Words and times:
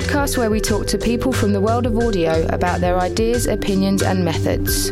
podcast 0.00 0.38
where 0.38 0.50
we 0.50 0.60
talk 0.60 0.86
to 0.86 0.96
people 0.96 1.30
from 1.30 1.52
the 1.52 1.60
world 1.60 1.84
of 1.84 1.96
audio 1.98 2.46
about 2.46 2.80
their 2.80 2.98
ideas, 2.98 3.46
opinions, 3.46 4.02
and 4.02 4.24
methods. 4.24 4.88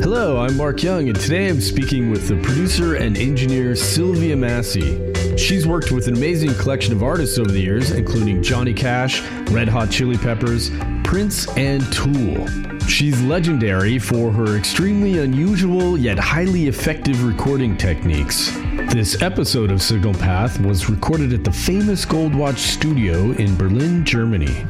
Hello, 0.00 0.38
I'm 0.38 0.56
Mark 0.56 0.82
Young, 0.82 1.08
and 1.08 1.20
today 1.20 1.48
I'm 1.48 1.60
speaking 1.60 2.10
with 2.10 2.28
the 2.28 2.40
producer 2.40 2.94
and 2.94 3.18
engineer 3.18 3.76
Sylvia 3.76 4.36
Massy. 4.36 5.14
She's 5.36 5.66
worked 5.66 5.92
with 5.92 6.08
an 6.08 6.16
amazing 6.16 6.54
collection 6.54 6.94
of 6.94 7.02
artists 7.02 7.38
over 7.38 7.50
the 7.50 7.60
years, 7.60 7.90
including 7.90 8.42
Johnny 8.42 8.72
Cash, 8.72 9.20
Red 9.50 9.68
Hot 9.68 9.90
Chili 9.90 10.16
Peppers, 10.16 10.70
Prince, 11.04 11.46
and 11.58 11.82
Tool. 11.92 12.77
She's 12.88 13.20
legendary 13.22 13.98
for 13.98 14.32
her 14.32 14.56
extremely 14.56 15.18
unusual 15.18 15.96
yet 15.98 16.18
highly 16.18 16.68
effective 16.68 17.22
recording 17.22 17.76
techniques. 17.76 18.50
This 18.90 19.20
episode 19.22 19.70
of 19.70 19.82
Signal 19.82 20.14
Path 20.14 20.58
was 20.62 20.88
recorded 20.88 21.34
at 21.34 21.44
the 21.44 21.52
famous 21.52 22.06
Goldwatch 22.06 22.56
studio 22.56 23.32
in 23.32 23.56
Berlin, 23.56 24.06
Germany. 24.06 24.64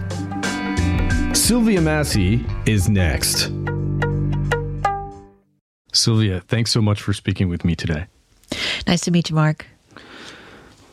Sylvia 1.32 1.80
Massy 1.80 2.44
is 2.66 2.88
next. 2.88 3.52
Sylvia, 5.92 6.40
thanks 6.40 6.72
so 6.72 6.82
much 6.82 7.00
for 7.00 7.12
speaking 7.12 7.48
with 7.48 7.64
me 7.64 7.76
today. 7.76 8.06
Nice 8.86 9.02
to 9.02 9.12
meet 9.12 9.30
you, 9.30 9.36
Mark. 9.36 9.64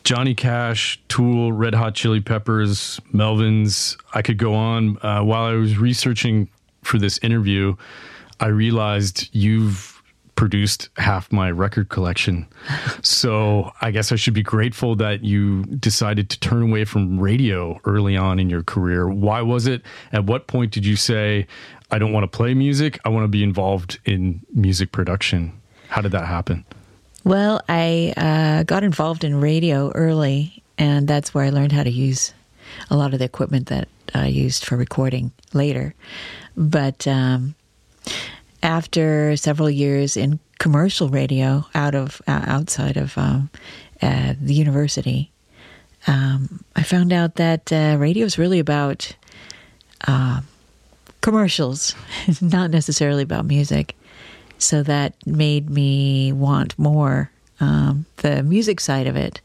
Johnny 0.04 0.36
Cash, 0.36 1.02
Tool, 1.08 1.52
Red 1.52 1.74
Hot 1.74 1.96
Chili 1.96 2.20
Peppers, 2.20 3.00
Melvins. 3.12 3.96
I 4.14 4.22
could 4.22 4.38
go 4.38 4.54
on. 4.54 4.98
Uh, 5.02 5.24
while 5.24 5.42
I 5.42 5.54
was 5.54 5.76
researching 5.76 6.48
for 6.86 6.98
this 6.98 7.18
interview, 7.18 7.76
I 8.40 8.48
realized 8.48 9.28
you've 9.32 9.96
produced 10.36 10.90
half 10.98 11.32
my 11.32 11.50
record 11.50 11.88
collection. 11.88 12.46
so 13.02 13.72
I 13.80 13.90
guess 13.90 14.12
I 14.12 14.16
should 14.16 14.34
be 14.34 14.42
grateful 14.42 14.94
that 14.96 15.24
you 15.24 15.64
decided 15.64 16.30
to 16.30 16.40
turn 16.40 16.62
away 16.62 16.84
from 16.84 17.18
radio 17.18 17.80
early 17.84 18.16
on 18.16 18.38
in 18.38 18.48
your 18.48 18.62
career. 18.62 19.08
Why 19.08 19.40
was 19.40 19.66
it? 19.66 19.82
At 20.12 20.24
what 20.24 20.46
point 20.46 20.72
did 20.72 20.84
you 20.84 20.94
say, 20.94 21.46
I 21.90 21.98
don't 21.98 22.12
want 22.12 22.30
to 22.30 22.36
play 22.36 22.54
music, 22.54 23.00
I 23.04 23.08
want 23.08 23.24
to 23.24 23.28
be 23.28 23.42
involved 23.42 23.98
in 24.04 24.40
music 24.52 24.92
production? 24.92 25.58
How 25.88 26.02
did 26.02 26.12
that 26.12 26.26
happen? 26.26 26.64
Well, 27.24 27.62
I 27.68 28.12
uh, 28.16 28.62
got 28.64 28.84
involved 28.84 29.24
in 29.24 29.40
radio 29.40 29.90
early, 29.92 30.62
and 30.78 31.08
that's 31.08 31.34
where 31.34 31.44
I 31.44 31.50
learned 31.50 31.72
how 31.72 31.82
to 31.82 31.90
use 31.90 32.34
a 32.90 32.96
lot 32.96 33.12
of 33.12 33.18
the 33.18 33.24
equipment 33.24 33.66
that 33.66 33.88
I 34.14 34.26
used 34.26 34.64
for 34.64 34.76
recording 34.76 35.32
later. 35.52 35.94
But 36.56 37.06
um, 37.06 37.54
after 38.62 39.36
several 39.36 39.70
years 39.70 40.16
in 40.16 40.40
commercial 40.58 41.08
radio, 41.08 41.66
out 41.74 41.94
of 41.94 42.22
uh, 42.26 42.44
outside 42.46 42.96
of 42.96 43.16
um, 43.18 43.50
uh, 44.02 44.34
the 44.40 44.54
university, 44.54 45.30
um, 46.06 46.64
I 46.74 46.82
found 46.82 47.12
out 47.12 47.36
that 47.36 47.72
uh, 47.72 47.96
radio 47.98 48.24
is 48.24 48.38
really 48.38 48.58
about 48.58 49.14
uh, 50.06 50.40
commercials, 51.20 51.94
not 52.40 52.70
necessarily 52.70 53.22
about 53.22 53.44
music. 53.44 53.94
So 54.58 54.82
that 54.84 55.14
made 55.26 55.68
me 55.68 56.32
want 56.32 56.78
more 56.78 57.30
um, 57.60 58.06
the 58.18 58.42
music 58.42 58.80
side 58.80 59.06
of 59.06 59.16
it. 59.16 59.40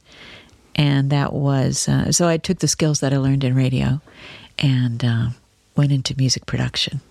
And 0.76 1.09
that 1.09 1.34
was, 1.34 1.88
uh, 1.89 2.12
so 2.12 2.28
I 2.28 2.38
took 2.38 2.59
the 2.59 2.67
skills 2.67 3.02
that 3.02 3.14
I 3.14 3.17
learned 3.17 3.44
in 3.44 3.56
radio 3.56 4.00
and 4.58 5.04
uh, 5.04 5.28
went 5.75 5.91
into 5.91 6.16
music 6.17 6.45
production. 6.45 7.02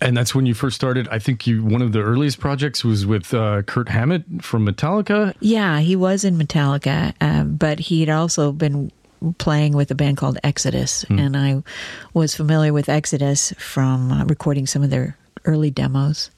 And 0.00 0.16
that's 0.16 0.34
when 0.34 0.44
you 0.44 0.54
first 0.54 0.76
started. 0.76 1.08
I 1.08 1.18
think 1.18 1.46
you 1.46 1.64
one 1.64 1.80
of 1.80 1.92
the 1.92 2.02
earliest 2.02 2.38
projects 2.38 2.84
was 2.84 3.06
with 3.06 3.32
uh, 3.32 3.62
Kirk 3.62 3.88
Hammett 3.88 4.24
from 4.42 4.66
Metallica. 4.66 5.34
Yeah, 5.40 5.80
he 5.80 5.96
was 5.96 6.22
in 6.24 6.36
Metallica, 6.36 7.14
uh, 7.20 7.44
but 7.44 7.78
he'd 7.78 8.10
also 8.10 8.52
been 8.52 8.92
playing 9.38 9.74
with 9.74 9.90
a 9.90 9.94
band 9.94 10.18
called 10.18 10.38
Exodus, 10.44 11.04
mm. 11.06 11.18
and 11.18 11.36
I 11.36 11.62
was 12.12 12.34
familiar 12.34 12.74
with 12.74 12.90
Exodus 12.90 13.54
from 13.56 14.12
uh, 14.12 14.24
recording 14.26 14.66
some 14.66 14.82
of 14.82 14.90
their 14.90 15.16
early 15.46 15.70
demos. 15.70 16.30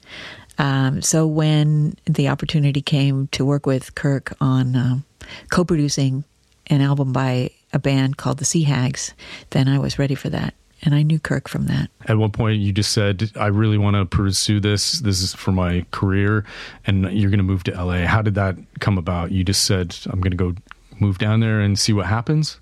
Um, 0.57 1.01
so 1.01 1.27
when 1.27 1.95
the 2.05 2.29
opportunity 2.29 2.81
came 2.81 3.27
to 3.27 3.45
work 3.45 3.65
with 3.65 3.95
Kirk 3.95 4.33
on 4.39 4.75
um, 4.75 5.05
co-producing 5.49 6.23
an 6.67 6.81
album 6.81 7.11
by 7.11 7.51
a 7.73 7.79
band 7.79 8.17
called 8.17 8.39
the 8.39 8.45
Sea 8.45 8.63
Hags, 8.63 9.13
then 9.49 9.67
I 9.67 9.79
was 9.79 9.99
ready 9.99 10.15
for 10.15 10.29
that. 10.29 10.53
And 10.83 10.95
I 10.95 11.03
knew 11.03 11.19
Kirk 11.19 11.49
from 11.49 11.65
that. 11.65 11.89
At 12.05 12.17
one 12.17 12.31
point, 12.31 12.61
you 12.61 12.71
just 12.71 12.93
said, 12.93 13.31
I 13.35 13.47
really 13.47 13.77
want 13.77 13.95
to 13.95 14.05
pursue 14.05 14.59
this. 14.59 14.99
This 14.99 15.21
is 15.21 15.33
for 15.33 15.51
my 15.51 15.85
career. 15.91 16.45
And 16.85 17.11
you're 17.11 17.29
going 17.29 17.39
to 17.39 17.43
move 17.43 17.63
to 17.65 17.71
LA. 17.71 18.05
How 18.05 18.21
did 18.21 18.35
that 18.35 18.55
come 18.79 18.97
about? 18.97 19.31
You 19.31 19.43
just 19.43 19.65
said, 19.65 19.95
I'm 20.05 20.21
going 20.21 20.31
to 20.31 20.37
go 20.37 20.55
move 20.99 21.17
down 21.17 21.41
there 21.41 21.59
and 21.59 21.77
see 21.77 21.93
what 21.93 22.05
happens? 22.05 22.59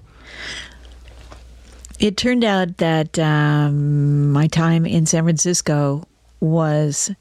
It 2.00 2.18
turned 2.18 2.44
out 2.44 2.78
that 2.78 3.18
um, 3.18 4.32
my 4.32 4.48
time 4.48 4.86
in 4.86 5.06
San 5.06 5.24
Francisco 5.24 6.08
was 6.40 7.12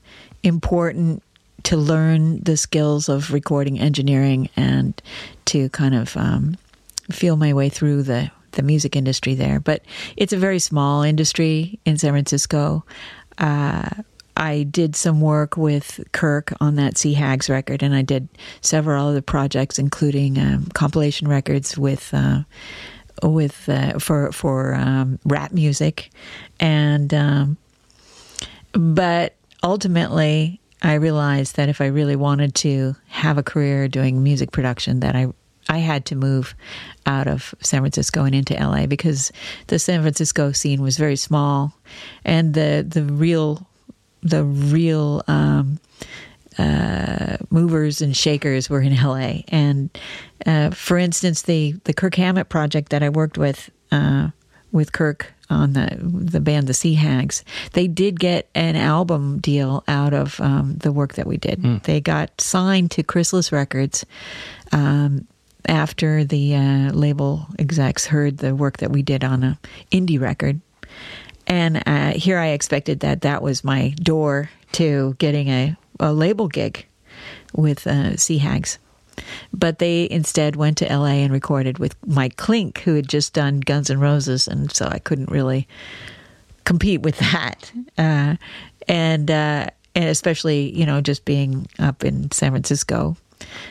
important 0.43 1.23
to 1.65 1.77
learn 1.77 2.41
the 2.41 2.57
skills 2.57 3.09
of 3.09 3.33
recording 3.33 3.81
engineering 3.81 4.49
and 4.57 5.01
to 5.47 5.69
kind 5.71 5.95
of 5.95 6.17
um, 6.17 6.57
feel 7.11 7.37
my 7.37 7.53
way 7.55 7.69
through 7.69 8.03
the 8.03 8.31
the 8.57 8.63
music 8.63 8.97
industry 8.97 9.35
there. 9.35 9.61
But 9.61 9.83
it's 10.17 10.33
a 10.33 10.37
very 10.37 10.59
small 10.59 11.03
industry 11.03 11.79
in 11.85 11.97
San 11.97 12.13
Francisco. 12.13 12.85
Uh, 13.39 13.89
I 14.37 14.65
did 14.65 14.95
some 14.95 15.21
work 15.21 15.57
with 15.57 16.01
Kirk 16.13 16.53
on 16.61 16.77
that 16.77 16.99
Sea 16.99 17.15
Hags 17.15 17.49
record, 17.49 17.83
and 17.83 17.95
I 17.95 18.03
did 18.03 18.29
several 18.61 19.09
other 19.09 19.23
projects, 19.23 19.79
including 19.79 20.39
um, 20.39 20.67
compilation 20.75 21.27
records 21.27 21.79
with 21.79 22.13
uh, 22.13 22.43
with 23.23 23.69
uh, 23.69 23.99
for 23.99 24.31
for 24.33 24.75
um, 24.75 25.19
rap 25.25 25.53
music, 25.53 26.11
and 26.61 27.15
um, 27.15 27.57
but 28.73 29.37
ultimately, 29.63 30.61
I 30.83 30.95
realized 30.95 31.57
that 31.57 31.71
if 31.71 31.81
I 31.81 31.87
really 31.87 32.17
wanted 32.17 32.55
to 32.57 32.95
have 33.09 33.39
a 33.39 33.43
career 33.43 33.89
doing 33.89 34.23
music 34.23 34.53
production, 34.53 35.01
that 35.01 35.17
I 35.17 35.29
I 35.69 35.79
had 35.79 36.05
to 36.07 36.17
move 36.17 36.55
out 37.07 37.27
of 37.27 37.55
San 37.61 37.81
Francisco 37.81 38.25
and 38.25 38.35
into 38.35 38.55
LA 38.55 38.87
because 38.87 39.33
the 39.67 39.79
San 39.79 40.03
Francisco 40.03 40.53
scene 40.53 40.83
was 40.83 40.97
very 40.97 41.17
small, 41.17 41.75
and 42.25 42.55
the 42.55 42.87
the 42.89 43.03
real 43.05 43.67
the 44.23 44.45
real 44.45 45.23
um, 45.29 45.79
uh, 46.59 47.37
movers 47.51 48.01
and 48.01 48.17
shakers 48.17 48.71
were 48.71 48.81
in 48.81 48.95
LA. 48.95 49.43
And 49.49 49.91
uh, 50.45 50.71
for 50.71 50.99
instance, 50.99 51.43
the 51.43 51.73
the 51.85 51.93
Kirk 51.93 52.15
Hammett 52.15 52.49
project 52.49 52.91
that 52.91 53.03
I 53.03 53.09
worked 53.09 53.39
with 53.39 53.71
uh, 53.91 54.29
with 54.73 54.93
Kirk 54.93 55.33
on 55.49 55.75
the 55.75 55.97
the 56.01 56.41
band 56.41 56.67
the 56.67 56.75
Sea 56.75 56.95
Hags, 56.95 57.45
they 57.73 57.87
did 57.87 58.19
get 58.19 58.49
an 58.55 58.77
album 58.77 59.39
deal 59.39 59.85
out 59.87 60.13
of 60.13 60.41
um, 60.41 60.77
the 60.77 60.93
work 60.93 61.15
that 61.15 61.27
we 61.27 61.37
did. 61.37 61.61
Mm. 61.63 61.83
They 61.85 62.01
got 62.01 62.41
signed 62.41 62.91
to 62.93 63.03
Chrysalis 63.03 63.53
Records 63.53 64.05
um, 64.73 65.27
after 65.69 66.25
the 66.25 66.55
uh, 66.55 66.93
label 66.93 67.47
execs 67.59 68.07
heard 68.07 68.39
the 68.39 68.55
work 68.55 68.79
that 68.79 68.91
we 68.91 69.03
did 69.03 69.25
on 69.25 69.43
a 69.43 69.59
indie 69.91 70.21
record, 70.21 70.61
and 71.47 71.83
uh, 71.87 72.13
here 72.13 72.39
I 72.39 72.49
expected 72.49 73.01
that 73.01 73.23
that 73.23 73.43
was 73.43 73.65
my 73.65 73.91
door 74.03 74.51
to 74.73 75.15
getting 75.19 75.49
a, 75.49 75.77
a 76.01 76.13
label 76.13 76.49
gig 76.49 76.87
with 77.55 77.87
uh, 77.87 78.17
Sea 78.17 78.39
Hags. 78.39 78.79
But 79.53 79.79
they 79.79 80.09
instead 80.11 80.57
went 80.57 80.79
to 80.79 80.85
LA 80.87 81.23
and 81.25 81.33
recorded 81.33 81.79
with 81.79 81.97
Mike 82.07 82.37
Clink, 82.37 82.81
who 82.81 82.95
had 82.95 83.09
just 83.09 83.33
done 83.33 83.61
Guns 83.61 83.89
N' 83.89 83.99
Roses, 83.99 84.47
and 84.47 84.71
so 84.71 84.87
I 84.91 84.99
couldn't 84.99 85.31
really 85.31 85.67
compete 86.65 87.01
with 87.01 87.19
that. 87.33 87.73
Uh, 87.97 88.37
and 88.89 89.31
uh, 89.31 89.69
and 89.95 90.05
especially 90.05 90.77
you 90.79 90.85
know 90.85 91.01
just 91.01 91.25
being 91.25 91.67
up 91.79 92.05
in 92.05 92.31
San 92.31 92.53
Francisco. 92.53 93.17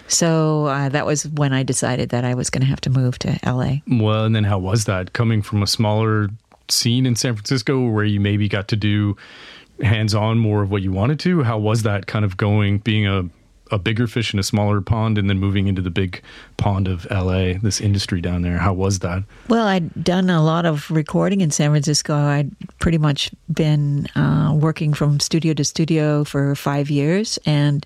So 0.07 0.65
uh, 0.65 0.89
that 0.89 1.05
was 1.05 1.27
when 1.27 1.53
I 1.53 1.63
decided 1.63 2.09
that 2.09 2.23
I 2.23 2.33
was 2.33 2.49
going 2.49 2.61
to 2.61 2.67
have 2.67 2.81
to 2.81 2.89
move 2.89 3.19
to 3.19 3.39
LA. 3.45 3.77
Well, 3.87 4.25
and 4.25 4.35
then 4.35 4.43
how 4.43 4.59
was 4.59 4.85
that 4.85 5.13
coming 5.13 5.41
from 5.41 5.63
a 5.63 5.67
smaller 5.67 6.29
scene 6.69 7.05
in 7.05 7.15
San 7.15 7.35
Francisco 7.35 7.89
where 7.89 8.05
you 8.05 8.19
maybe 8.19 8.47
got 8.47 8.67
to 8.69 8.75
do 8.75 9.15
hands 9.81 10.15
on 10.15 10.37
more 10.37 10.61
of 10.61 10.71
what 10.71 10.81
you 10.81 10.91
wanted 10.91 11.19
to? 11.21 11.43
How 11.43 11.57
was 11.57 11.83
that 11.83 12.07
kind 12.07 12.25
of 12.25 12.37
going, 12.37 12.79
being 12.79 13.07
a 13.07 13.29
a 13.71 13.79
bigger 13.79 14.07
fish 14.07 14.33
in 14.33 14.39
a 14.39 14.43
smaller 14.43 14.81
pond 14.81 15.17
and 15.17 15.29
then 15.29 15.39
moving 15.39 15.67
into 15.67 15.81
the 15.81 15.89
big 15.89 16.21
pond 16.57 16.87
of 16.87 17.07
LA, 17.09 17.53
this 17.61 17.81
industry 17.81 18.21
down 18.21 18.41
there. 18.41 18.57
How 18.57 18.73
was 18.73 18.99
that? 18.99 19.23
Well, 19.49 19.67
I'd 19.67 20.03
done 20.03 20.29
a 20.29 20.43
lot 20.43 20.65
of 20.65 20.89
recording 20.91 21.41
in 21.41 21.51
San 21.51 21.71
Francisco. 21.71 22.15
I'd 22.15 22.51
pretty 22.79 22.97
much 22.97 23.31
been 23.51 24.07
uh, 24.15 24.53
working 24.55 24.93
from 24.93 25.19
studio 25.19 25.53
to 25.53 25.63
studio 25.63 26.23
for 26.23 26.55
five 26.55 26.89
years, 26.89 27.39
and 27.45 27.85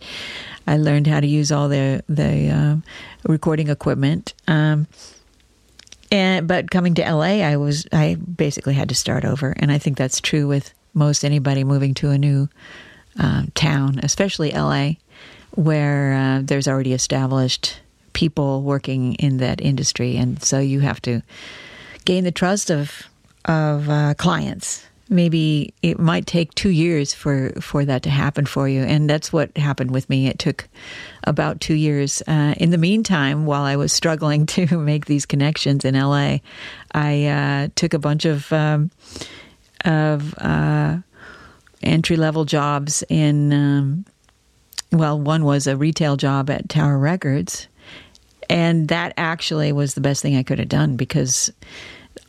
I 0.69 0.77
learned 0.77 1.07
how 1.07 1.19
to 1.19 1.27
use 1.27 1.51
all 1.51 1.67
the 1.67 2.03
the 2.07 2.49
uh, 2.49 2.75
recording 3.27 3.69
equipment. 3.69 4.35
Um, 4.47 4.87
and 6.11 6.47
but 6.47 6.69
coming 6.69 6.93
to 6.95 7.01
LA, 7.01 7.41
I 7.41 7.57
was 7.57 7.87
I 7.91 8.15
basically 8.15 8.75
had 8.75 8.89
to 8.89 8.95
start 8.95 9.25
over, 9.25 9.53
and 9.57 9.71
I 9.71 9.79
think 9.79 9.97
that's 9.97 10.21
true 10.21 10.47
with 10.47 10.73
most 10.93 11.25
anybody 11.25 11.63
moving 11.63 11.95
to 11.95 12.11
a 12.11 12.17
new 12.17 12.49
uh, 13.19 13.45
town, 13.55 13.99
especially 14.03 14.51
LA 14.51 14.93
where 15.55 16.13
uh, 16.13 16.41
there's 16.43 16.67
already 16.67 16.93
established 16.93 17.79
people 18.13 18.61
working 18.61 19.15
in 19.15 19.37
that 19.37 19.59
industry, 19.61 20.17
and 20.17 20.41
so 20.43 20.59
you 20.59 20.81
have 20.81 21.01
to 21.01 21.21
gain 22.05 22.23
the 22.23 22.31
trust 22.31 22.69
of 22.69 23.09
of 23.45 23.89
uh, 23.89 24.13
clients. 24.19 24.85
Maybe 25.09 25.73
it 25.81 25.97
might 25.97 26.27
take 26.27 26.53
two 26.53 26.69
years 26.69 27.13
for 27.13 27.51
for 27.59 27.83
that 27.83 28.03
to 28.03 28.09
happen 28.11 28.45
for 28.45 28.69
you, 28.69 28.83
and 28.83 29.09
that's 29.09 29.33
what 29.33 29.57
happened 29.57 29.89
with 29.89 30.07
me. 30.09 30.27
It 30.27 30.37
took 30.37 30.67
about 31.23 31.59
two 31.59 31.73
years. 31.73 32.21
Uh, 32.27 32.53
in 32.57 32.69
the 32.69 32.77
meantime, 32.77 33.47
while 33.47 33.63
I 33.63 33.75
was 33.75 33.91
struggling 33.91 34.45
to 34.57 34.77
make 34.77 35.05
these 35.05 35.25
connections 35.25 35.83
in 35.83 35.95
LA, 35.95 36.37
I 36.91 37.25
uh, 37.25 37.67
took 37.75 37.93
a 37.93 37.99
bunch 37.99 38.25
of 38.25 38.51
um, 38.53 38.91
of 39.83 40.35
uh, 40.37 40.97
entry 41.81 42.15
level 42.15 42.45
jobs 42.45 43.03
in. 43.09 43.51
Um, 43.51 44.05
well, 44.91 45.19
one 45.19 45.43
was 45.43 45.67
a 45.67 45.77
retail 45.77 46.17
job 46.17 46.49
at 46.49 46.69
Tower 46.69 46.97
Records, 46.97 47.67
and 48.49 48.87
that 48.89 49.13
actually 49.17 49.71
was 49.71 49.93
the 49.93 50.01
best 50.01 50.21
thing 50.21 50.35
I 50.35 50.43
could 50.43 50.59
have 50.59 50.69
done 50.69 50.95
because 50.95 51.51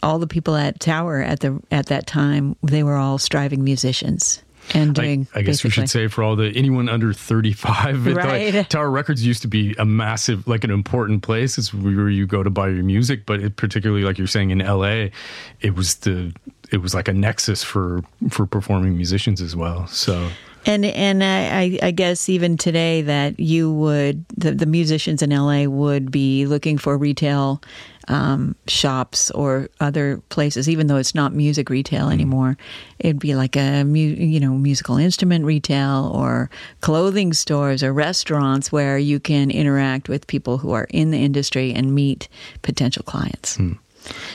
all 0.03 0.19
the 0.19 0.27
people 0.27 0.57
at 0.57 0.81
Tower 0.81 1.23
at 1.23 1.41
the 1.41 1.61
at 1.71 1.87
that 1.87 2.07
time 2.07 2.57
they 2.63 2.83
were 2.83 2.97
all 2.97 3.19
striving 3.19 3.65
musicians 3.65 4.43
and 4.75 4.95
doing. 4.95 5.27
I, 5.35 5.41
I 5.41 5.43
guess 5.43 5.65
we 5.65 5.71
should 5.71 5.91
say 5.91 6.09
for 6.09 6.23
all 6.23 6.37
the 6.37 6.53
anyone 6.55 6.89
under 6.89 7.13
thirty 7.13 7.53
five, 7.53 8.07
right. 8.15 8.55
like, 8.55 8.69
Tower 8.69 8.91
Records 8.91 9.25
used 9.25 9.43
to 9.43 9.49
be 9.49 9.75
a 9.79 9.85
massive, 9.85 10.47
like 10.47 10.65
an 10.65 10.71
important 10.71 11.23
place. 11.23 11.59
It's 11.59 11.73
where 11.75 12.09
you 12.09 12.27
go 12.27 12.43
to 12.43 12.51
buy 12.51 12.69
your 12.69 12.85
music, 12.85 13.27
but 13.27 13.41
it, 13.41 13.57
particularly 13.57 14.03
like 14.05 14.19
you're 14.19 14.27
saying 14.27 14.51
in 14.51 14.61
L.A., 14.61 15.13
it 15.61 15.75
was 15.75 15.97
the 15.97 16.35
it 16.71 16.79
was 16.79 16.95
like 16.95 17.09
a 17.09 17.13
nexus 17.13 17.63
for 17.63 18.03
for 18.29 18.47
performing 18.47 18.97
musicians 18.97 19.41
as 19.41 19.57
well. 19.57 19.87
So 19.87 20.31
and 20.67 20.85
and 20.85 21.25
I, 21.25 21.79
I 21.83 21.91
guess 21.91 22.29
even 22.29 22.57
today 22.57 23.03
that 23.03 23.41
you 23.41 23.73
would 23.73 24.25
the, 24.37 24.53
the 24.53 24.67
musicians 24.67 25.23
in 25.23 25.31
LA 25.31 25.65
would 25.65 26.11
be 26.11 26.47
looking 26.47 26.79
for 26.79 26.97
retail 26.99 27.63
um, 28.09 28.57
shops 28.67 29.31
or 29.31 29.69
other 29.79 30.21
places, 30.31 30.69
even 30.69 30.89
though 30.89 30.97
it's 30.97 31.15
not 31.15 31.33
music 31.33 31.71
retail 31.71 32.05
mm-hmm. 32.05 32.13
anymore. 32.13 32.57
It'd 32.99 33.21
be 33.21 33.35
like 33.35 33.57
a 33.57 33.85
mu- 33.85 33.99
you 33.99 34.41
know 34.41 34.53
musical 34.53 34.97
instrument 34.97 35.45
retail 35.45 36.11
or 36.15 36.51
clothing 36.81 37.33
stores 37.33 37.83
or 37.83 37.93
restaurants 37.93 38.73
where 38.73 38.99
you 38.99 39.21
can 39.21 39.51
interact 39.51 40.09
with 40.09 40.27
people 40.27 40.59
who 40.59 40.73
are 40.73 40.89
in 40.91 41.11
the 41.11 41.23
industry 41.23 41.73
and 41.73 41.95
meet 41.95 42.29
potential 42.63 43.03
clients. 43.05 43.57
Mm. 43.57 43.79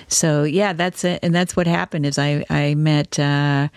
So 0.07 0.43
yeah, 0.43 0.73
that's 0.73 1.03
it, 1.03 1.19
and 1.21 1.35
that's 1.35 1.55
what 1.55 1.67
happened. 1.67 2.05
Is 2.05 2.17
I 2.17 2.45
I 2.49 2.75
met. 2.75 3.19
Uh, 3.19 3.67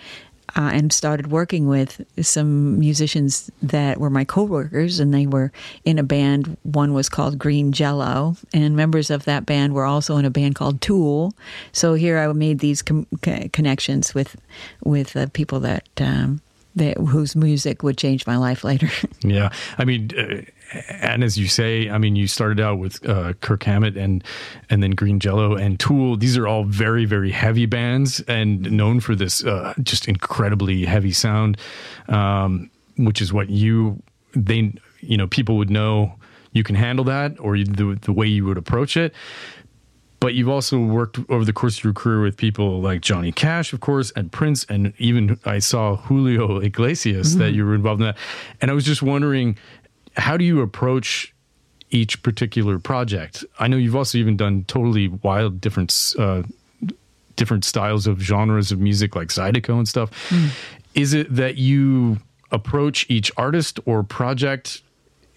uh, 0.55 0.71
and 0.73 0.91
started 0.91 1.31
working 1.31 1.67
with 1.67 2.05
some 2.21 2.79
musicians 2.79 3.51
that 3.61 3.99
were 3.99 4.09
my 4.09 4.23
coworkers, 4.23 4.99
and 4.99 5.13
they 5.13 5.27
were 5.27 5.51
in 5.85 5.99
a 5.99 6.03
band. 6.03 6.57
One 6.63 6.93
was 6.93 7.09
called 7.09 7.37
Green 7.37 7.71
Jello, 7.71 8.35
and 8.53 8.75
members 8.75 9.09
of 9.09 9.25
that 9.25 9.45
band 9.45 9.73
were 9.73 9.85
also 9.85 10.17
in 10.17 10.25
a 10.25 10.29
band 10.29 10.55
called 10.55 10.81
Tool. 10.81 11.33
So 11.71 11.93
here 11.93 12.17
I 12.17 12.31
made 12.33 12.59
these 12.59 12.81
com- 12.81 13.07
connections 13.21 14.13
with 14.13 14.35
with 14.83 15.15
uh, 15.15 15.27
people 15.33 15.59
that. 15.61 15.87
Um, 15.99 16.41
that, 16.75 16.97
whose 16.97 17.35
music 17.35 17.83
would 17.83 17.97
change 17.97 18.25
my 18.27 18.37
life 18.37 18.63
later. 18.63 18.89
yeah, 19.21 19.49
I 19.77 19.85
mean, 19.85 20.11
uh, 20.17 20.41
and 20.71 21.23
as 21.23 21.37
you 21.37 21.47
say, 21.47 21.89
I 21.89 21.97
mean, 21.97 22.15
you 22.15 22.27
started 22.27 22.59
out 22.59 22.79
with 22.79 23.07
uh, 23.07 23.33
Kirk 23.41 23.63
Hammett 23.63 23.97
and 23.97 24.23
and 24.69 24.83
then 24.83 24.91
Green 24.91 25.19
Jello 25.19 25.55
and 25.55 25.79
Tool. 25.79 26.17
These 26.17 26.37
are 26.37 26.47
all 26.47 26.63
very 26.63 27.05
very 27.05 27.31
heavy 27.31 27.65
bands 27.65 28.21
and 28.21 28.71
known 28.71 28.99
for 28.99 29.15
this 29.15 29.43
uh, 29.43 29.73
just 29.81 30.07
incredibly 30.07 30.85
heavy 30.85 31.11
sound, 31.11 31.57
um, 32.07 32.69
which 32.97 33.21
is 33.21 33.33
what 33.33 33.49
you 33.49 34.01
they 34.35 34.73
you 35.01 35.17
know 35.17 35.27
people 35.27 35.57
would 35.57 35.69
know 35.69 36.13
you 36.51 36.63
can 36.63 36.75
handle 36.75 37.05
that 37.05 37.39
or 37.39 37.57
the 37.57 37.97
the 38.01 38.13
way 38.13 38.27
you 38.27 38.45
would 38.45 38.57
approach 38.57 38.95
it. 38.97 39.13
But 40.19 40.33
you've 40.33 40.49
also 40.49 40.77
worked 40.79 41.17
over 41.29 41.45
the 41.45 41.53
course 41.53 41.77
of 41.77 41.83
your 41.85 41.93
career 41.93 42.21
with 42.21 42.35
people 42.35 42.81
like 42.81 42.99
Johnny 42.99 43.31
Cash, 43.31 43.71
of 43.71 43.79
course, 43.79 44.11
and 44.17 44.29
Prince, 44.29 44.65
and 44.65 44.93
even 44.97 45.39
I 45.45 45.59
saw 45.59 45.95
Julio 45.95 46.59
Iglesias 46.59 47.29
mm-hmm. 47.29 47.39
that 47.39 47.51
you 47.51 47.65
were 47.65 47.73
involved 47.73 48.01
in 48.01 48.07
that. 48.07 48.17
And 48.59 48.69
I 48.69 48.73
was 48.73 48.83
just 48.83 49.01
wondering, 49.01 49.57
how 50.17 50.37
do 50.37 50.43
you 50.43 50.61
approach 50.61 51.33
each 51.91 52.21
particular 52.23 52.79
project? 52.79 53.43
I 53.59 53.67
know 53.67 53.77
you've 53.77 53.95
also 53.95 54.17
even 54.17 54.37
done 54.37 54.63
totally 54.65 55.07
wild 55.07 55.59
different 55.61 56.13
uh, 56.17 56.43
different 57.35 57.63
styles 57.63 58.05
of 58.05 58.19
genres 58.19 58.71
of 58.71 58.79
music 58.79 59.15
like 59.15 59.29
Zydeco 59.29 59.77
and 59.77 59.87
stuff. 59.87 60.11
Mm. 60.29 60.49
Is 60.93 61.13
it 61.13 61.33
that 61.33 61.55
you 61.55 62.17
approach 62.51 63.05
each 63.09 63.31
artist 63.37 63.79
or 63.85 64.03
project 64.03 64.81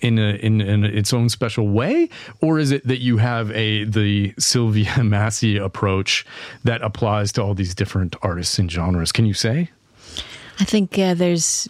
in, 0.00 0.18
a, 0.18 0.34
in, 0.34 0.60
in 0.60 0.84
its 0.84 1.12
own 1.12 1.28
special 1.28 1.68
way, 1.68 2.08
or 2.40 2.58
is 2.58 2.72
it 2.72 2.86
that 2.88 2.98
you 3.00 3.18
have 3.18 3.52
a 3.52 3.84
the 3.84 4.34
Sylvia 4.38 5.02
Massy 5.04 5.56
approach 5.56 6.26
that 6.64 6.82
applies 6.82 7.32
to 7.32 7.42
all 7.42 7.54
these 7.54 7.74
different 7.74 8.16
artists 8.20 8.58
and 8.58 8.70
genres? 8.70 9.12
Can 9.12 9.26
you 9.26 9.34
say? 9.34 9.70
I 10.58 10.64
think 10.64 10.98
uh, 10.98 11.14
there's 11.14 11.68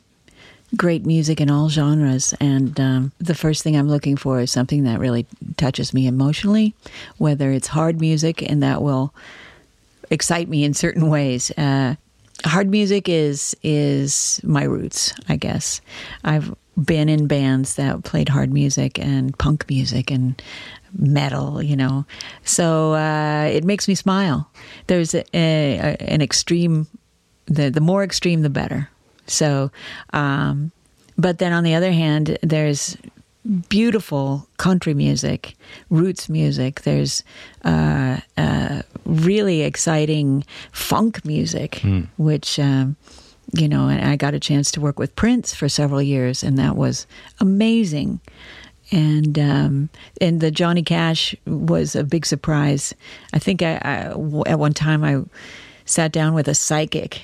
great 0.77 1.05
music 1.05 1.41
in 1.41 1.51
all 1.51 1.69
genres. 1.69 2.35
And 2.41 2.79
um, 2.81 3.13
the 3.19 3.35
first 3.35 3.63
thing 3.63 3.77
I'm 3.77 3.89
looking 3.89 4.17
for 4.17 4.41
is 4.41 4.51
something 4.51 4.85
that 4.85 5.01
really 5.01 5.27
touches 5.57 5.93
me 5.93 6.07
emotionally, 6.07 6.75
whether 7.19 7.51
it's 7.51 7.69
hard 7.69 8.01
music 8.01 8.43
and 8.43 8.63
that 8.63 8.83
will 8.83 9.15
excite 10.11 10.49
me 10.49 10.65
in 10.65 10.75
certain 10.75 11.09
ways. 11.09 11.51
Uh, 11.53 11.97
hard 12.45 12.71
music 12.71 13.09
is 13.09 13.57
is 13.63 14.41
my 14.43 14.65
roots, 14.65 15.15
I 15.29 15.37
guess. 15.37 15.81
I've 16.25 16.55
been 16.83 17.09
in 17.09 17.27
bands 17.27 17.77
that 17.77 18.03
played 18.05 18.29
hard 18.29 18.53
music 18.53 18.99
and 18.99 19.37
punk 19.39 19.69
music 19.69 20.11
and 20.11 20.41
metal, 20.99 21.63
you 21.63 21.77
know. 21.77 22.05
So 22.45 22.95
uh, 22.95 23.51
it 23.53 23.65
makes 23.65 23.89
me 23.89 23.95
smile. 23.95 24.51
There's 24.87 25.15
a, 25.15 25.25
a, 25.35 25.97
an 26.01 26.23
extreme, 26.23 26.87
the 27.47 27.71
the 27.71 27.81
more 27.81 28.03
extreme, 28.03 28.43
the 28.43 28.51
better. 28.51 28.89
So, 29.27 29.71
um, 30.13 30.73
but 31.17 31.39
then 31.39 31.53
on 31.53 31.65
the 31.65 31.75
other 31.75 31.93
hand, 31.93 32.39
there's 32.43 32.97
beautiful 33.69 34.47
country 34.57 34.95
music, 34.95 35.57
roots 35.91 36.29
music. 36.29 36.83
There's 36.83 37.25
uh, 37.65 38.21
uh, 38.37 38.83
really 39.05 39.63
exciting 39.63 40.45
funk 40.73 41.25
music, 41.25 41.73
mm. 41.83 42.09
which. 42.17 42.59
Um, 42.59 42.97
you 43.55 43.69
know, 43.69 43.89
and 43.89 44.03
I 44.03 44.17
got 44.17 44.33
a 44.33 44.41
chance 44.41 44.71
to 44.71 44.81
work 44.81 44.99
with 44.99 45.15
Prince 45.15 45.55
for 45.55 45.69
several 45.69 46.01
years, 46.01 46.43
and 46.43 46.59
that 46.59 46.75
was 46.75 47.07
amazing. 47.39 48.21
And 48.91 49.39
um, 49.39 49.91
and 50.23 50.41
the 50.41 50.51
Johnny 50.51 50.83
Cash 50.83 51.35
was 51.47 51.95
a 51.95 52.05
big 52.05 52.25
surprise. 52.25 52.95
I 53.35 53.39
think 53.39 53.61
I, 53.61 53.75
I, 53.83 53.95
at 54.47 54.59
one 54.59 54.73
time 54.73 55.05
I 55.05 55.23
sat 55.85 56.13
down 56.13 56.33
with 56.33 56.49
a 56.49 56.55
psychic 56.55 57.21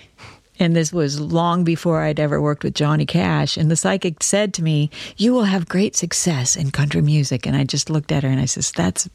and 0.58 0.74
this 0.74 0.92
was 0.92 1.20
long 1.20 1.64
before 1.64 2.02
I'd 2.02 2.20
ever 2.20 2.40
worked 2.40 2.64
with 2.64 2.74
Johnny 2.74 3.06
Cash. 3.06 3.56
And 3.56 3.70
the 3.70 3.76
psychic 3.76 4.22
said 4.22 4.52
to 4.54 4.62
me, 4.62 4.90
You 5.16 5.32
will 5.32 5.44
have 5.44 5.68
great 5.68 5.96
success 5.96 6.56
in 6.56 6.70
country 6.70 7.02
music. 7.02 7.46
And 7.46 7.56
I 7.56 7.64
just 7.64 7.90
looked 7.90 8.12
at 8.12 8.22
her 8.22 8.28
and 8.28 8.40
I 8.40 8.46
says, 8.46 8.72
That's 8.72 9.08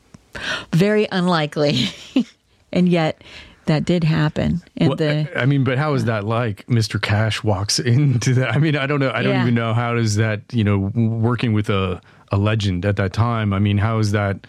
very 0.71 1.07
unlikely. 1.12 1.88
and 2.71 2.88
yet, 2.89 3.21
that 3.65 3.85
did 3.85 4.03
happen. 4.03 4.62
And 4.77 4.89
well, 4.89 4.97
the, 4.97 5.39
I 5.39 5.45
mean, 5.45 5.63
but 5.63 5.77
how 5.77 5.93
is 5.93 6.05
that 6.05 6.25
like? 6.25 6.65
Mr. 6.67 7.01
Cash 7.01 7.43
walks 7.43 7.79
into 7.79 8.33
that. 8.35 8.53
I 8.53 8.57
mean, 8.57 8.75
I 8.75 8.88
don't 8.88 9.00
know. 9.00 9.12
I 9.12 9.23
don't 9.23 9.33
yeah. 9.33 9.41
even 9.43 9.55
know 9.55 9.73
how 9.73 9.93
does 9.93 10.15
that. 10.15 10.41
You 10.51 10.63
know, 10.63 10.91
working 10.93 11.53
with 11.53 11.69
a 11.69 12.01
a 12.31 12.38
legend 12.38 12.85
at 12.85 12.95
that 12.97 13.13
time. 13.13 13.53
I 13.53 13.59
mean, 13.59 13.77
how 13.77 14.00
is 14.00 14.12
that? 14.12 14.47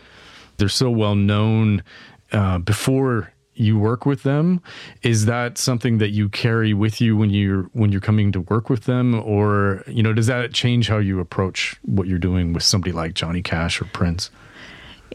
They're 0.57 0.69
so 0.69 0.91
well 0.91 1.15
known 1.15 1.83
uh, 2.33 2.59
before 2.59 3.33
you 3.55 3.79
work 3.79 4.05
with 4.05 4.23
them? 4.23 4.61
Is 5.03 5.27
that 5.27 5.59
something 5.59 5.99
that 5.99 6.11
you 6.11 6.29
carry 6.29 6.75
with 6.75 7.01
you 7.01 7.17
when 7.17 7.31
you're 7.31 7.65
when 7.73 7.93
you're 7.93 8.01
coming 8.01 8.33
to 8.33 8.41
work 8.41 8.69
with 8.69 8.85
them? 8.85 9.15
Or 9.15 9.83
you 9.87 10.03
know 10.03 10.13
does 10.13 10.27
that 10.27 10.53
change 10.53 10.89
how 10.89 10.99
you 10.99 11.21
approach 11.21 11.77
what 11.83 12.07
you're 12.07 12.19
doing 12.19 12.53
with 12.53 12.63
somebody 12.63 12.93
like 12.93 13.15
Johnny 13.15 13.43
Cash 13.43 13.81
or 13.81 13.87
Prince? 13.87 14.31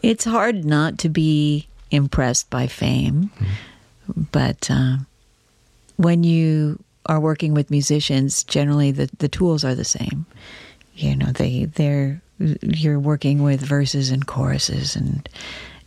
It's 0.02 0.24
hard 0.24 0.64
not 0.64 0.98
to 0.98 1.08
be 1.08 1.68
impressed 1.90 2.48
by 2.50 2.66
fame 2.66 3.30
mm-hmm. 3.36 4.22
but 4.32 4.70
uh, 4.70 4.96
when 5.96 6.22
you 6.22 6.78
are 7.06 7.18
working 7.18 7.52
with 7.52 7.70
musicians 7.70 8.44
generally 8.44 8.92
the 8.92 9.10
the 9.18 9.28
tools 9.28 9.64
are 9.64 9.74
the 9.74 9.84
same. 9.84 10.26
You 10.94 11.16
know 11.16 11.32
they 11.32 11.64
they're 11.64 12.22
you're 12.62 12.98
working 12.98 13.42
with 13.42 13.60
verses 13.60 14.10
and 14.10 14.26
choruses 14.26 14.96
and 14.96 15.28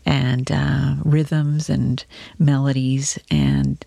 and 0.05 0.51
uh, 0.51 0.95
rhythms 1.03 1.69
and 1.69 2.03
melodies. 2.39 3.17
And 3.31 3.83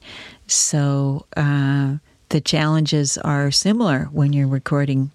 so 0.46 1.26
uh, 1.37 1.96
the 2.28 2.40
challenges 2.40 3.18
are 3.18 3.50
similar 3.50 4.08
when 4.12 4.32
you're 4.32 4.49
recording 4.49 5.11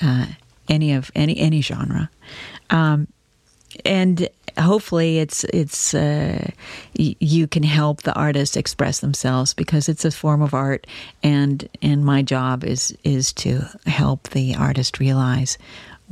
uh, 0.00 0.26
any 0.68 0.92
of 0.92 1.10
any 1.14 1.38
any 1.38 1.60
genre. 1.60 2.10
Um, 2.70 3.08
and 3.84 4.28
hopefully 4.58 5.18
it's 5.18 5.44
it's 5.44 5.94
uh, 5.94 6.50
y- 6.98 7.16
you 7.20 7.46
can 7.46 7.62
help 7.62 8.02
the 8.02 8.14
artist 8.14 8.56
express 8.56 9.00
themselves 9.00 9.54
because 9.54 9.88
it's 9.88 10.04
a 10.04 10.10
form 10.10 10.42
of 10.42 10.54
art 10.54 10.86
and 11.22 11.68
and 11.80 12.04
my 12.04 12.22
job 12.22 12.64
is 12.64 12.96
is 13.04 13.32
to 13.32 13.64
help 13.86 14.28
the 14.30 14.54
artist 14.54 14.98
realize 14.98 15.58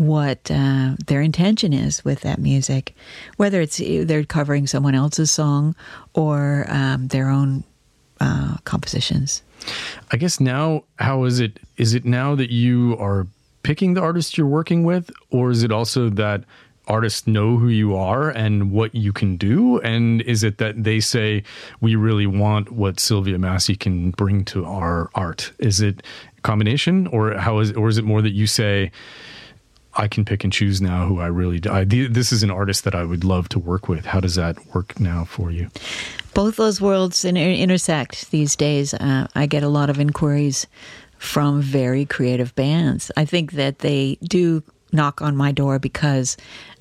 what 0.00 0.50
uh, 0.50 0.96
their 1.08 1.20
intention 1.20 1.74
is 1.74 2.02
with 2.06 2.22
that 2.22 2.38
music, 2.38 2.94
whether 3.36 3.60
it's 3.60 3.76
they're 3.76 4.24
covering 4.24 4.66
someone 4.66 4.94
else's 4.94 5.30
song 5.30 5.76
or 6.14 6.64
um, 6.70 7.08
their 7.08 7.28
own 7.28 7.62
uh, 8.18 8.56
compositions. 8.64 9.42
I 10.10 10.16
guess 10.16 10.40
now, 10.40 10.84
how 10.98 11.24
is 11.24 11.38
it? 11.38 11.60
Is 11.76 11.92
it 11.92 12.06
now 12.06 12.34
that 12.34 12.50
you 12.50 12.96
are 12.98 13.26
picking 13.62 13.92
the 13.92 14.00
artists 14.00 14.38
you're 14.38 14.46
working 14.46 14.84
with, 14.84 15.10
or 15.30 15.50
is 15.50 15.62
it 15.62 15.70
also 15.70 16.08
that 16.08 16.44
artists 16.86 17.26
know 17.26 17.58
who 17.58 17.68
you 17.68 17.94
are 17.94 18.30
and 18.30 18.72
what 18.72 18.94
you 18.94 19.12
can 19.12 19.36
do? 19.36 19.80
And 19.80 20.22
is 20.22 20.42
it 20.42 20.56
that 20.56 20.82
they 20.82 21.00
say, 21.00 21.42
we 21.82 21.94
really 21.94 22.26
want 22.26 22.72
what 22.72 22.98
Sylvia 22.98 23.38
Massy 23.38 23.76
can 23.76 24.12
bring 24.12 24.46
to 24.46 24.64
our 24.64 25.10
art? 25.14 25.52
Is 25.58 25.82
it 25.82 26.02
a 26.38 26.40
combination, 26.40 27.06
or 27.08 27.36
how 27.36 27.58
is, 27.58 27.72
or 27.72 27.90
is 27.90 27.98
it 27.98 28.04
more 28.04 28.22
that 28.22 28.32
you 28.32 28.46
say, 28.46 28.90
I 29.94 30.08
can 30.08 30.24
pick 30.24 30.44
and 30.44 30.52
choose 30.52 30.80
now 30.80 31.06
who 31.06 31.20
I 31.20 31.26
really 31.26 31.60
I, 31.68 31.84
this 31.84 32.32
is 32.32 32.42
an 32.42 32.50
artist 32.50 32.84
that 32.84 32.94
I 32.94 33.04
would 33.04 33.24
love 33.24 33.48
to 33.50 33.58
work 33.58 33.88
with. 33.88 34.06
How 34.06 34.20
does 34.20 34.36
that 34.36 34.56
work 34.74 34.98
now 35.00 35.24
for 35.24 35.50
you? 35.50 35.68
Both 36.32 36.56
those 36.56 36.80
worlds 36.80 37.24
inter- 37.24 37.40
intersect 37.40 38.30
these 38.30 38.54
days. 38.54 38.94
Uh, 38.94 39.26
I 39.34 39.46
get 39.46 39.62
a 39.62 39.68
lot 39.68 39.90
of 39.90 39.98
inquiries 39.98 40.66
from 41.18 41.60
very 41.60 42.06
creative 42.06 42.54
bands. 42.54 43.10
I 43.16 43.24
think 43.24 43.52
that 43.52 43.80
they 43.80 44.16
do 44.22 44.62
knock 44.92 45.20
on 45.20 45.36
my 45.36 45.52
door 45.52 45.78
because 45.78 46.36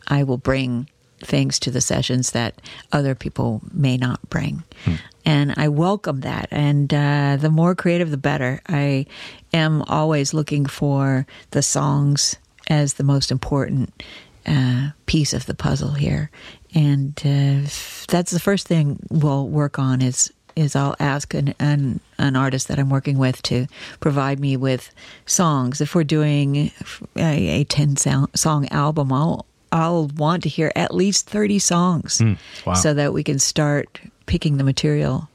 I 0.08 0.24
will 0.24 0.38
bring 0.38 0.88
things 1.20 1.60
to 1.60 1.72
the 1.72 1.82
sessions 1.82 2.32
that 2.32 2.62
other 2.92 3.16
people 3.16 3.62
may 3.74 3.98
not 3.98 4.22
bring. 4.30 4.64
Hmm. 4.86 4.96
And 5.26 5.54
I 5.58 5.68
welcome 5.68 6.22
that. 6.22 6.48
And 6.52 6.94
uh, 6.94 7.38
the 7.40 7.50
more 7.50 7.76
creative, 7.76 8.10
the 8.10 8.18
better. 8.18 8.62
I 8.68 9.06
am 9.54 9.82
always 9.84 10.34
looking 10.34 10.66
for 10.66 11.28
the 11.52 11.62
songs 11.62 12.38
as 12.70 12.94
the 12.94 13.04
most 13.04 13.32
important 13.32 14.04
uh, 14.46 14.90
piece 15.06 15.34
of 15.34 15.46
the 15.46 15.54
puzzle 15.54 15.92
here. 15.92 16.30
And 16.74 17.20
uh, 17.20 17.68
that's 18.08 18.32
the 18.32 18.40
first 18.40 18.68
thing 18.68 19.00
we'll 19.10 19.48
work 19.48 19.80
on 19.80 20.02
is 20.02 20.32
is 20.56 20.76
I'll 20.76 20.96
ask 21.00 21.34
an, 21.34 21.54
an, 21.60 22.02
an 22.18 22.36
artist 22.36 22.68
that 22.68 22.80
I'm 22.80 22.90
working 22.90 23.18
with 23.18 23.42
to 23.44 23.68
provide 24.02 24.40
me 24.40 24.58
with 24.58 24.92
songs. 25.26 25.80
If 25.80 25.96
we're 25.96 26.04
doing 26.04 26.72
a, 27.16 27.62
a 27.62 27.64
ten 27.66 27.96
song 27.96 28.68
album, 28.72 29.14
I'll 29.14 29.46
I'll 29.72 30.08
want 30.08 30.44
to 30.44 30.50
hear 30.50 30.72
at 30.76 30.94
least 30.94 31.30
thirty 31.30 31.60
songs, 31.60 32.18
mm, 32.18 32.38
wow. 32.66 32.74
so 32.74 32.94
that 32.94 33.14
we 33.14 33.24
can 33.24 33.40
start 33.40 34.02
picking 34.26 34.58
the 34.58 34.64
material 34.64 35.30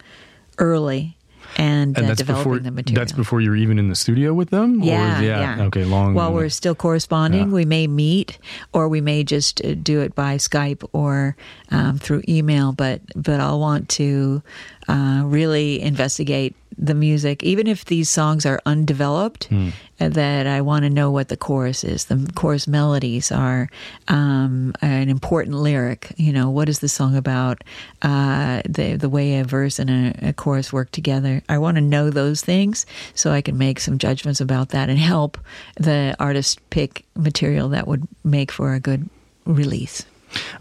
early 0.58 1.13
and, 1.56 1.96
and 1.96 2.10
uh, 2.10 2.14
developing 2.14 2.52
before, 2.52 2.58
the 2.58 2.70
material. 2.70 3.00
That's 3.00 3.12
before 3.12 3.40
you're 3.40 3.56
even 3.56 3.78
in 3.78 3.88
the 3.88 3.94
studio 3.94 4.34
with 4.34 4.50
them? 4.50 4.82
Yeah, 4.82 5.20
yeah, 5.20 5.56
yeah. 5.56 5.64
Okay, 5.64 5.84
long. 5.84 6.14
While 6.14 6.32
we're 6.32 6.48
still 6.48 6.74
corresponding, 6.74 7.48
yeah. 7.48 7.54
we 7.54 7.64
may 7.64 7.86
meet 7.86 8.38
or 8.72 8.88
we 8.88 9.00
may 9.00 9.24
just 9.24 9.64
uh, 9.64 9.74
do 9.74 10.00
it 10.00 10.14
by 10.14 10.36
Skype 10.36 10.88
or 10.92 11.36
um, 11.70 11.98
through 11.98 12.22
email, 12.28 12.72
but, 12.72 13.00
but 13.14 13.40
I'll 13.40 13.60
want 13.60 13.88
to 13.90 14.42
uh, 14.88 15.22
really 15.24 15.80
investigate 15.80 16.54
the 16.76 16.94
music, 16.94 17.42
even 17.42 17.66
if 17.66 17.84
these 17.84 18.08
songs 18.08 18.44
are 18.46 18.60
undeveloped, 18.66 19.48
mm. 19.50 19.72
that 19.98 20.46
I 20.46 20.60
want 20.60 20.84
to 20.84 20.90
know 20.90 21.10
what 21.10 21.28
the 21.28 21.36
chorus 21.36 21.84
is. 21.84 22.06
The 22.06 22.30
chorus 22.34 22.66
melodies 22.66 23.30
are 23.30 23.68
um, 24.08 24.74
an 24.80 25.08
important 25.08 25.56
lyric. 25.56 26.12
You 26.16 26.32
know, 26.32 26.50
what 26.50 26.68
is 26.68 26.80
the 26.80 26.88
song 26.88 27.16
about? 27.16 27.62
Uh, 28.02 28.62
the 28.68 28.96
the 28.96 29.08
way 29.08 29.38
a 29.38 29.44
verse 29.44 29.78
and 29.78 29.90
a, 29.90 30.28
a 30.28 30.32
chorus 30.32 30.72
work 30.72 30.90
together. 30.90 31.42
I 31.48 31.58
want 31.58 31.76
to 31.76 31.80
know 31.80 32.10
those 32.10 32.40
things 32.40 32.86
so 33.14 33.30
I 33.30 33.40
can 33.40 33.56
make 33.58 33.80
some 33.80 33.98
judgments 33.98 34.40
about 34.40 34.70
that 34.70 34.88
and 34.88 34.98
help 34.98 35.38
the 35.76 36.16
artist 36.18 36.58
pick 36.70 37.04
material 37.14 37.68
that 37.70 37.86
would 37.86 38.06
make 38.24 38.50
for 38.50 38.74
a 38.74 38.80
good 38.80 39.08
release. 39.46 40.04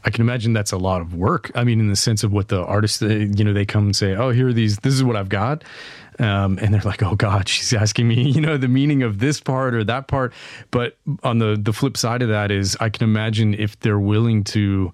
I 0.05 0.09
can 0.09 0.21
imagine 0.21 0.53
that's 0.53 0.71
a 0.71 0.77
lot 0.77 1.01
of 1.01 1.15
work. 1.15 1.51
I 1.55 1.63
mean, 1.63 1.79
in 1.79 1.87
the 1.87 1.95
sense 1.95 2.23
of 2.23 2.31
what 2.31 2.49
the 2.49 2.63
artists, 2.63 3.01
you 3.01 3.43
know, 3.43 3.53
they 3.53 3.65
come 3.65 3.85
and 3.85 3.95
say, 3.95 4.15
"Oh, 4.15 4.29
here 4.29 4.49
are 4.49 4.53
these. 4.53 4.77
This 4.77 4.93
is 4.93 5.03
what 5.03 5.15
I've 5.15 5.29
got," 5.29 5.63
um, 6.19 6.57
and 6.61 6.73
they're 6.73 6.81
like, 6.81 7.03
"Oh 7.03 7.15
God, 7.15 7.47
she's 7.47 7.73
asking 7.73 8.07
me, 8.07 8.21
you 8.29 8.41
know, 8.41 8.57
the 8.57 8.67
meaning 8.67 9.03
of 9.03 9.19
this 9.19 9.39
part 9.39 9.73
or 9.73 9.83
that 9.83 10.07
part." 10.07 10.33
But 10.71 10.97
on 11.23 11.39
the 11.39 11.59
the 11.61 11.73
flip 11.73 11.97
side 11.97 12.21
of 12.21 12.29
that 12.29 12.51
is, 12.51 12.77
I 12.79 12.89
can 12.89 13.03
imagine 13.03 13.53
if 13.53 13.79
they're 13.79 13.99
willing 13.99 14.43
to 14.45 14.91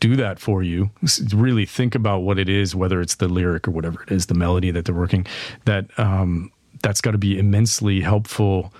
do 0.00 0.16
that 0.16 0.38
for 0.38 0.62
you 0.62 0.90
really 1.32 1.64
think 1.64 1.94
about 1.94 2.18
what 2.18 2.38
it 2.38 2.46
is 2.46 2.74
whether 2.74 3.00
it's 3.00 3.14
the 3.14 3.28
lyric 3.28 3.66
or 3.66 3.70
whatever 3.70 4.02
it 4.02 4.10
is 4.10 4.26
the 4.26 4.34
melody 4.34 4.70
that 4.70 4.84
they're 4.84 4.94
working 4.94 5.24
that 5.64 5.86
um, 5.98 6.52
that's 6.82 7.00
got 7.00 7.12
to 7.12 7.18
be 7.18 7.38
immensely 7.38 8.02
helpful 8.02 8.70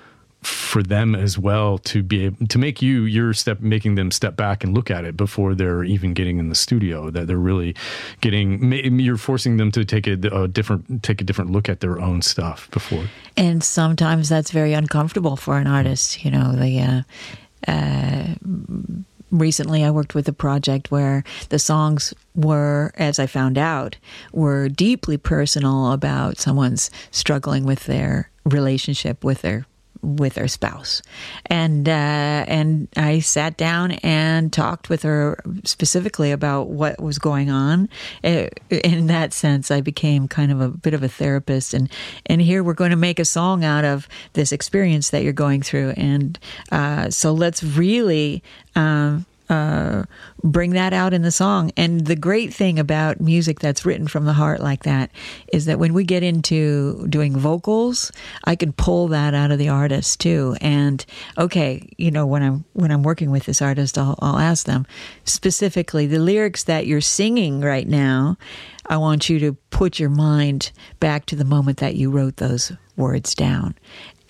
for 0.46 0.82
them 0.82 1.14
as 1.14 1.38
well 1.38 1.78
to 1.78 2.02
be 2.02 2.24
able 2.24 2.46
to 2.46 2.58
make 2.58 2.82
you 2.82 3.04
your 3.04 3.32
step 3.32 3.60
making 3.60 3.94
them 3.94 4.10
step 4.10 4.36
back 4.36 4.64
and 4.64 4.74
look 4.74 4.90
at 4.90 5.04
it 5.04 5.16
before 5.16 5.54
they're 5.54 5.84
even 5.84 6.14
getting 6.14 6.38
in 6.38 6.48
the 6.48 6.54
studio 6.54 7.10
that 7.10 7.26
they're 7.26 7.36
really 7.36 7.74
getting 8.20 8.72
you're 9.00 9.16
forcing 9.16 9.56
them 9.56 9.70
to 9.70 9.84
take 9.84 10.06
a, 10.06 10.12
a 10.32 10.48
different 10.48 11.02
take 11.02 11.20
a 11.20 11.24
different 11.24 11.50
look 11.50 11.68
at 11.68 11.80
their 11.80 12.00
own 12.00 12.22
stuff 12.22 12.70
before. 12.70 13.04
And 13.36 13.62
sometimes 13.62 14.28
that's 14.28 14.50
very 14.50 14.72
uncomfortable 14.72 15.36
for 15.36 15.58
an 15.58 15.66
artist 15.66 16.24
you 16.24 16.30
know 16.30 16.52
the 16.52 16.80
uh, 16.80 17.70
uh, 17.70 18.34
recently 19.30 19.84
I 19.84 19.90
worked 19.90 20.14
with 20.14 20.28
a 20.28 20.32
project 20.32 20.90
where 20.90 21.24
the 21.48 21.58
songs 21.58 22.14
were, 22.34 22.92
as 22.96 23.18
I 23.18 23.26
found 23.26 23.58
out, 23.58 23.96
were 24.32 24.68
deeply 24.68 25.16
personal 25.16 25.92
about 25.92 26.38
someone's 26.38 26.90
struggling 27.10 27.64
with 27.64 27.84
their 27.84 28.30
relationship 28.44 29.24
with 29.24 29.42
their 29.42 29.66
with 30.04 30.36
her 30.36 30.48
spouse, 30.48 31.02
and 31.46 31.88
uh, 31.88 31.92
and 31.92 32.88
I 32.96 33.20
sat 33.20 33.56
down 33.56 33.92
and 34.02 34.52
talked 34.52 34.88
with 34.88 35.02
her 35.02 35.42
specifically 35.64 36.30
about 36.30 36.68
what 36.68 37.00
was 37.00 37.18
going 37.18 37.50
on. 37.50 37.88
Uh, 38.22 38.48
in 38.70 39.06
that 39.06 39.32
sense, 39.32 39.70
I 39.70 39.80
became 39.80 40.28
kind 40.28 40.52
of 40.52 40.60
a 40.60 40.68
bit 40.68 40.94
of 40.94 41.02
a 41.02 41.08
therapist, 41.08 41.74
and 41.74 41.90
and 42.26 42.40
here 42.40 42.62
we're 42.62 42.74
going 42.74 42.90
to 42.90 42.96
make 42.96 43.18
a 43.18 43.24
song 43.24 43.64
out 43.64 43.84
of 43.84 44.08
this 44.34 44.52
experience 44.52 45.10
that 45.10 45.22
you're 45.22 45.32
going 45.32 45.62
through, 45.62 45.90
and 45.96 46.38
uh, 46.70 47.10
so 47.10 47.32
let's 47.32 47.62
really. 47.62 48.42
Um, 48.76 49.26
uh, 49.48 50.04
bring 50.42 50.70
that 50.70 50.92
out 50.92 51.12
in 51.12 51.22
the 51.22 51.30
song. 51.30 51.70
And 51.76 52.06
the 52.06 52.16
great 52.16 52.52
thing 52.52 52.78
about 52.78 53.20
music 53.20 53.60
that's 53.60 53.84
written 53.84 54.06
from 54.08 54.24
the 54.24 54.32
heart 54.32 54.60
like 54.60 54.84
that 54.84 55.10
is 55.52 55.66
that 55.66 55.78
when 55.78 55.92
we 55.92 56.04
get 56.04 56.22
into 56.22 57.06
doing 57.08 57.36
vocals, 57.36 58.10
I 58.44 58.56
can 58.56 58.72
pull 58.72 59.08
that 59.08 59.34
out 59.34 59.50
of 59.50 59.58
the 59.58 59.68
artist 59.68 60.20
too. 60.20 60.56
And 60.60 61.04
okay, 61.36 61.88
you 61.98 62.10
know, 62.10 62.26
when 62.26 62.42
I'm 62.42 62.64
when 62.72 62.90
I'm 62.90 63.02
working 63.02 63.30
with 63.30 63.44
this 63.44 63.60
artist, 63.60 63.98
I'll, 63.98 64.18
I'll 64.20 64.38
ask 64.38 64.66
them 64.66 64.86
specifically 65.24 66.06
the 66.06 66.18
lyrics 66.18 66.64
that 66.64 66.86
you're 66.86 67.00
singing 67.00 67.60
right 67.60 67.86
now. 67.86 68.38
I 68.86 68.98
want 68.98 69.30
you 69.30 69.38
to 69.40 69.54
put 69.70 69.98
your 69.98 70.10
mind 70.10 70.70
back 71.00 71.24
to 71.26 71.36
the 71.36 71.44
moment 71.44 71.78
that 71.78 71.96
you 71.96 72.10
wrote 72.10 72.36
those 72.36 72.72
words 72.96 73.34
down 73.34 73.74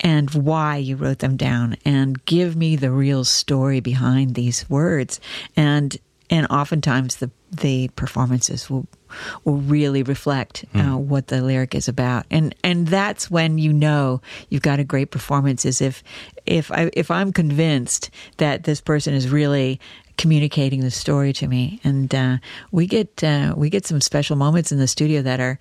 and 0.05 0.29
why 0.35 0.77
you 0.77 0.95
wrote 0.95 1.17
them 1.17 1.35
down 1.35 1.75
and 1.83 2.23
give 2.25 2.55
me 2.55 2.75
the 2.75 2.91
real 2.91 3.23
story 3.23 3.79
behind 3.79 4.35
these 4.35 4.69
words. 4.69 5.19
And 5.57 5.97
and 6.29 6.45
oftentimes 6.49 7.17
the 7.17 7.31
the 7.51 7.87
performances 7.95 8.69
will 8.69 8.87
will 9.45 9.57
really 9.57 10.03
reflect 10.03 10.65
uh, 10.75 10.79
mm. 10.79 10.97
what 10.99 11.27
the 11.27 11.41
lyric 11.41 11.73
is 11.73 11.87
about. 11.87 12.25
And 12.29 12.53
and 12.63 12.87
that's 12.87 13.31
when 13.31 13.57
you 13.57 13.73
know 13.73 14.21
you've 14.49 14.61
got 14.61 14.79
a 14.79 14.83
great 14.83 15.09
performance 15.09 15.65
is 15.65 15.81
if 15.81 16.03
if 16.45 16.71
I 16.71 16.91
if 16.93 17.09
I'm 17.09 17.33
convinced 17.33 18.11
that 18.37 18.63
this 18.63 18.81
person 18.81 19.15
is 19.15 19.29
really 19.29 19.79
communicating 20.17 20.81
the 20.81 20.91
story 20.91 21.33
to 21.33 21.47
me. 21.47 21.79
And 21.83 22.13
uh, 22.13 22.37
we 22.71 22.85
get 22.85 23.23
uh, 23.23 23.55
we 23.57 23.71
get 23.71 23.87
some 23.87 24.01
special 24.01 24.35
moments 24.35 24.71
in 24.71 24.77
the 24.77 24.87
studio 24.87 25.23
that 25.23 25.39
are 25.39 25.57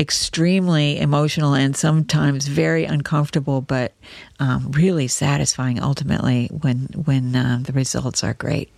extremely 0.00 0.98
emotional 0.98 1.54
and 1.54 1.76
sometimes 1.76 2.48
very 2.48 2.86
uncomfortable, 2.86 3.60
but 3.60 3.92
um, 4.40 4.72
really 4.72 5.06
satisfying 5.06 5.80
ultimately 5.80 6.48
when 6.48 6.88
when 7.04 7.36
uh, 7.36 7.58
the 7.62 7.72
results 7.72 8.24
are 8.24 8.32
great. 8.32 8.72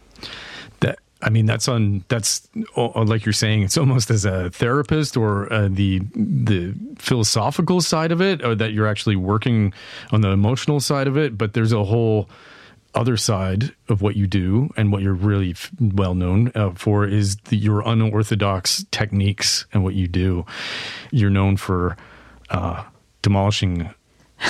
That 0.81 0.99
I 1.23 1.31
mean, 1.31 1.47
that's 1.47 1.69
on 1.69 2.05
that's 2.09 2.49
like 2.77 3.25
you're 3.25 3.33
saying. 3.33 3.63
It's 3.63 3.79
almost 3.79 4.11
as 4.11 4.25
a 4.25 4.51
therapist 4.51 5.17
or 5.17 5.51
uh, 5.53 5.69
the 5.71 6.01
the 6.17 6.75
philosophical 6.99 7.81
side 7.81 8.11
of 8.11 8.21
it, 8.21 8.45
or 8.45 8.57
that 8.57 8.73
you're 8.73 8.89
actually 8.89 9.17
working 9.17 9.73
on 10.11 10.23
the 10.23 10.31
emotional 10.31 10.81
side 10.81 11.07
of 11.07 11.17
it. 11.17 11.39
But 11.39 11.53
there's 11.53 11.73
a 11.73 11.85
whole 11.85 12.29
other 12.95 13.17
side 13.17 13.75
of 13.89 14.03
what 14.03 14.17
you 14.17 14.27
do 14.27 14.71
and 14.77 14.93
what 14.93 15.03
you're 15.03 15.15
really 15.15 15.53
f- 15.53 15.71
well 15.81 16.15
known 16.15 16.53
uh, 16.55 16.71
for 16.75 17.07
is 17.07 17.37
the, 17.49 17.57
your 17.57 17.81
unorthodox 17.87 18.85
techniques 18.91 19.67
and 19.73 19.83
what 19.83 19.95
you 19.95 20.07
do. 20.09 20.45
You're 21.11 21.31
known 21.31 21.57
for 21.57 21.97
uh, 22.51 22.85
demolishing 23.23 23.93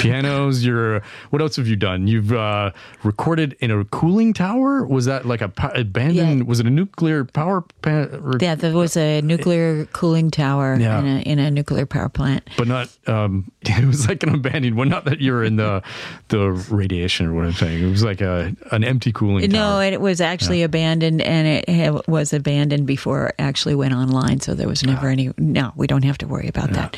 pianos. 0.00 0.64
You're 0.64 1.02
what 1.30 1.42
else 1.42 1.56
have 1.56 1.66
you 1.66 1.76
done? 1.76 2.06
You've 2.06 2.32
uh, 2.32 2.72
recorded 3.02 3.56
in 3.60 3.70
a 3.70 3.84
cooling 3.86 4.32
tower. 4.32 4.86
Was 4.86 5.04
that 5.06 5.26
like 5.26 5.40
a 5.42 5.52
abandoned? 5.74 6.38
Yeah. 6.40 6.44
Was 6.44 6.60
it 6.60 6.66
a 6.66 6.70
nuclear 6.70 7.24
power 7.24 7.62
plant? 7.82 8.42
Yeah, 8.42 8.54
there 8.54 8.72
was 8.74 8.96
a 8.96 9.20
nuclear 9.22 9.86
cooling 9.86 10.30
tower 10.30 10.76
Yeah. 10.78 11.00
in, 11.00 11.06
a, 11.06 11.20
in 11.22 11.38
a 11.38 11.50
nuclear 11.50 11.86
power 11.86 12.08
plant. 12.08 12.48
but 12.56 12.68
not. 12.68 12.88
Um, 13.06 13.50
it 13.62 13.84
was 13.84 14.08
like 14.08 14.22
an 14.22 14.34
abandoned 14.34 14.76
one. 14.76 14.88
Not 14.88 15.04
that 15.04 15.20
you're 15.20 15.44
in 15.44 15.56
the 15.56 15.82
the 16.28 16.50
radiation 16.70 17.26
or 17.26 17.34
what 17.34 17.44
I'm 17.44 17.52
saying. 17.52 17.82
It 17.82 17.90
was 17.90 18.02
like 18.02 18.20
a 18.20 18.54
an 18.70 18.84
empty 18.84 19.12
cooling 19.12 19.50
No, 19.50 19.58
tower. 19.58 19.84
it 19.84 20.00
was 20.00 20.20
actually 20.20 20.62
abandoned, 20.62 21.20
and 21.22 21.46
it 21.46 21.68
ha- 21.68 22.00
was 22.06 22.32
abandoned 22.32 22.86
before 22.86 23.28
it 23.28 23.34
actually 23.38 23.74
went 23.74 23.94
online. 23.94 24.40
So 24.40 24.54
there 24.54 24.68
was 24.68 24.82
never 24.84 25.08
any. 25.08 25.32
No, 25.38 25.72
we 25.76 25.86
don't 25.86 26.04
have 26.04 26.18
to 26.18 26.26
worry 26.26 26.48
about 26.48 26.70
that. 26.72 26.96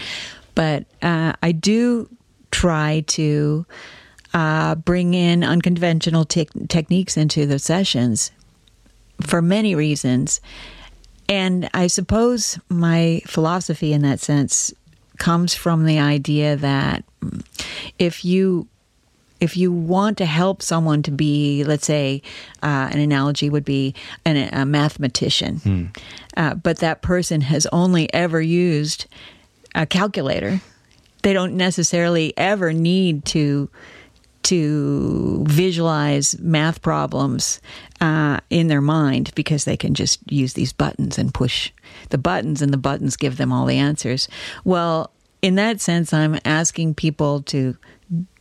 But 0.55 0.85
uh, 1.03 1.33
I 1.43 1.53
do 1.53 2.09
try 2.55 3.03
to 3.09 3.67
uh, 4.33 4.77
bring 4.77 5.13
in 5.13 5.43
unconventional 5.43 6.25
tech 6.25 6.49
techniques 6.69 7.17
into 7.17 7.47
the 7.47 7.59
sessions 7.59 8.31
for 9.21 9.43
many 9.43 9.75
reasons. 9.75 10.41
And 11.29 11.69
I 11.75 11.89
suppose 11.89 12.59
my 12.69 13.23
philosophy 13.27 13.93
in 13.93 14.03
that 14.03 14.21
sense 14.21 14.73
comes 15.19 15.53
from 15.55 15.85
the 15.85 15.99
idea 15.99 16.55
that 16.57 17.05
if 17.99 18.25
you 18.25 18.69
if 19.41 19.57
you 19.57 19.73
want 19.73 20.17
to 20.19 20.25
help 20.27 20.63
someone 20.63 21.03
to 21.03 21.11
be, 21.11 21.65
let's 21.65 21.85
say, 21.87 22.23
uh, 22.63 22.89
an 22.93 22.99
analogy 23.01 23.51
would 23.51 23.65
be 23.65 23.95
an, 24.25 24.37
a 24.55 24.65
mathematician, 24.65 25.93
uh, 26.37 26.55
but 26.55 26.79
that 26.79 27.03
person 27.03 27.41
has 27.41 27.67
only 27.73 28.13
ever 28.15 28.41
used 28.41 29.07
a 29.75 29.87
calculator, 29.87 30.61
they 31.25 31.33
don't 31.33 31.57
necessarily 31.57 32.33
ever 32.37 32.73
need 32.73 33.25
to 33.25 33.69
to 34.45 35.43
visualize 35.49 36.39
math 36.39 36.83
problems 36.83 37.63
uh, 38.03 38.39
in 38.51 38.69
their 38.69 38.83
mind 38.83 39.33
because 39.35 39.65
they 39.65 39.77
can 39.77 39.95
just 39.95 40.21
use 40.31 40.53
these 40.53 40.71
buttons 40.71 41.17
and 41.17 41.33
push 41.33 41.73
the 42.11 42.19
buttons, 42.19 42.61
and 42.61 42.71
the 42.71 42.79
buttons 42.79 43.17
give 43.17 43.39
them 43.39 43.51
all 43.51 43.65
the 43.65 43.79
answers. 43.79 44.29
Well, 44.63 45.11
in 45.41 45.55
that 45.55 45.81
sense, 45.81 46.13
I'm 46.13 46.39
asking 46.45 46.95
people 46.95 47.41
to 47.45 47.77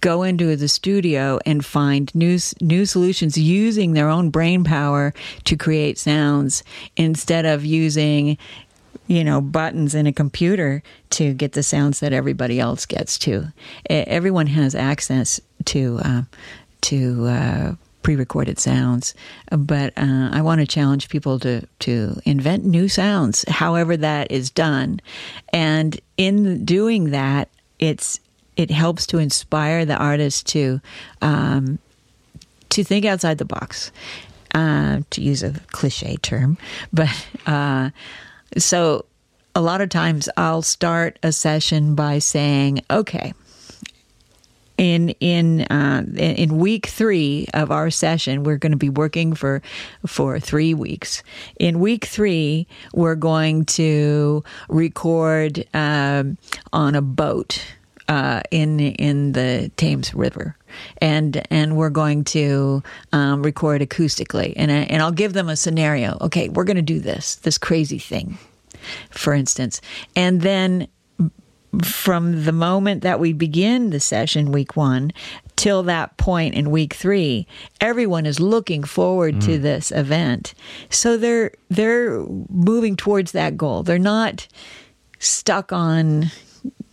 go 0.01 0.23
into 0.23 0.55
the 0.57 0.67
studio 0.67 1.39
and 1.45 1.63
find 1.63 2.13
new 2.13 2.37
new 2.59 2.85
solutions 2.85 3.37
using 3.37 3.93
their 3.93 4.09
own 4.09 4.29
brain 4.29 4.63
power 4.63 5.13
to 5.45 5.55
create 5.55 5.97
sounds 5.97 6.63
instead 6.97 7.45
of 7.45 7.65
using 7.65 8.37
you 9.07 9.23
know 9.23 9.41
buttons 9.41 9.95
in 9.95 10.07
a 10.07 10.13
computer 10.13 10.81
to 11.11 11.33
get 11.33 11.53
the 11.53 11.63
sounds 11.63 11.99
that 11.99 12.13
everybody 12.13 12.59
else 12.59 12.85
gets 12.85 13.17
to. 13.19 13.51
E- 13.89 14.05
everyone 14.07 14.47
has 14.47 14.75
access 14.75 15.39
to 15.65 15.99
uh, 16.03 16.21
to 16.81 17.25
uh, 17.27 17.75
pre-recorded 18.03 18.59
sounds. 18.59 19.15
But 19.49 19.93
uh, 19.97 20.29
i 20.31 20.41
want 20.41 20.61
to 20.61 20.67
challenge 20.67 21.09
people 21.09 21.39
to 21.39 21.65
to 21.79 22.19
invent 22.25 22.65
new 22.65 22.87
sounds 22.87 23.45
however 23.47 23.97
that 23.97 24.31
is 24.31 24.49
done. 24.49 24.99
And 25.51 25.99
in 26.17 26.65
doing 26.65 27.11
that 27.11 27.49
it's 27.79 28.19
it 28.55 28.69
helps 28.69 29.07
to 29.07 29.17
inspire 29.17 29.85
the 29.85 29.97
artist 29.97 30.45
to 30.47 30.79
um, 31.21 31.79
to 32.69 32.83
think 32.83 33.05
outside 33.05 33.37
the 33.37 33.45
box, 33.45 33.91
uh, 34.53 35.01
to 35.11 35.21
use 35.21 35.43
a 35.43 35.53
cliche 35.71 36.17
term. 36.17 36.57
But 36.91 37.27
uh, 37.45 37.91
so 38.57 39.05
a 39.55 39.61
lot 39.61 39.81
of 39.81 39.89
times 39.89 40.29
I'll 40.37 40.61
start 40.61 41.19
a 41.23 41.31
session 41.31 41.95
by 41.95 42.19
saying, 42.19 42.81
okay. 42.89 43.33
In 44.75 45.09
in 45.19 45.61
uh, 45.69 46.03
in 46.17 46.57
week 46.57 46.87
three 46.87 47.47
of 47.53 47.69
our 47.69 47.91
session, 47.91 48.43
we're 48.43 48.57
going 48.57 48.71
to 48.71 48.77
be 48.77 48.89
working 48.89 49.35
for 49.35 49.61
for 50.07 50.39
three 50.39 50.73
weeks. 50.73 51.21
In 51.59 51.79
week 51.79 52.05
three, 52.05 52.65
we're 52.91 53.13
going 53.13 53.65
to 53.65 54.43
record 54.69 55.63
um, 55.75 56.39
on 56.73 56.95
a 56.95 57.03
boat 57.03 57.63
uh, 58.13 58.41
in 58.51 58.79
in 58.79 59.31
the 59.31 59.71
Thames 59.75 60.13
River, 60.13 60.55
and 60.99 61.41
and 61.49 61.75
we're 61.75 61.89
going 61.89 62.23
to 62.25 62.83
um, 63.11 63.41
record 63.41 63.81
acoustically, 63.81 64.53
and 64.55 64.71
I, 64.71 64.75
and 64.75 65.01
I'll 65.01 65.11
give 65.11 65.33
them 65.33 65.49
a 65.49 65.55
scenario. 65.55 66.19
Okay, 66.21 66.47
we're 66.49 66.63
going 66.63 66.75
to 66.75 66.83
do 66.83 66.99
this 66.99 67.35
this 67.37 67.57
crazy 67.57 67.97
thing, 67.97 68.37
for 69.09 69.33
instance, 69.33 69.81
and 70.15 70.41
then 70.41 70.87
from 71.81 72.45
the 72.45 72.51
moment 72.51 73.01
that 73.01 73.19
we 73.19 73.33
begin 73.33 73.89
the 73.89 73.99
session 73.99 74.51
week 74.51 74.75
one 74.75 75.11
till 75.55 75.81
that 75.81 76.15
point 76.17 76.53
in 76.53 76.69
week 76.69 76.93
three 76.93 77.47
everyone 77.81 78.27
is 78.27 78.39
looking 78.39 78.83
forward 78.83 79.41
to 79.41 79.57
this 79.57 79.91
event. 79.91 80.53
So 80.91 81.17
they're 81.17 81.49
they're 81.71 82.19
moving 82.49 82.95
towards 82.95 83.31
that 83.31 83.57
goal. 83.57 83.81
They're 83.81 83.97
not 83.97 84.47
stuck 85.17 85.73
on 85.73 86.29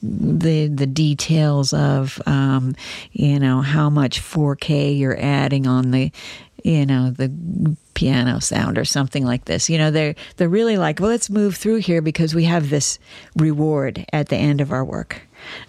the 0.03 0.69
the 0.69 0.87
details 0.87 1.73
of 1.73 2.21
um, 2.27 2.75
you 3.13 3.39
know 3.39 3.61
how 3.61 3.91
much 3.91 4.21
4K 4.21 4.99
you're 4.99 5.19
adding 5.21 5.67
on 5.67 5.91
the 5.91 6.11
you 6.65 6.87
know 6.87 7.11
the 7.11 7.77
piano 7.95 8.41
sound 8.41 8.79
or 8.79 8.85
something 8.85 9.25
like 9.25 9.45
this. 9.45 9.69
You 9.69 9.79
know 9.79 9.91
they're 9.91 10.15
they're 10.37 10.49
really 10.49 10.77
like 10.77 11.01
well 11.01 11.11
let's 11.11 11.31
move 11.31 11.57
through 11.57 11.77
here 11.77 12.03
because 12.03 12.35
we 12.35 12.45
have 12.45 12.71
this 12.71 12.99
reward 13.37 14.05
at 14.13 14.29
the 14.29 14.37
end 14.37 14.61
of 14.61 14.73
our 14.73 14.85
work. 14.85 15.23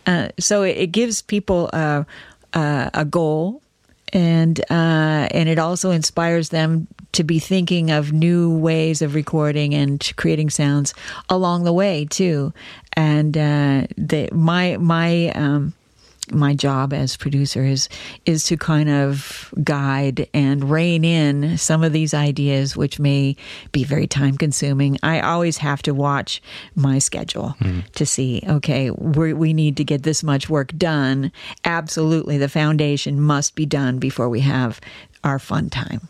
Uh, 0.05 0.29
so 0.39 0.63
it, 0.63 0.77
it 0.77 0.87
gives 0.87 1.21
people 1.21 1.69
a, 1.73 2.05
a, 2.53 2.91
a 2.93 3.05
goal 3.05 3.61
and 4.13 4.59
uh, 4.69 5.27
and 5.31 5.49
it 5.49 5.59
also 5.59 5.91
inspires 5.91 6.49
them 6.49 6.87
to 7.13 7.23
be 7.23 7.39
thinking 7.39 7.91
of 7.91 8.11
new 8.13 8.55
ways 8.57 9.01
of 9.01 9.15
recording 9.15 9.73
and 9.73 10.11
creating 10.15 10.49
sounds 10.49 10.93
along 11.29 11.63
the 11.63 11.73
way 11.73 12.05
too. 12.05 12.53
And 12.93 13.37
uh, 13.37 13.87
the, 13.97 14.29
my 14.31 14.77
my 14.77 15.29
um, 15.29 15.73
my 16.31 16.53
job 16.53 16.93
as 16.93 17.17
producer 17.17 17.63
is 17.63 17.89
is 18.25 18.43
to 18.43 18.57
kind 18.57 18.89
of 18.89 19.53
guide 19.63 20.27
and 20.33 20.69
rein 20.69 21.03
in 21.03 21.57
some 21.57 21.83
of 21.83 21.93
these 21.93 22.13
ideas 22.13 22.75
which 22.75 22.99
may 22.99 23.35
be 23.71 23.83
very 23.83 24.07
time 24.07 24.37
consuming 24.37 24.97
i 25.03 25.19
always 25.19 25.57
have 25.57 25.81
to 25.81 25.93
watch 25.93 26.41
my 26.75 26.99
schedule 26.99 27.55
to 27.93 28.05
see 28.05 28.43
okay 28.47 28.91
we 28.91 29.33
we 29.33 29.53
need 29.53 29.77
to 29.77 29.83
get 29.83 30.03
this 30.03 30.23
much 30.23 30.49
work 30.49 30.71
done. 30.77 31.31
Absolutely 31.65 32.37
the 32.37 32.49
foundation 32.49 33.19
must 33.19 33.55
be 33.55 33.65
done 33.65 33.99
before 33.99 34.29
we 34.29 34.41
have 34.41 34.79
our 35.23 35.39
fun 35.39 35.69
time. 35.69 36.07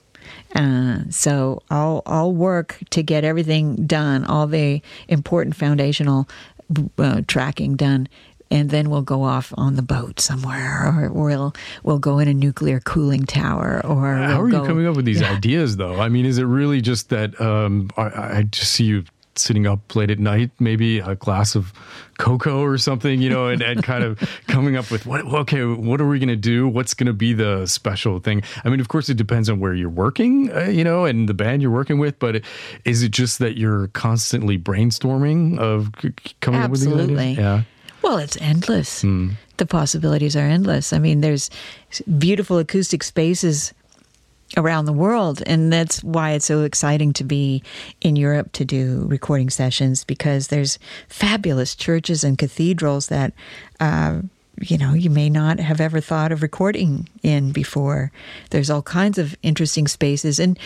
Uh, 0.56 1.00
so 1.10 1.64
I'll 1.70 2.04
I'll 2.06 2.34
work 2.34 2.78
to 2.92 3.02
get 3.04 3.24
everything 3.24 3.88
done, 3.88 4.26
all 4.26 4.48
the 4.48 4.82
important 5.08 5.56
foundational 5.56 6.28
uh, 6.98 7.22
tracking 7.28 7.76
done, 7.76 8.08
and 8.52 8.70
then 8.70 8.90
we'll 8.90 9.02
go 9.02 9.24
off 9.24 9.54
on 9.58 9.76
the 9.76 9.82
boat 9.82 10.20
somewhere, 10.20 10.88
or 10.88 11.10
we'll 11.12 11.54
we'll 11.84 12.00
go 12.00 12.20
in 12.20 12.28
a 12.28 12.34
nuclear 12.34 12.80
cooling 12.82 13.26
tower, 13.26 13.82
or 13.86 14.16
How 14.16 14.44
we'll 14.44 14.58
are 14.58 14.62
you 14.62 14.68
coming 14.68 14.86
up 14.86 14.96
with 14.96 15.06
these 15.06 15.24
ideas, 15.24 15.78
though? 15.78 16.00
I 16.00 16.10
mean, 16.10 16.26
is 16.26 16.38
it 16.38 16.44
really 16.44 16.82
just 16.82 17.10
that 17.10 17.40
um, 17.40 17.90
I, 17.98 18.38
I 18.38 18.44
just 18.44 18.74
see 18.74 18.84
you 18.84 19.06
sitting 19.36 19.66
up 19.66 19.96
late 19.96 20.12
at 20.12 20.20
night, 20.20 20.52
maybe 20.60 21.00
a 21.00 21.16
glass 21.16 21.56
of 21.56 21.72
cocoa 22.18 22.62
or 22.62 22.78
something, 22.78 23.22
you 23.22 23.30
know, 23.30 23.48
and, 23.48 23.62
and 23.62 23.82
kind 23.82 24.04
of 24.04 24.20
coming 24.48 24.76
up 24.76 24.92
with 24.92 25.06
what? 25.06 25.26
Okay, 25.26 25.64
what 25.64 26.02
are 26.02 26.08
we 26.08 26.20
going 26.20 26.30
to 26.30 26.36
do? 26.36 26.68
What's 26.68 26.94
going 26.94 27.08
to 27.08 27.14
be 27.14 27.34
the 27.34 27.66
special 27.66 28.20
thing? 28.20 28.44
I 28.64 28.70
mean, 28.70 28.80
of 28.80 28.90
course, 28.90 29.10
it 29.10 29.18
depends 29.18 29.50
on 29.50 29.60
where 29.60 29.74
you're 29.74 29.90
working, 29.90 30.52
uh, 30.54 30.66
you 30.66 30.84
know, 30.84 31.06
and 31.06 31.28
the 31.28 31.34
band 31.34 31.62
you're 31.62 31.72
working 31.72 32.00
with. 32.00 32.20
But 32.20 32.44
is 32.86 33.04
it 33.04 33.12
just 33.12 33.40
that 33.40 33.58
you're 33.58 33.88
constantly 33.88 34.58
brainstorming 34.58 35.58
of 35.60 35.92
coming 36.42 36.62
up 36.62 36.72
with 36.72 36.82
these 36.82 36.94
ideas? 36.94 37.38
Yeah. 37.38 37.64
Well, 38.02 38.18
it's 38.18 38.38
endless. 38.42 39.02
Hmm. 39.02 39.32
The 39.58 39.66
possibilities 39.66 40.36
are 40.36 40.40
endless. 40.40 40.92
I 40.92 41.00
mean, 41.00 41.22
there's 41.22 41.50
beautiful 42.18 42.58
acoustic 42.58 43.04
spaces 43.04 43.74
around 44.58 44.86
the 44.86 44.94
world, 44.94 45.42
and 45.46 45.72
that's 45.72 46.04
why 46.04 46.32
it's 46.32 46.46
so 46.46 46.64
exciting 46.64 47.14
to 47.14 47.24
be 47.24 47.64
in 48.02 48.16
Europe 48.16 48.52
to 48.54 48.66
do 48.66 49.06
recording 49.08 49.50
sessions 49.50 50.04
because 50.04 50.48
there's 50.48 50.80
fabulous 51.08 51.76
churches 51.76 52.24
and 52.24 52.38
cathedrals 52.38 53.08
that. 53.08 53.34
Uh, 53.80 54.22
you 54.60 54.78
know, 54.78 54.94
you 54.94 55.10
may 55.10 55.28
not 55.28 55.60
have 55.60 55.82
ever 55.82 56.00
thought 56.00 56.32
of 56.32 56.44
recording 56.44 57.10
in 57.24 57.52
before. 57.52 58.12
There's 58.52 58.70
all 58.70 58.84
kinds 58.84 59.18
of 59.18 59.36
interesting 59.42 59.88
spaces, 59.88 60.40
and 60.40 60.60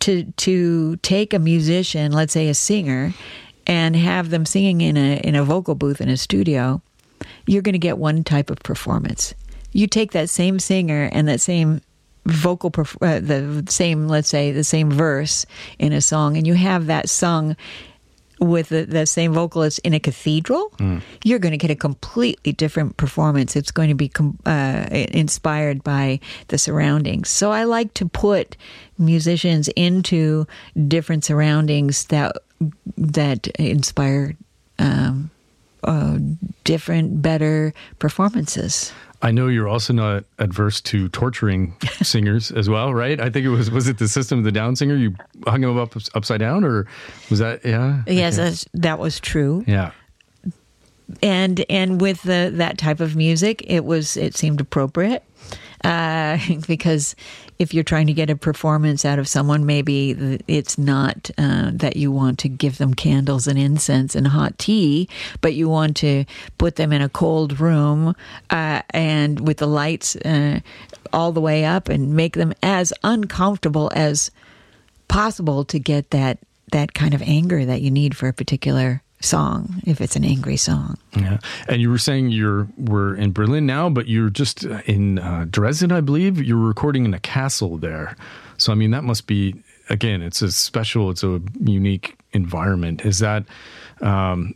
to 0.00 0.24
to 0.24 0.96
take 0.96 1.32
a 1.32 1.38
musician, 1.38 2.12
let's 2.12 2.34
say 2.34 2.48
a 2.48 2.54
singer, 2.54 3.14
and 3.66 3.96
have 3.96 4.30
them 4.30 4.46
singing 4.46 4.80
in 4.80 4.96
a 4.96 5.16
in 5.18 5.34
a 5.34 5.44
vocal 5.44 5.74
booth 5.74 6.00
in 6.00 6.08
a 6.08 6.16
studio, 6.16 6.82
you're 7.46 7.62
going 7.62 7.74
to 7.74 7.78
get 7.78 7.98
one 7.98 8.24
type 8.24 8.50
of 8.50 8.58
performance. 8.60 9.34
You 9.72 9.86
take 9.86 10.12
that 10.12 10.30
same 10.30 10.58
singer 10.58 11.08
and 11.12 11.26
that 11.28 11.40
same 11.40 11.80
vocal 12.26 12.72
uh, 13.02 13.20
the 13.20 13.64
same 13.68 14.08
let's 14.08 14.28
say 14.28 14.50
the 14.50 14.64
same 14.64 14.90
verse 14.90 15.44
in 15.78 15.92
a 15.92 16.00
song 16.00 16.38
and 16.38 16.46
you 16.46 16.54
have 16.54 16.86
that 16.86 17.10
sung 17.10 17.54
with 18.40 18.68
the, 18.68 18.84
the 18.84 19.06
same 19.06 19.32
vocalist 19.32 19.78
in 19.84 19.94
a 19.94 20.00
cathedral, 20.00 20.70
Mm. 20.78 21.02
you're 21.22 21.38
going 21.38 21.52
to 21.52 21.58
get 21.58 21.70
a 21.70 21.76
completely 21.76 22.52
different 22.52 22.96
performance. 22.96 23.56
It's 23.56 23.70
going 23.70 23.88
to 23.88 23.94
be 23.94 24.08
com- 24.08 24.38
uh, 24.44 24.86
inspired 24.90 25.82
by 25.84 26.20
the 26.48 26.58
surroundings. 26.58 27.28
So 27.30 27.52
I 27.52 27.64
like 27.64 27.94
to 27.94 28.06
put 28.06 28.56
musicians 28.98 29.68
into 29.76 30.46
different 30.88 31.24
surroundings 31.24 32.06
that 32.06 32.32
that 32.96 33.46
inspire 33.58 34.36
um, 34.78 35.30
uh, 35.84 36.18
different, 36.64 37.20
better 37.22 37.72
performances. 37.98 38.92
I 39.24 39.30
know 39.30 39.48
you're 39.48 39.68
also 39.68 39.94
not 39.94 40.24
adverse 40.38 40.82
to 40.82 41.08
torturing 41.08 41.74
singers 42.02 42.50
as 42.50 42.68
well, 42.68 42.92
right? 42.92 43.18
I 43.18 43.30
think 43.30 43.46
it 43.46 43.48
was 43.48 43.70
was 43.70 43.88
it 43.88 43.96
the 43.96 44.06
System 44.06 44.38
of 44.38 44.44
the 44.44 44.52
Down 44.52 44.76
singer? 44.76 44.96
You 44.96 45.14
hung 45.46 45.64
him 45.64 45.78
up 45.78 45.96
upside 46.14 46.40
down, 46.40 46.62
or 46.62 46.86
was 47.30 47.38
that 47.38 47.64
yeah? 47.64 48.02
Yes, 48.06 48.66
that 48.74 48.98
was 48.98 49.18
true. 49.20 49.64
yeah. 49.66 49.92
and 51.22 51.64
and 51.70 52.02
with 52.02 52.22
the, 52.22 52.52
that 52.54 52.76
type 52.76 53.00
of 53.00 53.16
music, 53.16 53.64
it 53.66 53.86
was 53.86 54.18
it 54.18 54.36
seemed 54.36 54.60
appropriate 54.60 55.24
uh, 55.84 56.38
because 56.66 57.16
if 57.58 57.72
you're 57.72 57.84
trying 57.84 58.06
to 58.06 58.12
get 58.12 58.30
a 58.30 58.36
performance 58.36 59.04
out 59.04 59.18
of 59.18 59.28
someone, 59.28 59.66
maybe 59.66 60.40
it's 60.48 60.76
not 60.76 61.30
uh, 61.38 61.70
that 61.74 61.96
you 61.96 62.10
want 62.10 62.38
to 62.40 62.48
give 62.48 62.78
them 62.78 62.94
candles 62.94 63.46
and 63.46 63.58
incense 63.58 64.14
and 64.14 64.26
hot 64.28 64.58
tea, 64.58 65.08
but 65.40 65.54
you 65.54 65.68
want 65.68 65.96
to 65.98 66.24
put 66.58 66.76
them 66.76 66.92
in 66.92 67.02
a 67.02 67.08
cold 67.08 67.60
room 67.60 68.14
uh, 68.50 68.82
and 68.90 69.46
with 69.46 69.58
the 69.58 69.66
lights 69.66 70.16
uh, 70.16 70.60
all 71.12 71.32
the 71.32 71.40
way 71.40 71.64
up 71.64 71.88
and 71.88 72.14
make 72.14 72.34
them 72.34 72.52
as 72.62 72.92
uncomfortable 73.04 73.90
as 73.94 74.30
possible 75.08 75.64
to 75.64 75.78
get 75.78 76.10
that 76.10 76.38
that 76.72 76.94
kind 76.94 77.14
of 77.14 77.22
anger 77.22 77.64
that 77.64 77.82
you 77.82 77.90
need 77.90 78.16
for 78.16 78.26
a 78.26 78.32
particular 78.32 79.00
song 79.24 79.82
if 79.86 80.00
it's 80.00 80.16
an 80.16 80.24
angry 80.24 80.56
song. 80.56 80.96
Yeah, 81.16 81.38
and 81.68 81.80
you 81.80 81.90
were 81.90 81.98
saying 81.98 82.30
you're 82.30 82.68
we're 82.76 83.14
in 83.14 83.32
Berlin 83.32 83.66
now, 83.66 83.88
but 83.88 84.06
you're 84.06 84.30
just 84.30 84.64
uh, 84.64 84.82
in 84.86 85.18
uh, 85.18 85.46
Dresden, 85.50 85.90
I 85.92 86.00
believe. 86.00 86.42
You're 86.42 86.56
recording 86.56 87.04
in 87.04 87.14
a 87.14 87.20
castle 87.20 87.78
there, 87.78 88.16
so 88.56 88.72
I 88.72 88.74
mean 88.74 88.90
that 88.92 89.04
must 89.04 89.26
be 89.26 89.54
again, 89.88 90.22
it's 90.22 90.42
a 90.42 90.50
special, 90.50 91.10
it's 91.10 91.22
a 91.22 91.40
unique 91.62 92.16
environment. 92.32 93.04
Is 93.04 93.18
that 93.20 93.44
um, 94.00 94.54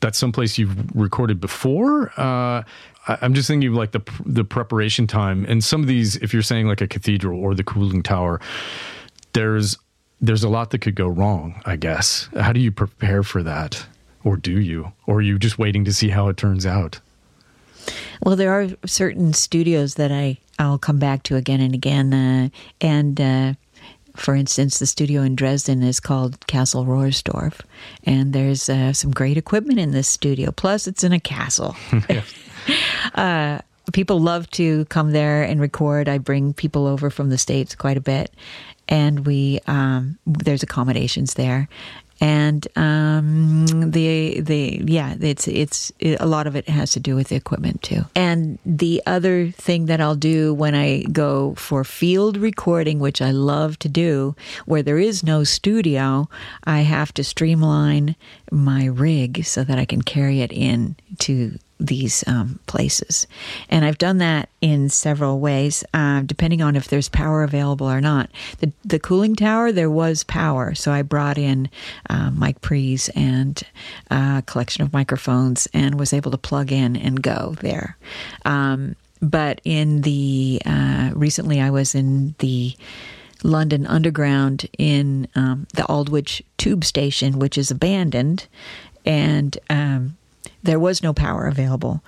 that's 0.00 0.18
someplace 0.18 0.58
you've 0.58 0.94
recorded 0.94 1.40
before? 1.40 2.12
Uh, 2.16 2.62
I'm 3.06 3.34
just 3.34 3.48
thinking 3.48 3.70
of 3.70 3.74
like 3.74 3.92
the 3.92 4.02
the 4.24 4.44
preparation 4.44 5.06
time, 5.06 5.44
and 5.46 5.64
some 5.64 5.80
of 5.80 5.88
these, 5.88 6.16
if 6.16 6.32
you're 6.32 6.42
saying 6.42 6.66
like 6.66 6.80
a 6.80 6.86
cathedral 6.86 7.40
or 7.40 7.54
the 7.54 7.64
cooling 7.64 8.02
tower, 8.02 8.40
there's 9.32 9.76
there's 10.20 10.44
a 10.44 10.48
lot 10.48 10.70
that 10.70 10.80
could 10.80 10.94
go 10.94 11.08
wrong. 11.08 11.60
I 11.64 11.76
guess. 11.76 12.28
How 12.38 12.52
do 12.52 12.60
you 12.60 12.70
prepare 12.70 13.22
for 13.22 13.42
that? 13.42 13.86
Or 14.24 14.36
do 14.36 14.60
you? 14.60 14.92
Or 15.06 15.16
are 15.16 15.22
you 15.22 15.38
just 15.38 15.58
waiting 15.58 15.84
to 15.84 15.92
see 15.92 16.08
how 16.08 16.28
it 16.28 16.36
turns 16.36 16.66
out? 16.66 17.00
Well, 18.22 18.36
there 18.36 18.52
are 18.52 18.68
certain 18.86 19.32
studios 19.32 19.94
that 19.94 20.12
I 20.12 20.38
I'll 20.58 20.78
come 20.78 20.98
back 20.98 21.22
to 21.24 21.36
again 21.36 21.60
and 21.60 21.74
again, 21.74 22.12
uh, 22.12 22.48
and 22.80 23.20
uh, 23.20 23.54
for 24.14 24.34
instance, 24.34 24.78
the 24.78 24.86
studio 24.86 25.22
in 25.22 25.34
Dresden 25.34 25.82
is 25.82 26.00
called 26.00 26.46
Castle 26.46 26.84
Rohrsdorf, 26.84 27.60
and 28.04 28.34
there's 28.34 28.68
uh, 28.68 28.92
some 28.92 29.10
great 29.10 29.38
equipment 29.38 29.78
in 29.78 29.92
this 29.92 30.08
studio. 30.08 30.50
Plus, 30.50 30.86
it's 30.86 31.02
in 31.02 31.12
a 31.12 31.20
castle. 31.20 31.74
uh, 33.14 33.60
people 33.92 34.20
love 34.20 34.50
to 34.50 34.84
come 34.86 35.12
there 35.12 35.42
and 35.42 35.60
record. 35.60 36.08
I 36.08 36.18
bring 36.18 36.52
people 36.52 36.86
over 36.86 37.08
from 37.08 37.30
the 37.30 37.38
states 37.38 37.74
quite 37.74 37.96
a 37.96 38.02
bit, 38.02 38.30
and 38.88 39.26
we 39.26 39.60
um, 39.66 40.18
there's 40.26 40.62
accommodations 40.62 41.34
there, 41.34 41.68
and 42.20 42.68
um, 42.76 43.90
the 43.90 44.40
the 44.40 44.82
yeah, 44.84 45.16
it's 45.20 45.48
it's 45.48 45.90
it, 45.98 46.20
a 46.20 46.26
lot 46.26 46.46
of 46.46 46.54
it 46.54 46.68
has 46.68 46.92
to 46.92 47.00
do 47.00 47.16
with 47.16 47.28
the 47.28 47.36
equipment 47.36 47.82
too. 47.82 48.02
And 48.14 48.58
the 48.66 49.02
other 49.06 49.50
thing 49.50 49.86
that 49.86 50.00
I'll 50.00 50.16
do 50.16 50.52
when 50.52 50.74
I 50.74 51.02
go 51.04 51.54
for 51.54 51.82
field 51.82 52.36
recording, 52.36 52.98
which 52.98 53.22
I 53.22 53.30
love 53.30 53.78
to 53.80 53.88
do, 53.88 54.36
where 54.66 54.82
there 54.82 54.98
is 54.98 55.24
no 55.24 55.44
studio, 55.44 56.28
I 56.64 56.80
have 56.80 57.14
to 57.14 57.24
streamline 57.24 58.16
my 58.50 58.84
rig 58.84 59.44
so 59.44 59.64
that 59.64 59.78
I 59.78 59.84
can 59.84 60.02
carry 60.02 60.40
it 60.42 60.52
in 60.52 60.96
to 61.20 61.58
these 61.80 62.22
um, 62.26 62.60
places. 62.66 63.26
And 63.68 63.84
I've 63.84 63.98
done 63.98 64.18
that 64.18 64.50
in 64.60 64.88
several 64.90 65.40
ways, 65.40 65.82
uh, 65.94 66.22
depending 66.26 66.62
on 66.62 66.76
if 66.76 66.88
there's 66.88 67.08
power 67.08 67.42
available 67.42 67.90
or 67.90 68.00
not. 68.00 68.30
The, 68.58 68.72
the 68.84 68.98
cooling 68.98 69.34
tower, 69.34 69.72
there 69.72 69.90
was 69.90 70.22
power. 70.24 70.74
So 70.74 70.92
I 70.92 71.02
brought 71.02 71.38
in 71.38 71.70
uh, 72.08 72.30
mic 72.30 72.60
pre's 72.60 73.08
and 73.10 73.60
uh, 74.10 74.36
a 74.38 74.42
collection 74.46 74.82
of 74.82 74.92
microphones 74.92 75.66
and 75.72 75.98
was 75.98 76.12
able 76.12 76.30
to 76.30 76.38
plug 76.38 76.70
in 76.70 76.96
and 76.96 77.22
go 77.22 77.56
there. 77.60 77.96
Um, 78.44 78.94
but 79.22 79.60
in 79.64 80.02
the, 80.02 80.60
uh, 80.64 81.10
recently 81.14 81.60
I 81.60 81.70
was 81.70 81.94
in 81.94 82.34
the, 82.38 82.74
London 83.42 83.86
Underground 83.86 84.68
in 84.76 85.26
um, 85.34 85.66
the 85.72 85.86
Aldwych 85.86 86.42
tube 86.58 86.84
station, 86.84 87.38
which 87.38 87.56
is 87.56 87.70
abandoned, 87.70 88.46
and 89.06 89.56
um, 89.70 90.18
there 90.62 90.78
was 90.78 91.02
no 91.02 91.12
power 91.12 91.46
available. 91.46 92.02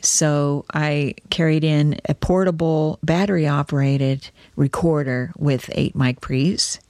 So 0.00 0.64
I 0.72 1.14
carried 1.30 1.64
in 1.64 1.98
a 2.08 2.14
portable 2.14 2.98
battery 3.02 3.46
operated 3.46 4.30
recorder 4.56 5.32
with 5.36 5.70
eight 5.72 5.96
mic 5.96 6.20
pre's. 6.20 6.80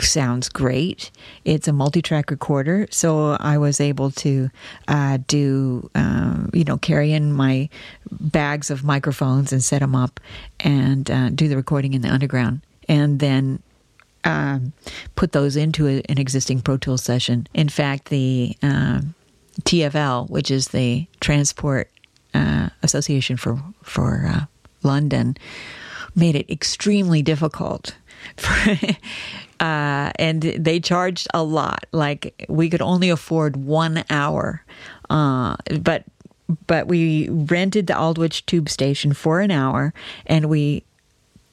Sounds 0.00 0.48
great. 0.48 1.10
It's 1.44 1.68
a 1.68 1.72
multi 1.72 2.00
track 2.00 2.30
recorder. 2.30 2.86
So 2.90 3.36
I 3.38 3.58
was 3.58 3.78
able 3.78 4.10
to 4.12 4.48
uh, 4.88 5.18
do, 5.26 5.90
um, 5.94 6.50
you 6.54 6.64
know, 6.64 6.78
carry 6.78 7.12
in 7.12 7.32
my 7.32 7.68
bags 8.10 8.70
of 8.70 8.84
microphones 8.84 9.52
and 9.52 9.62
set 9.62 9.80
them 9.80 9.94
up 9.94 10.18
and 10.60 11.10
uh, 11.10 11.28
do 11.30 11.46
the 11.46 11.56
recording 11.56 11.92
in 11.92 12.00
the 12.00 12.08
underground. 12.08 12.62
And 12.88 13.18
then 13.18 13.62
um, 14.24 14.72
put 15.14 15.32
those 15.32 15.56
into 15.56 15.86
a, 15.88 16.02
an 16.08 16.16
existing 16.16 16.62
Pro 16.62 16.78
Tools 16.78 17.02
session. 17.02 17.46
In 17.52 17.68
fact, 17.68 18.06
the 18.06 18.56
um, 18.62 19.14
TFL, 19.62 20.28
which 20.30 20.50
is 20.50 20.68
the 20.68 21.06
Transport 21.20 21.90
uh, 22.34 22.70
Association 22.82 23.36
for 23.36 23.62
for 23.82 24.24
uh, 24.26 24.44
London, 24.82 25.36
made 26.14 26.34
it 26.34 26.50
extremely 26.50 27.22
difficult. 27.22 27.96
For, 28.36 28.78
uh, 29.58 30.12
and 30.14 30.42
they 30.42 30.78
charged 30.78 31.26
a 31.34 31.42
lot. 31.42 31.86
Like 31.90 32.46
we 32.48 32.70
could 32.70 32.80
only 32.80 33.10
afford 33.10 33.56
one 33.56 34.04
hour, 34.10 34.64
uh, 35.10 35.56
but 35.80 36.04
but 36.68 36.86
we 36.86 37.28
rented 37.28 37.88
the 37.88 37.94
Aldwych 37.94 38.46
tube 38.46 38.68
station 38.68 39.12
for 39.12 39.40
an 39.40 39.50
hour, 39.50 39.92
and 40.24 40.48
we 40.48 40.84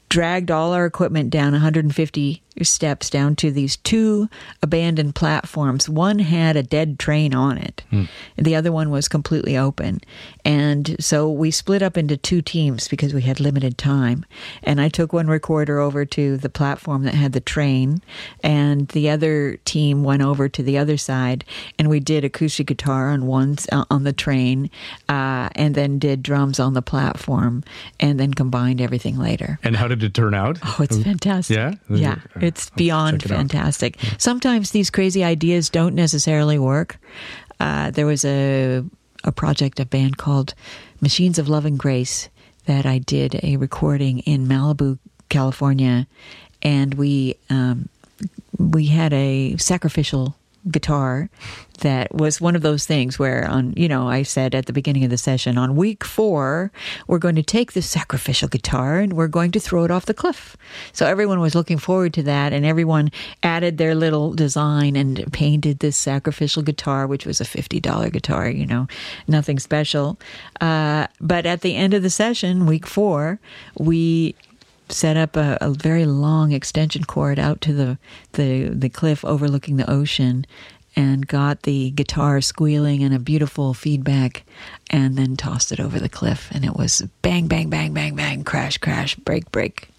dragged 0.09 0.51
all 0.51 0.73
our 0.73 0.85
equipment 0.85 1.29
down 1.29 1.53
150 1.53 2.41
steps 2.61 3.09
down 3.09 3.35
to 3.37 3.51
these 3.51 3.77
two 3.77 4.29
abandoned 4.61 5.15
platforms. 5.15 5.87
One 5.87 6.19
had 6.19 6.55
a 6.55 6.63
dead 6.63 6.99
train 6.99 7.33
on 7.33 7.57
it, 7.57 7.83
and 7.91 8.45
the 8.45 8.55
other 8.55 8.71
one 8.71 8.89
was 8.89 9.07
completely 9.07 9.57
open. 9.57 10.01
And 10.43 10.95
so 10.99 11.29
we 11.29 11.51
split 11.51 11.81
up 11.81 11.97
into 11.97 12.17
two 12.17 12.41
teams 12.41 12.87
because 12.87 13.13
we 13.13 13.21
had 13.21 13.39
limited 13.39 13.77
time. 13.77 14.25
And 14.63 14.81
I 14.81 14.89
took 14.89 15.13
one 15.13 15.27
recorder 15.27 15.79
over 15.79 16.05
to 16.05 16.37
the 16.37 16.49
platform 16.49 17.03
that 17.03 17.13
had 17.13 17.33
the 17.33 17.39
train, 17.39 18.01
and 18.43 18.87
the 18.89 19.09
other 19.09 19.57
team 19.65 20.03
went 20.03 20.21
over 20.21 20.49
to 20.49 20.63
the 20.63 20.77
other 20.77 20.97
side, 20.97 21.45
and 21.77 21.89
we 21.89 21.99
did 21.99 22.23
acoustic 22.25 22.67
guitar 22.67 23.09
on 23.09 23.25
one 23.25 23.57
uh, 23.71 23.85
on 23.89 24.03
the 24.03 24.13
train, 24.13 24.69
uh, 25.07 25.49
and 25.55 25.75
then 25.75 25.99
did 25.99 26.23
drums 26.23 26.59
on 26.59 26.73
the 26.73 26.81
platform, 26.81 27.63
and 27.99 28.19
then 28.19 28.33
combined 28.33 28.81
everything 28.81 29.17
later. 29.17 29.59
And 29.63 29.75
how 29.75 29.87
did 29.87 30.03
it 30.03 30.13
turn 30.13 30.33
out? 30.33 30.59
Oh, 30.63 30.77
it's 30.81 30.97
fantastic. 30.97 31.55
Yeah? 31.55 31.73
Yeah. 31.89 32.15
It's 32.41 32.69
beyond 32.71 33.21
check 33.21 33.31
it 33.31 33.33
out. 33.33 33.37
fantastic. 33.37 33.97
Sometimes 34.17 34.71
these 34.71 34.89
crazy 34.89 35.23
ideas 35.23 35.69
don't 35.69 35.95
necessarily 35.95 36.59
work. 36.59 36.97
Uh, 37.59 37.91
there 37.91 38.05
was 38.05 38.23
a 38.25 38.83
a 39.23 39.31
project, 39.31 39.79
a 39.79 39.85
band 39.85 40.17
called 40.17 40.53
Machines 41.01 41.37
of 41.37 41.49
Love 41.49 41.65
and 41.65 41.77
Grace 41.77 42.29
that 42.65 42.85
I 42.85 42.99
did 42.99 43.39
a 43.43 43.57
recording 43.57 44.19
in 44.19 44.47
Malibu, 44.47 44.97
California, 45.29 46.07
and 46.61 46.93
we 46.93 47.35
um, 47.49 47.89
we 48.57 48.87
had 48.87 49.13
a 49.13 49.57
sacrificial 49.57 50.35
guitar 50.69 51.29
that 51.79 52.13
was 52.13 52.41
one 52.41 52.55
of 52.55 52.61
those 52.61 52.85
things 52.85 53.17
where 53.17 53.47
on 53.47 53.73
you 53.77 53.87
know 53.87 54.07
I 54.07 54.23
said 54.23 54.53
at 54.53 54.65
the 54.65 54.73
beginning 54.73 55.03
of 55.03 55.09
the 55.09 55.17
session 55.17 55.57
on 55.57 55.75
week 55.75 56.03
4 56.03 56.71
we're 57.07 57.19
going 57.19 57.35
to 57.35 57.43
take 57.43 57.73
the 57.73 57.81
sacrificial 57.81 58.47
guitar 58.47 58.99
and 58.99 59.13
we're 59.13 59.27
going 59.27 59.51
to 59.51 59.59
throw 59.59 59.85
it 59.85 59.91
off 59.91 60.05
the 60.05 60.13
cliff. 60.13 60.57
So 60.91 61.05
everyone 61.05 61.39
was 61.39 61.55
looking 61.55 61.77
forward 61.77 62.13
to 62.15 62.23
that 62.23 62.53
and 62.53 62.65
everyone 62.65 63.11
added 63.43 63.77
their 63.77 63.95
little 63.95 64.33
design 64.33 64.95
and 64.95 65.31
painted 65.31 65.79
this 65.79 65.97
sacrificial 65.97 66.63
guitar 66.63 67.07
which 67.07 67.25
was 67.25 67.39
a 67.39 67.45
$50 67.45 68.11
guitar, 68.11 68.49
you 68.49 68.65
know, 68.65 68.87
nothing 69.27 69.59
special. 69.59 70.19
Uh, 70.59 71.07
but 71.21 71.45
at 71.45 71.61
the 71.61 71.75
end 71.75 71.93
of 71.93 72.03
the 72.03 72.09
session, 72.09 72.65
week 72.65 72.85
4, 72.85 73.39
we 73.77 74.35
set 74.89 75.17
up 75.17 75.35
a, 75.35 75.57
a 75.61 75.69
very 75.71 76.05
long 76.05 76.51
extension 76.51 77.03
cord 77.03 77.39
out 77.39 77.61
to 77.61 77.73
the, 77.73 77.97
the 78.33 78.69
the 78.69 78.89
cliff 78.89 79.23
overlooking 79.23 79.77
the 79.77 79.89
ocean 79.89 80.45
and 80.95 81.27
got 81.27 81.63
the 81.63 81.91
guitar 81.91 82.41
squealing 82.41 83.03
and 83.03 83.13
a 83.13 83.19
beautiful 83.19 83.73
feedback 83.73 84.43
and 84.89 85.15
then 85.15 85.35
tossed 85.35 85.71
it 85.71 85.79
over 85.79 85.99
the 85.99 86.09
cliff. 86.09 86.49
And 86.51 86.65
it 86.65 86.75
was 86.75 87.01
bang 87.21 87.47
bang 87.47 87.69
bang 87.69 87.93
bang 87.93 88.15
bang 88.15 88.43
crash 88.43 88.77
crash 88.77 89.15
break 89.15 89.51
break. 89.51 89.89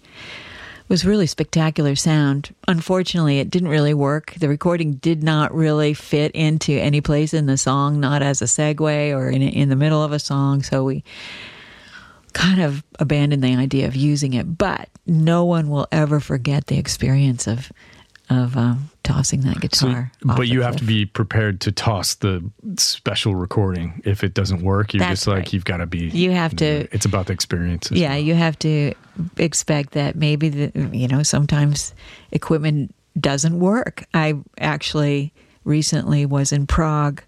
It 0.81 0.89
was 0.89 1.05
really 1.05 1.27
spectacular 1.27 1.95
sound. 1.95 2.53
Unfortunately 2.67 3.39
it 3.39 3.49
didn't 3.49 3.69
really 3.69 3.93
work. 3.93 4.33
The 4.37 4.49
recording 4.49 4.95
did 4.95 5.23
not 5.23 5.53
really 5.53 5.93
fit 5.93 6.31
into 6.33 6.73
any 6.73 6.99
place 6.99 7.33
in 7.33 7.45
the 7.45 7.57
song 7.57 7.99
not 7.99 8.21
as 8.21 8.41
a 8.41 8.45
segue 8.45 9.15
or 9.15 9.29
in, 9.29 9.41
in 9.41 9.69
the 9.69 9.75
middle 9.77 10.03
of 10.03 10.11
a 10.11 10.19
song. 10.19 10.61
So 10.63 10.83
we 10.83 11.03
kind 12.33 12.61
of 12.61 12.83
abandoned 12.99 13.43
the 13.43 13.55
idea 13.55 13.87
of 13.87 13.95
using 13.95 14.33
it 14.33 14.57
but 14.57 14.89
no 15.05 15.43
one 15.45 15.69
will 15.69 15.87
ever 15.91 16.19
forget 16.19 16.67
the 16.67 16.77
experience 16.77 17.47
of 17.47 17.71
of 18.31 18.55
um, 18.55 18.89
tossing 19.03 19.41
that 19.41 19.59
guitar. 19.59 20.09
So, 20.21 20.35
but 20.35 20.47
you 20.47 20.61
have 20.61 20.77
to 20.77 20.85
be 20.85 21.05
prepared 21.05 21.59
to 21.61 21.71
toss 21.71 22.15
the 22.15 22.41
special 22.77 23.35
recording 23.35 24.01
if 24.05 24.23
it 24.23 24.33
doesn't 24.33 24.61
work. 24.61 24.93
You're 24.93 24.99
That's 24.99 25.21
just 25.21 25.27
like 25.27 25.37
right. 25.37 25.53
you've 25.53 25.65
got 25.65 25.77
to 25.77 25.85
be. 25.85 26.07
You 26.07 26.31
have 26.31 26.55
to. 26.57 26.87
It's 26.93 27.05
about 27.05 27.27
the 27.27 27.33
experience. 27.33 27.91
Yeah, 27.91 28.11
well. 28.11 28.19
you 28.19 28.35
have 28.35 28.57
to 28.59 28.93
expect 29.37 29.91
that 29.91 30.15
maybe 30.15 30.47
the 30.47 30.89
you 30.95 31.09
know 31.09 31.23
sometimes 31.23 31.93
equipment 32.31 32.95
doesn't 33.19 33.59
work. 33.59 34.05
I 34.13 34.35
actually 34.57 35.33
recently 35.65 36.25
was 36.25 36.53
in 36.53 36.67
Prague 36.67 37.21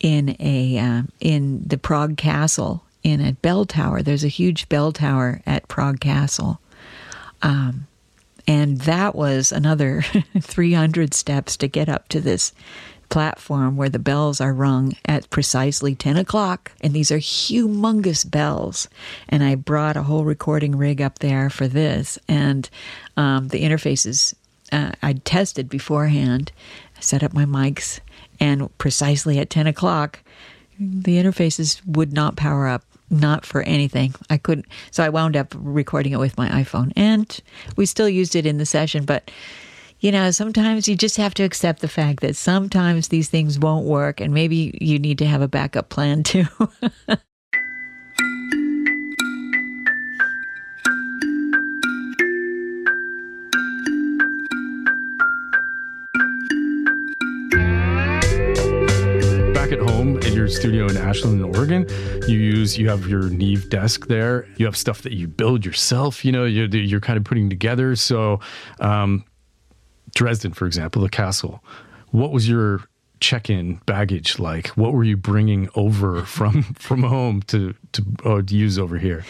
in 0.00 0.36
a 0.38 0.78
uh, 0.78 1.02
in 1.20 1.62
the 1.66 1.78
Prague 1.78 2.18
Castle 2.18 2.84
in 3.06 3.20
a 3.20 3.34
bell 3.34 3.64
tower. 3.64 4.02
There's 4.02 4.24
a 4.24 4.28
huge 4.28 4.68
bell 4.68 4.90
tower 4.90 5.40
at 5.46 5.68
Prague 5.68 6.00
Castle. 6.00 6.60
Um, 7.40 7.86
and 8.48 8.78
that 8.80 9.14
was 9.14 9.52
another 9.52 10.02
300 10.40 11.14
steps 11.14 11.56
to 11.58 11.68
get 11.68 11.88
up 11.88 12.08
to 12.08 12.20
this 12.20 12.52
platform 13.08 13.76
where 13.76 13.88
the 13.88 14.00
bells 14.00 14.40
are 14.40 14.52
rung 14.52 14.96
at 15.04 15.30
precisely 15.30 15.94
10 15.94 16.16
o'clock. 16.16 16.72
And 16.80 16.92
these 16.92 17.12
are 17.12 17.18
humongous 17.18 18.28
bells. 18.28 18.88
And 19.28 19.44
I 19.44 19.54
brought 19.54 19.96
a 19.96 20.02
whole 20.02 20.24
recording 20.24 20.74
rig 20.74 21.00
up 21.00 21.20
there 21.20 21.48
for 21.48 21.68
this. 21.68 22.18
And 22.26 22.68
um, 23.16 23.48
the 23.48 23.62
interfaces 23.62 24.34
uh, 24.72 24.90
I 25.00 25.12
tested 25.12 25.68
beforehand. 25.68 26.50
I 26.96 27.00
set 27.00 27.22
up 27.22 27.32
my 27.32 27.44
mics, 27.44 28.00
and 28.40 28.76
precisely 28.78 29.38
at 29.38 29.48
10 29.48 29.68
o'clock, 29.68 30.24
the 30.78 31.22
interfaces 31.22 31.80
would 31.86 32.12
not 32.12 32.36
power 32.36 32.66
up 32.66 32.82
not 33.10 33.46
for 33.46 33.62
anything. 33.62 34.14
I 34.30 34.38
couldn't. 34.38 34.66
So 34.90 35.04
I 35.04 35.08
wound 35.08 35.36
up 35.36 35.54
recording 35.56 36.12
it 36.12 36.18
with 36.18 36.36
my 36.36 36.48
iPhone, 36.48 36.92
and 36.96 37.40
we 37.76 37.86
still 37.86 38.08
used 38.08 38.36
it 38.36 38.46
in 38.46 38.58
the 38.58 38.66
session. 38.66 39.04
But 39.04 39.30
you 40.00 40.12
know, 40.12 40.30
sometimes 40.30 40.86
you 40.88 40.94
just 40.94 41.16
have 41.16 41.34
to 41.34 41.42
accept 41.42 41.80
the 41.80 41.88
fact 41.88 42.20
that 42.20 42.36
sometimes 42.36 43.08
these 43.08 43.28
things 43.28 43.58
won't 43.58 43.86
work, 43.86 44.20
and 44.20 44.32
maybe 44.34 44.76
you 44.80 44.98
need 44.98 45.18
to 45.18 45.26
have 45.26 45.42
a 45.42 45.48
backup 45.48 45.88
plan 45.88 46.22
too. 46.22 46.46
your 60.06 60.48
studio 60.48 60.86
in 60.86 60.96
Ashland, 60.96 61.42
Oregon, 61.42 61.86
you 62.28 62.38
use 62.38 62.78
you 62.78 62.88
have 62.88 63.06
your 63.08 63.24
Neve 63.24 63.68
desk 63.70 64.06
there. 64.06 64.48
You 64.56 64.66
have 64.66 64.76
stuff 64.76 65.02
that 65.02 65.12
you 65.12 65.26
build 65.26 65.64
yourself. 65.64 66.24
You 66.24 66.32
know, 66.32 66.44
you're, 66.44 66.68
you're 66.68 67.00
kind 67.00 67.16
of 67.16 67.24
putting 67.24 67.50
together. 67.50 67.96
So, 67.96 68.40
um, 68.80 69.24
Dresden, 70.14 70.52
for 70.52 70.66
example, 70.66 71.02
the 71.02 71.08
castle. 71.08 71.62
What 72.10 72.32
was 72.32 72.48
your 72.48 72.88
check-in 73.20 73.80
baggage 73.86 74.38
like? 74.38 74.68
What 74.68 74.92
were 74.92 75.04
you 75.04 75.16
bringing 75.16 75.68
over 75.74 76.22
from 76.24 76.62
from 76.74 77.02
home 77.02 77.42
to 77.42 77.74
to, 77.92 78.04
uh, 78.24 78.42
to 78.42 78.54
use 78.54 78.78
over 78.78 78.98
here? 78.98 79.24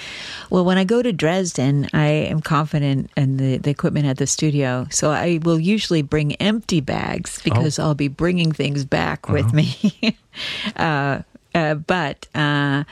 Well, 0.51 0.65
when 0.65 0.79
I 0.79 0.85
go 0.85 1.03
to 1.03 1.13
Dresden, 1.13 1.89
I 1.93 2.07
am 2.07 2.41
confident 2.41 3.11
in 3.17 3.37
the, 3.37 3.59
the 3.59 3.71
equipment 3.71 4.07
at 4.07 4.19
the 4.19 4.27
studio, 4.27 4.87
so 4.91 5.11
I 5.11 5.41
will 5.43 5.61
usually 5.61 6.03
bring 6.03 6.35
empty 6.37 6.81
bags 6.81 7.41
because 7.43 7.79
oh. 7.79 7.85
I'll 7.85 7.95
be 7.95 8.09
bringing 8.09 8.53
things 8.53 8.85
back 8.85 9.21
uh-huh. 9.25 9.33
with 9.33 9.53
me. 9.53 10.19
uh, 10.77 11.23
uh, 11.55 11.75
but 11.75 12.29
uh, 12.35 12.85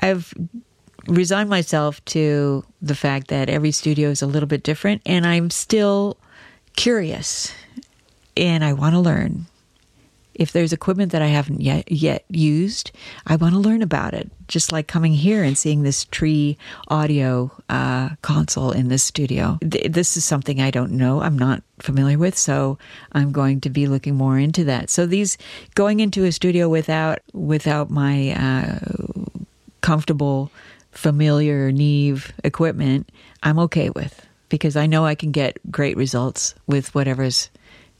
I've 0.00 0.32
resigned 1.06 1.50
myself 1.50 2.04
to 2.06 2.64
the 2.82 2.94
fact 2.94 3.28
that 3.28 3.48
every 3.48 3.70
studio 3.70 4.10
is 4.10 4.22
a 4.22 4.26
little 4.26 4.48
bit 4.48 4.62
different, 4.62 5.02
and 5.06 5.26
I'm 5.26 5.50
still 5.50 6.16
curious 6.76 7.54
and 8.36 8.64
I 8.64 8.74
want 8.74 8.94
to 8.94 9.00
learn 9.00 9.46
if 10.38 10.52
there's 10.52 10.72
equipment 10.72 11.12
that 11.12 11.22
I 11.22 11.28
haven't 11.28 11.60
yet 11.60 11.90
yet 11.90 12.24
used, 12.28 12.92
I 13.26 13.36
want 13.36 13.54
to 13.54 13.58
learn 13.60 13.82
about 13.82 14.14
it. 14.14 14.30
Just 14.48 14.70
like 14.70 14.86
coming 14.86 15.12
here 15.12 15.42
and 15.42 15.58
seeing 15.58 15.82
this 15.82 16.04
tree 16.04 16.56
audio 16.88 17.50
uh, 17.68 18.10
console 18.22 18.70
in 18.70 18.88
this 18.88 19.02
studio. 19.02 19.58
Th- 19.68 19.90
this 19.90 20.16
is 20.16 20.24
something 20.24 20.60
I 20.60 20.70
don't 20.70 20.92
know. 20.92 21.20
I'm 21.20 21.38
not 21.38 21.62
familiar 21.80 22.18
with, 22.18 22.36
so 22.38 22.78
I'm 23.12 23.32
going 23.32 23.60
to 23.62 23.70
be 23.70 23.86
looking 23.86 24.14
more 24.14 24.38
into 24.38 24.64
that. 24.64 24.90
So 24.90 25.06
these 25.06 25.36
going 25.74 26.00
into 26.00 26.24
a 26.24 26.32
studio 26.32 26.68
without 26.68 27.20
without 27.32 27.90
my 27.90 28.30
uh, 28.32 28.78
comfortable, 29.80 30.50
familiar 30.92 31.72
Neve 31.72 32.32
equipment, 32.44 33.10
I'm 33.42 33.58
okay 33.60 33.90
with 33.90 34.26
because 34.48 34.76
I 34.76 34.86
know 34.86 35.04
I 35.04 35.14
can 35.14 35.32
get 35.32 35.58
great 35.70 35.96
results 35.96 36.54
with 36.66 36.94
whatever's 36.94 37.50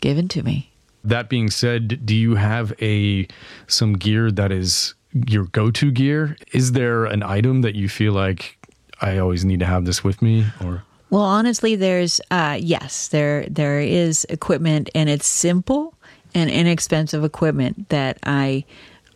given 0.01 0.29
to 0.29 0.43
me 0.43 0.71
that 1.07 1.29
being 1.29 1.51
said, 1.51 2.05
do 2.05 2.15
you 2.15 2.35
have 2.35 2.73
a 2.81 3.27
some 3.67 3.95
gear 3.95 4.31
that 4.31 4.53
is 4.53 4.95
your 5.13 5.45
go-to 5.45 5.91
gear? 5.91 6.37
Is 6.53 6.73
there 6.73 7.05
an 7.07 7.23
item 7.23 7.63
that 7.63 7.75
you 7.75 7.89
feel 7.89 8.13
like 8.13 8.59
I 9.01 9.19
always 9.19 9.45
need 9.45 9.61
to 9.61 9.67
have 9.67 9.85
this 9.85 10.03
with 10.05 10.21
me 10.21 10.47
or 10.65 10.83
Well, 11.11 11.23
honestly, 11.23 11.77
there's 11.77 12.21
uh, 12.31 12.59
yes, 12.61 13.09
there 13.09 13.47
there 13.49 13.81
is 13.81 14.27
equipment 14.29 14.91
and 14.95 15.09
it's 15.09 15.27
simple 15.27 15.95
and 16.35 16.51
inexpensive 16.51 17.25
equipment 17.25 17.89
that 17.89 18.19
I 18.25 18.65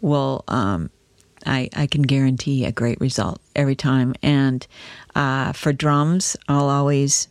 will 0.01 0.45
um, 0.49 0.91
I, 1.47 1.69
I 1.75 1.87
can 1.87 2.03
guarantee 2.03 2.65
a 2.65 2.73
great 2.73 3.01
result 3.01 3.41
every 3.57 3.75
time. 3.75 4.15
And 4.23 4.67
uh, 5.15 5.53
for 5.53 5.73
drums, 5.73 6.37
I'll 6.49 6.69
always 6.69 7.29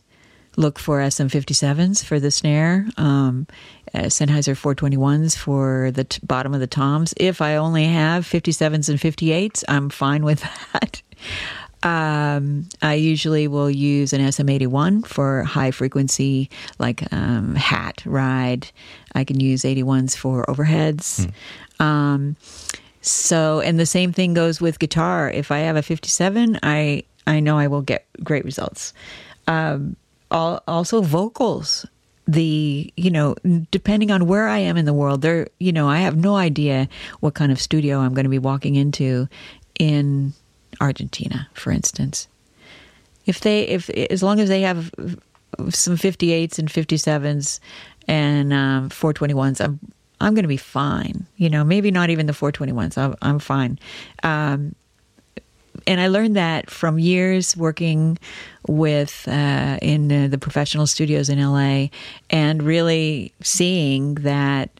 look 0.60 0.78
for 0.78 1.00
SM57s 1.00 2.04
for 2.04 2.20
the 2.20 2.30
snare, 2.30 2.86
um, 2.96 3.46
uh, 3.94 4.02
Sennheiser 4.02 4.54
421s 4.54 5.36
for 5.36 5.90
the 5.90 6.04
t- 6.04 6.20
bottom 6.22 6.54
of 6.54 6.60
the 6.60 6.66
toms. 6.66 7.14
If 7.16 7.40
I 7.40 7.56
only 7.56 7.84
have 7.84 8.24
57s 8.24 8.88
and 8.88 8.98
58s, 8.98 9.64
I'm 9.68 9.88
fine 9.88 10.22
with 10.22 10.40
that. 10.72 11.02
Um, 11.82 12.68
I 12.82 12.94
usually 12.94 13.48
will 13.48 13.70
use 13.70 14.12
an 14.12 14.20
SM81 14.20 15.06
for 15.06 15.44
high 15.44 15.70
frequency, 15.70 16.50
like 16.78 17.10
um, 17.12 17.54
hat 17.54 18.02
ride. 18.04 18.70
I 19.14 19.24
can 19.24 19.40
use 19.40 19.62
81s 19.62 20.14
for 20.14 20.44
overheads. 20.44 21.32
Mm. 21.80 21.84
Um, 21.84 22.36
so, 23.00 23.60
and 23.60 23.80
the 23.80 23.86
same 23.86 24.12
thing 24.12 24.34
goes 24.34 24.60
with 24.60 24.78
guitar. 24.78 25.30
If 25.30 25.50
I 25.50 25.60
have 25.60 25.76
a 25.76 25.82
57, 25.82 26.58
I 26.62 27.04
I 27.26 27.40
know 27.40 27.58
I 27.58 27.68
will 27.68 27.82
get 27.82 28.06
great 28.22 28.44
results. 28.44 28.92
Um, 29.46 29.96
also 30.30 31.02
vocals. 31.02 31.86
The 32.26 32.92
you 32.96 33.10
know 33.10 33.34
depending 33.72 34.12
on 34.12 34.26
where 34.28 34.46
i 34.46 34.58
am 34.58 34.76
in 34.76 34.84
the 34.84 34.92
world 34.92 35.20
there 35.20 35.48
you 35.58 35.72
know 35.72 35.88
i 35.88 35.98
have 35.98 36.16
no 36.16 36.36
idea 36.36 36.88
what 37.18 37.34
kind 37.34 37.50
of 37.50 37.60
studio 37.60 37.98
i'm 37.98 38.14
going 38.14 38.24
to 38.24 38.30
be 38.30 38.38
walking 38.38 38.76
into 38.76 39.26
in 39.80 40.32
argentina 40.80 41.48
for 41.54 41.72
instance. 41.72 42.28
If 43.26 43.40
they 43.40 43.62
if 43.62 43.90
as 43.90 44.22
long 44.22 44.38
as 44.38 44.48
they 44.48 44.60
have 44.60 44.92
some 45.70 45.96
58s 45.96 46.58
and 46.58 46.68
57s 46.68 47.58
and 48.06 48.52
um, 48.52 48.90
421s 48.90 49.64
i'm 49.64 49.80
i'm 50.20 50.34
going 50.34 50.44
to 50.44 50.48
be 50.48 50.56
fine. 50.56 51.26
You 51.36 51.50
know 51.50 51.64
maybe 51.64 51.90
not 51.90 52.10
even 52.10 52.26
the 52.26 52.32
421s 52.32 52.96
i'm, 52.96 53.16
I'm 53.22 53.38
fine. 53.40 53.78
Um, 54.22 54.76
and 55.90 56.00
I 56.00 56.06
learned 56.06 56.36
that 56.36 56.70
from 56.70 57.00
years 57.00 57.56
working 57.56 58.16
with 58.68 59.26
uh, 59.26 59.76
in 59.82 60.12
uh, 60.12 60.28
the 60.28 60.38
professional 60.38 60.86
studios 60.86 61.28
in 61.28 61.42
LA, 61.42 61.88
and 62.30 62.62
really 62.62 63.32
seeing 63.42 64.14
that 64.14 64.70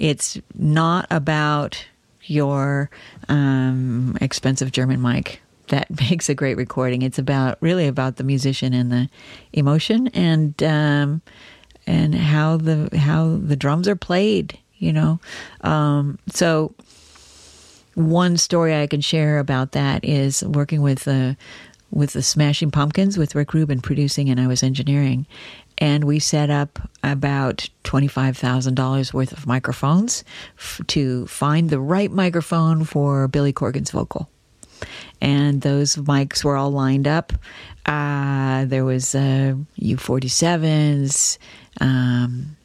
it's 0.00 0.36
not 0.56 1.06
about 1.12 1.86
your 2.24 2.90
um, 3.28 4.18
expensive 4.20 4.72
German 4.72 5.00
mic 5.00 5.40
that 5.68 5.88
makes 6.10 6.28
a 6.28 6.34
great 6.34 6.56
recording. 6.56 7.02
It's 7.02 7.20
about 7.20 7.56
really 7.60 7.86
about 7.86 8.16
the 8.16 8.24
musician 8.24 8.74
and 8.74 8.90
the 8.90 9.08
emotion 9.52 10.08
and 10.08 10.60
um, 10.64 11.22
and 11.86 12.16
how 12.16 12.56
the 12.56 12.90
how 12.98 13.38
the 13.40 13.54
drums 13.54 13.86
are 13.86 13.96
played. 13.96 14.58
You 14.78 14.92
know, 14.92 15.20
um, 15.60 16.18
so 16.26 16.74
one 17.98 18.36
story 18.36 18.74
I 18.74 18.86
can 18.86 19.00
share 19.00 19.38
about 19.38 19.72
that 19.72 20.04
is 20.04 20.42
working 20.44 20.80
with 20.82 21.04
the 21.04 21.36
with 21.90 22.12
the 22.12 22.22
Smashing 22.22 22.70
Pumpkins 22.70 23.16
with 23.16 23.34
Rick 23.34 23.54
Rubin 23.54 23.80
producing, 23.80 24.28
and 24.28 24.38
I 24.38 24.46
was 24.46 24.62
engineering. 24.62 25.26
and 25.80 26.04
we 26.04 26.18
set 26.18 26.50
up 26.50 26.78
about 27.04 27.68
$25,000 27.84 29.14
worth 29.14 29.32
of 29.32 29.46
microphones 29.46 30.24
f- 30.58 30.80
to 30.88 31.24
find 31.28 31.70
the 31.70 31.78
right 31.80 32.10
microphone 32.10 32.84
for 32.84 33.28
Billy 33.28 33.52
Corgan's 33.52 33.92
vocal. 33.92 34.28
And 35.20 35.62
those 35.62 35.96
mics 35.96 36.44
were 36.44 36.56
all 36.56 36.70
lined 36.70 37.06
up. 37.08 37.32
Uh, 37.86 38.64
there 38.66 38.84
was 38.84 39.14
uh, 39.14 39.54
U47s, 39.80 41.38
um, 41.80 42.56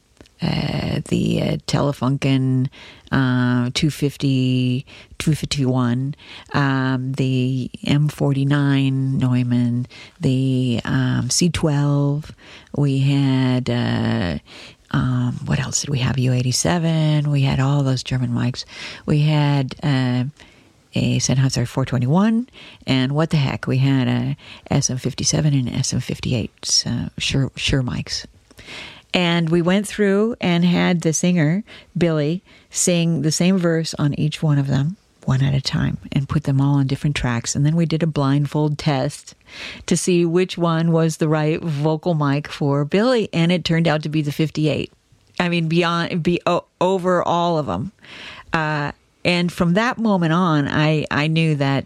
uh, 0.44 1.02
the 1.10 1.42
uh, 1.42 1.58
Telefunken 1.68 2.68
uh, 3.12 3.70
250, 3.74 4.86
251, 5.18 6.16
um, 6.54 7.14
the 7.14 7.70
M49 7.86 8.92
Neumann, 9.20 9.88
the 10.20 10.82
um, 10.86 11.30
C12. 11.30 12.32
We 12.76 13.00
had. 13.00 13.70
Uh, 13.70 14.40
um, 14.96 15.40
what 15.46 15.60
else 15.60 15.82
did 15.82 15.90
we 15.90 15.98
have? 16.00 16.18
U87. 16.18 17.26
We 17.26 17.42
had 17.42 17.60
all 17.60 17.82
those 17.82 18.04
German 18.04 18.30
mics. 18.30 18.64
We 19.08 19.22
had 19.22 19.74
uh, 19.82 20.26
a 20.96 21.18
Sennheiser 21.20 21.68
421, 21.68 22.48
and 22.86 23.14
what 23.14 23.32
the 23.32 23.38
heck, 23.38 23.66
we 23.66 23.80
had 23.80 24.08
a 24.08 24.38
SM57 24.70 25.46
and 25.46 25.68
SM58 25.68 26.86
uh, 26.86 27.10
Shure, 27.18 27.52
Shure 27.56 27.82
mics. 27.82 28.26
And 29.14 29.50
we 29.50 29.62
went 29.62 29.88
through 29.88 30.36
and 30.42 30.66
had 30.66 31.02
the 31.02 31.14
singer, 31.14 31.64
Billy, 31.98 32.42
sing 32.70 33.22
the 33.22 33.32
same 33.32 33.58
verse 33.58 33.94
on 33.96 34.14
each 34.16 34.42
one 34.42 34.58
of 34.58 34.68
them, 34.68 34.98
one 35.26 35.44
at 35.44 35.54
a 35.54 35.62
time, 35.62 35.98
and 36.12 36.28
put 36.28 36.44
them 36.44 36.60
all 36.60 36.76
on 36.76 36.88
different 36.88 37.16
tracks. 37.16 37.56
And 37.56 37.66
then 37.66 37.76
we 37.76 37.86
did 37.86 38.02
a 38.02 38.08
blindfold 38.08 38.78
test 38.80 39.36
to 39.86 39.96
see 39.96 40.26
which 40.26 40.58
one 40.58 40.92
was 40.92 41.18
the 41.18 41.30
right 41.30 41.62
vocal 41.62 42.16
mic 42.16 42.48
for 42.48 42.86
Billy. 42.86 43.30
And 43.32 43.52
it 43.52 43.64
turned 43.64 43.88
out 43.88 44.02
to 44.04 44.10
be 44.10 44.24
the 44.24 44.32
58. 44.32 44.92
I 45.40 45.50
mean, 45.50 45.68
beyond, 45.68 46.24
be 46.24 46.42
over 46.82 47.24
all 47.24 47.58
of 47.58 47.68
them. 47.68 47.92
Uh, 48.52 48.92
and 49.26 49.52
from 49.52 49.74
that 49.74 49.98
moment 49.98 50.34
on, 50.34 50.68
I, 50.68 51.06
I 51.10 51.28
knew 51.28 51.56
that, 51.56 51.86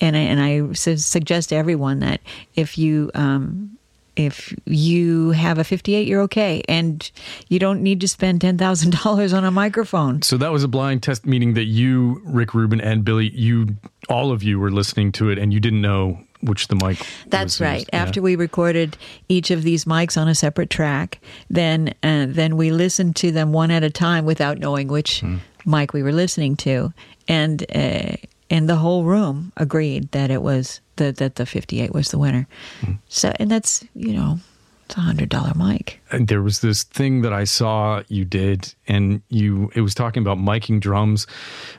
and 0.00 0.16
I, 0.16 0.20
and 0.20 0.40
I 0.40 0.72
su- 0.74 0.96
suggest 0.96 1.48
to 1.48 1.56
everyone 1.56 2.00
that 2.00 2.20
if 2.54 2.78
you, 2.78 3.10
um, 3.14 3.78
if 4.16 4.54
you 4.64 5.30
have 5.30 5.58
a 5.58 5.64
58 5.64 6.06
you're 6.06 6.22
okay 6.22 6.62
and 6.68 7.10
you 7.48 7.58
don't 7.58 7.82
need 7.82 8.00
to 8.00 8.08
spend 8.08 8.40
$10,000 8.40 9.36
on 9.36 9.44
a 9.44 9.50
microphone. 9.50 10.22
So 10.22 10.36
that 10.36 10.52
was 10.52 10.62
a 10.64 10.68
blind 10.68 11.02
test 11.02 11.26
meaning 11.26 11.54
that 11.54 11.64
you 11.64 12.20
Rick 12.24 12.54
Rubin 12.54 12.80
and 12.80 13.04
Billy 13.04 13.30
you 13.30 13.76
all 14.08 14.30
of 14.32 14.42
you 14.42 14.58
were 14.60 14.70
listening 14.70 15.12
to 15.12 15.30
it 15.30 15.38
and 15.38 15.52
you 15.52 15.60
didn't 15.60 15.80
know 15.80 16.18
which 16.42 16.68
the 16.68 16.74
mic 16.76 16.98
That's 17.28 17.58
right. 17.60 17.88
Yeah. 17.92 18.02
After 18.02 18.20
we 18.20 18.36
recorded 18.36 18.98
each 19.30 19.50
of 19.50 19.62
these 19.62 19.86
mics 19.86 20.20
on 20.20 20.28
a 20.28 20.34
separate 20.34 20.68
track, 20.68 21.18
then 21.48 21.94
uh, 22.02 22.26
then 22.28 22.56
we 22.58 22.70
listened 22.70 23.16
to 23.16 23.32
them 23.32 23.52
one 23.52 23.70
at 23.70 23.82
a 23.82 23.88
time 23.90 24.26
without 24.26 24.58
knowing 24.58 24.88
which 24.88 25.20
Hmm. 25.20 25.36
mic 25.64 25.94
we 25.94 26.02
were 26.02 26.12
listening 26.12 26.56
to, 26.56 26.92
and 27.26 27.64
uh, 27.74 28.16
and 28.54 28.68
the 28.68 28.76
whole 28.76 29.02
room 29.02 29.50
agreed 29.56 30.12
that 30.12 30.30
it 30.30 30.40
was 30.40 30.80
that 30.94 31.16
that 31.16 31.34
the 31.34 31.44
58 31.44 31.92
was 31.92 32.12
the 32.12 32.18
winner. 32.18 32.46
Hmm. 32.80 32.92
So 33.08 33.32
and 33.40 33.50
that's 33.50 33.84
you 33.94 34.12
know 34.12 34.38
it's 34.84 34.96
a 34.96 35.00
hundred 35.00 35.28
dollar 35.28 35.52
mic. 35.56 36.00
And 36.12 36.28
there 36.28 36.40
was 36.40 36.60
this 36.60 36.84
thing 36.84 37.22
that 37.22 37.32
I 37.32 37.42
saw 37.42 38.04
you 38.06 38.24
did, 38.24 38.72
and 38.86 39.22
you 39.28 39.72
it 39.74 39.80
was 39.80 39.92
talking 39.92 40.22
about 40.22 40.38
miking 40.38 40.78
drums 40.78 41.26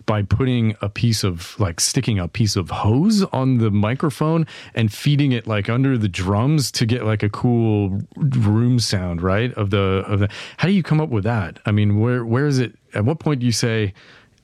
by 0.05 0.23
putting 0.23 0.75
a 0.81 0.89
piece 0.89 1.23
of 1.23 1.57
like 1.61 1.79
sticking 1.79 2.19
a 2.19 2.27
piece 2.27 2.57
of 2.57 2.69
hose 2.69 3.23
on 3.23 3.59
the 3.59 3.71
microphone 3.71 4.45
and 4.73 4.91
feeding 4.91 5.31
it 5.31 5.47
like 5.47 5.69
under 5.69 5.97
the 5.97 6.09
drums 6.09 6.73
to 6.73 6.85
get 6.85 7.05
like 7.05 7.23
a 7.23 7.29
cool 7.29 8.01
room 8.17 8.79
sound, 8.79 9.21
right? 9.21 9.53
Of 9.53 9.69
the 9.69 10.03
of 10.07 10.19
the 10.19 10.27
how 10.57 10.67
do 10.67 10.73
you 10.73 10.83
come 10.83 10.99
up 10.99 11.09
with 11.09 11.23
that? 11.23 11.59
I 11.65 11.71
mean, 11.71 12.01
where 12.01 12.25
where 12.25 12.47
is 12.47 12.59
it? 12.59 12.73
At 12.93 13.05
what 13.05 13.19
point 13.19 13.39
do 13.39 13.45
you 13.45 13.53
say? 13.53 13.93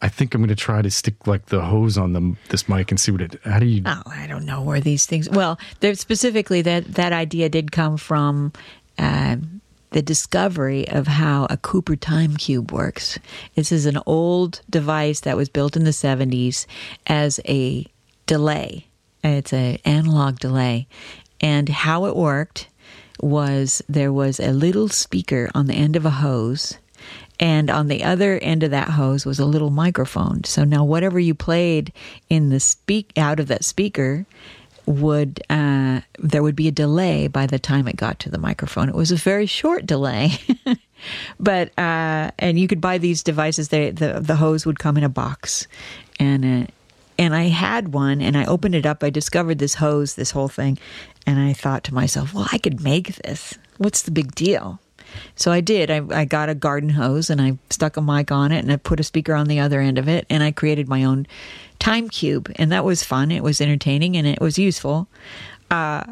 I 0.02 0.10
think 0.10 0.34
I'm 0.34 0.42
going 0.42 0.50
to 0.50 0.56
try 0.56 0.82
to 0.82 0.90
stick 0.90 1.28
like 1.28 1.48
the 1.48 1.62
hose 1.62 1.98
on 1.98 2.14
the 2.14 2.36
this 2.50 2.68
mic 2.68 2.92
and 2.92 3.00
see 3.00 3.12
what 3.12 3.22
it. 3.22 3.40
How 3.44 3.60
do 3.60 3.68
you? 3.68 3.84
Oh, 3.86 4.02
I 4.06 4.26
don't 4.28 4.46
know 4.46 4.62
where 4.62 4.82
these 4.82 5.06
things. 5.06 5.30
Well, 5.30 5.60
there 5.80 5.94
specifically 5.96 6.62
that 6.64 6.96
that 6.96 7.14
idea 7.14 7.50
did 7.50 7.72
come 7.72 7.98
from 7.98 8.52
uh, 8.98 9.38
the 9.92 10.02
discovery 10.02 10.88
of 10.88 11.06
how 11.06 11.46
a 11.50 11.58
Cooper 11.58 11.96
time 11.96 12.36
cube 12.36 12.72
works. 12.72 13.20
This 13.56 13.72
is 13.72 13.86
an 13.86 14.00
old 14.06 14.62
device 14.70 15.20
that 15.22 15.38
was 15.38 15.50
built 15.50 15.76
in 15.76 15.84
the 15.84 15.92
70s 15.92 16.66
as 17.08 17.40
a 17.48 17.86
delay. 18.26 18.88
It's 19.24 19.54
an 19.54 19.78
analog 19.86 20.40
delay, 20.40 20.88
and 21.40 21.70
how 21.70 22.06
it 22.06 22.16
worked 22.16 22.68
was 23.20 23.84
there 23.88 24.12
was 24.12 24.40
a 24.40 24.52
little 24.52 24.90
speaker 24.90 25.48
on 25.54 25.68
the 25.68 25.76
end 25.76 25.96
of 25.96 26.08
a 26.08 26.10
hose 26.10 26.78
and 27.40 27.70
on 27.70 27.88
the 27.88 28.04
other 28.04 28.38
end 28.40 28.64
of 28.64 28.72
that 28.72 28.90
hose 28.90 29.26
was 29.26 29.40
a 29.40 29.46
little 29.46 29.72
microphone. 29.72 30.44
So 30.44 30.64
now 30.64 30.84
whatever 30.84 31.20
you 31.20 31.34
played 31.34 31.92
in 32.30 32.50
the 32.50 32.60
speak 32.60 33.12
out 33.18 33.40
of 33.40 33.48
that 33.48 33.66
speaker 33.66 34.26
would 34.86 35.42
uh, 35.50 36.02
there 36.20 36.44
would 36.44 36.56
be 36.56 36.68
a 36.68 36.72
delay 36.72 37.28
by 37.28 37.48
the 37.48 37.60
time 37.60 37.88
it 37.88 37.96
got 37.96 38.20
to 38.20 38.30
the 38.30 38.38
microphone. 38.38 38.90
It 38.90 38.96
was 38.96 39.12
a 39.12 39.16
very 39.16 39.46
short 39.46 39.86
delay, 39.86 40.34
but 41.40 41.70
uh, 41.78 42.32
and 42.38 42.60
you 42.60 42.68
could 42.68 42.82
buy 42.82 42.98
these 42.98 43.24
devices. 43.24 43.70
They 43.70 43.92
the 43.92 44.20
the 44.20 44.36
hose 44.36 44.66
would 44.66 44.80
come 44.80 44.98
in 44.98 45.04
a 45.04 45.10
box, 45.10 45.68
and 46.20 46.46
uh, 46.46 46.68
and 47.18 47.36
I 47.36 47.44
had 47.44 47.94
one, 47.94 48.22
and 48.22 48.38
I 48.38 48.46
opened 48.46 48.76
it 48.76 48.86
up. 48.86 49.04
I 49.04 49.10
discovered 49.10 49.60
this 49.60 49.76
hose, 49.76 50.16
this 50.16 50.32
whole 50.32 50.50
thing, 50.50 50.78
and 51.26 51.40
I 51.40 51.54
thought 51.54 51.84
to 51.86 51.94
myself, 51.94 52.34
well, 52.34 52.48
I 52.52 52.58
could 52.58 52.84
make 52.84 53.16
this. 53.18 53.58
What's 53.78 54.04
the 54.04 54.12
big 54.12 54.36
deal? 54.36 54.80
So 55.36 55.52
I 55.52 55.62
did. 55.62 55.90
I, 55.90 56.02
I 56.12 56.26
got 56.26 56.50
a 56.50 56.56
garden 56.56 56.90
hose 56.90 57.30
and 57.30 57.42
I 57.42 57.58
stuck 57.70 57.98
a 57.98 58.02
mic 58.02 58.32
on 58.32 58.52
it 58.52 58.60
and 58.60 58.72
I 58.72 58.78
put 58.78 59.00
a 59.00 59.04
speaker 59.04 59.34
on 59.34 59.48
the 59.48 59.60
other 59.60 59.80
end 59.80 59.98
of 59.98 60.08
it 60.08 60.26
and 60.30 60.44
I 60.44 60.52
created 60.52 60.88
my 60.88 61.04
own 61.04 61.28
time 61.80 62.10
cube 62.10 62.52
and 62.56 62.72
that 62.72 62.86
was 62.86 63.04
fun. 63.04 63.32
It 63.32 63.44
was 63.44 63.62
entertaining 63.62 64.16
and 64.18 64.28
it 64.28 64.40
was 64.42 64.58
useful. 64.58 65.08
Uh, 65.70 66.04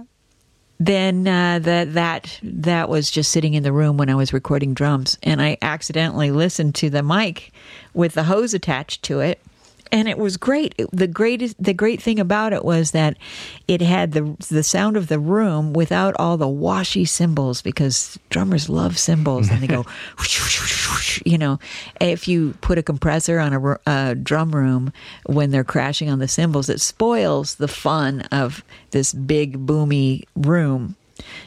then 0.79 1.27
uh, 1.27 1.59
that 1.59 1.93
that 1.93 2.39
that 2.41 2.87
was 2.87 3.11
just 3.11 3.31
sitting 3.31 3.53
in 3.53 3.63
the 3.63 3.73
room 3.73 3.97
when 3.97 4.09
I 4.09 4.15
was 4.15 4.31
recording 4.31 4.73
drums, 4.73 5.17
and 5.21 5.41
I 5.41 5.57
accidentally 5.61 6.31
listened 6.31 6.73
to 6.75 6.89
the 6.89 7.03
mic 7.03 7.51
with 7.93 8.13
the 8.13 8.23
hose 8.23 8.53
attached 8.53 9.03
to 9.03 9.19
it, 9.19 9.41
and 9.91 10.07
it 10.07 10.17
was 10.17 10.37
great. 10.37 10.75
It- 10.77 10.89
the 10.91 11.07
greatest 11.07 11.55
the 11.59 11.73
great 11.73 12.01
thing 12.01 12.19
about 12.19 12.53
it 12.53 12.63
was 12.65 12.91
that 12.91 13.17
it 13.67 13.81
had 13.81 14.11
the 14.11 14.35
the 14.49 14.63
sound 14.63 14.97
of 14.97 15.07
the 15.07 15.19
room 15.19 15.73
without 15.73 16.15
all 16.19 16.37
the 16.37 16.47
washy 16.47 17.05
cymbals 17.05 17.61
because 17.61 18.17
drummers 18.29 18.69
love 18.69 18.97
cymbals 18.97 19.49
and 19.49 19.61
they 19.61 19.67
go, 19.67 19.85
you 21.25 21.37
know, 21.37 21.59
if 22.01 22.27
you 22.27 22.53
put 22.61 22.77
a 22.77 22.83
compressor 22.83 23.39
on 23.39 23.53
a, 23.53 23.79
a 23.87 24.15
drum 24.15 24.51
room 24.51 24.91
when 25.25 25.51
they're 25.51 25.63
crashing 25.63 26.09
on 26.09 26.19
the 26.19 26.27
cymbals, 26.27 26.69
it 26.69 26.81
spoils 26.81 27.55
the 27.55 27.67
fun 27.67 28.21
of 28.31 28.63
this 28.91 29.13
big 29.13 29.65
boomy 29.65 30.23
room. 30.35 30.95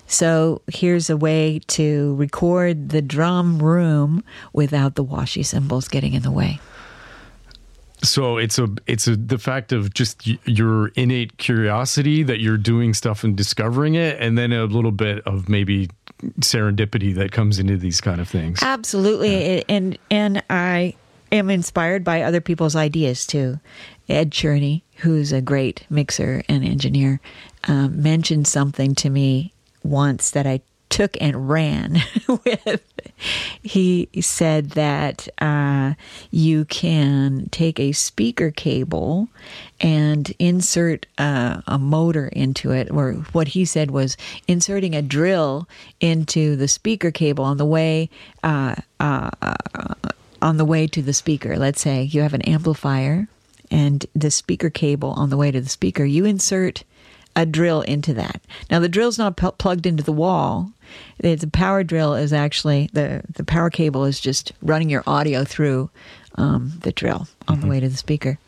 So 0.06 0.60
here's 0.70 1.08
a 1.08 1.16
way 1.16 1.60
to 1.68 2.14
record 2.16 2.90
the 2.90 3.00
drum 3.02 3.58
room 3.62 4.22
without 4.52 4.94
the 4.96 5.02
washy 5.02 5.42
cymbals 5.42 5.88
getting 5.88 6.12
in 6.12 6.22
the 6.22 6.30
way. 6.30 6.60
So 8.02 8.36
it's 8.36 8.58
a 8.58 8.68
it's 8.86 9.06
a 9.06 9.16
the 9.16 9.38
fact 9.38 9.72
of 9.72 9.94
just 9.94 10.26
y- 10.26 10.38
your 10.44 10.88
innate 10.88 11.38
curiosity 11.38 12.22
that 12.24 12.40
you're 12.40 12.56
doing 12.56 12.94
stuff 12.94 13.22
and 13.22 13.36
discovering 13.36 13.94
it, 13.94 14.20
and 14.20 14.36
then 14.36 14.52
a 14.52 14.64
little 14.64 14.90
bit 14.90 15.20
of 15.26 15.48
maybe 15.48 15.88
serendipity 16.40 17.14
that 17.14 17.32
comes 17.32 17.58
into 17.58 17.76
these 17.76 18.00
kind 18.00 18.20
of 18.20 18.28
things. 18.28 18.60
Absolutely, 18.62 19.64
and 19.68 19.98
and 20.10 20.42
I 20.50 20.94
am 21.30 21.48
inspired 21.48 22.04
by 22.04 22.22
other 22.22 22.40
people's 22.40 22.76
ideas 22.76 23.26
too. 23.26 23.60
Ed 24.08 24.30
Cherney, 24.30 24.82
who's 24.96 25.32
a 25.32 25.40
great 25.40 25.86
mixer 25.88 26.42
and 26.48 26.64
engineer, 26.64 27.20
um, 27.68 28.02
mentioned 28.02 28.46
something 28.46 28.94
to 28.96 29.10
me 29.10 29.52
once 29.84 30.30
that 30.32 30.46
I 30.46 30.60
took 30.92 31.16
and 31.20 31.48
ran 31.48 31.96
with. 32.44 32.82
He 33.62 34.08
said 34.20 34.70
that 34.70 35.26
uh, 35.38 35.94
you 36.30 36.64
can 36.66 37.48
take 37.50 37.80
a 37.80 37.92
speaker 37.92 38.50
cable 38.50 39.28
and 39.80 40.32
insert 40.38 41.06
uh, 41.18 41.62
a 41.66 41.78
motor 41.78 42.28
into 42.28 42.70
it, 42.72 42.90
or 42.90 43.14
what 43.32 43.48
he 43.48 43.64
said 43.64 43.90
was 43.90 44.16
inserting 44.46 44.94
a 44.94 45.02
drill 45.02 45.68
into 46.00 46.54
the 46.56 46.68
speaker 46.68 47.10
cable 47.10 47.44
on 47.44 47.56
the 47.56 47.64
way. 47.64 48.08
Uh, 48.44 48.76
uh, 49.00 49.30
on 50.40 50.56
the 50.56 50.64
way 50.64 50.88
to 50.88 51.02
the 51.02 51.12
speaker, 51.12 51.56
let's 51.56 51.80
say 51.80 52.02
you 52.02 52.20
have 52.20 52.34
an 52.34 52.42
amplifier 52.42 53.28
and 53.70 54.04
the 54.12 54.30
speaker 54.30 54.68
cable 54.70 55.10
on 55.10 55.30
the 55.30 55.36
way 55.36 55.52
to 55.52 55.60
the 55.60 55.68
speaker, 55.68 56.04
you 56.04 56.24
insert 56.24 56.82
a 57.34 57.46
drill 57.46 57.80
into 57.82 58.12
that. 58.14 58.42
Now 58.70 58.78
the 58.78 58.88
drill's 58.88 59.18
not 59.18 59.36
pu- 59.36 59.52
plugged 59.52 59.86
into 59.86 60.02
the 60.02 60.12
wall. 60.12 60.72
The 61.18 61.50
power 61.52 61.84
drill 61.84 62.14
is 62.14 62.32
actually 62.32 62.90
the 62.92 63.22
the 63.28 63.44
power 63.44 63.70
cable 63.70 64.04
is 64.04 64.20
just 64.20 64.52
running 64.62 64.90
your 64.90 65.04
audio 65.06 65.44
through 65.44 65.90
um, 66.36 66.72
the 66.80 66.92
drill 66.92 67.28
on 67.48 67.60
the 67.60 67.66
way 67.66 67.80
to 67.80 67.88
the 67.88 67.96
speaker. 67.96 68.38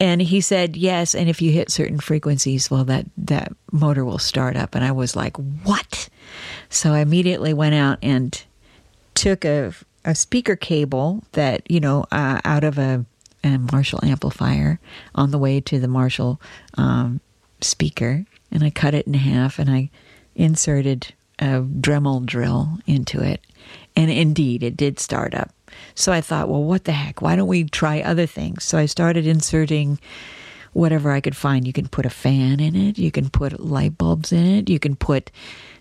And 0.00 0.20
he 0.20 0.40
said 0.40 0.76
yes, 0.76 1.14
and 1.14 1.28
if 1.28 1.40
you 1.40 1.52
hit 1.52 1.70
certain 1.70 2.00
frequencies, 2.00 2.70
well, 2.70 2.84
that 2.84 3.06
that 3.16 3.52
motor 3.70 4.04
will 4.04 4.18
start 4.18 4.56
up. 4.56 4.74
And 4.74 4.84
I 4.84 4.92
was 4.92 5.14
like, 5.14 5.36
what? 5.36 6.08
So 6.68 6.92
I 6.92 7.00
immediately 7.00 7.54
went 7.54 7.74
out 7.74 7.98
and 8.02 8.42
took 9.14 9.44
a, 9.44 9.72
a 10.04 10.14
speaker 10.14 10.56
cable 10.56 11.22
that, 11.32 11.62
you 11.70 11.78
know, 11.78 12.06
uh, 12.10 12.40
out 12.44 12.64
of 12.64 12.76
a, 12.76 13.04
a, 13.44 13.58
Marshall 13.58 14.00
amplifier 14.02 14.80
on 15.14 15.30
the 15.30 15.38
way 15.38 15.60
to 15.60 15.78
the 15.78 15.86
Marshall 15.86 16.40
um, 16.76 17.20
speaker, 17.60 18.24
and 18.50 18.64
I 18.64 18.70
cut 18.70 18.94
it 18.94 19.06
in 19.06 19.14
half 19.14 19.60
and 19.60 19.70
I 19.70 19.90
inserted 20.34 21.14
a 21.44 21.62
Dremel 21.62 22.24
drill 22.24 22.78
into 22.86 23.20
it. 23.20 23.40
And 23.96 24.10
indeed, 24.10 24.62
it 24.62 24.76
did 24.76 24.98
start 24.98 25.34
up. 25.34 25.50
So 25.94 26.12
I 26.12 26.20
thought, 26.20 26.48
well, 26.48 26.62
what 26.62 26.84
the 26.84 26.92
heck? 26.92 27.22
Why 27.22 27.36
don't 27.36 27.48
we 27.48 27.64
try 27.64 28.00
other 28.00 28.26
things? 28.26 28.64
So 28.64 28.78
I 28.78 28.86
started 28.86 29.26
inserting 29.26 29.98
whatever 30.72 31.12
I 31.12 31.20
could 31.20 31.36
find. 31.36 31.66
You 31.66 31.72
can 31.72 31.88
put 31.88 32.06
a 32.06 32.10
fan 32.10 32.60
in 32.60 32.74
it, 32.76 32.98
you 32.98 33.10
can 33.10 33.30
put 33.30 33.60
light 33.60 33.96
bulbs 33.96 34.32
in 34.32 34.44
it, 34.44 34.68
you 34.68 34.78
can 34.78 34.96
put 34.96 35.30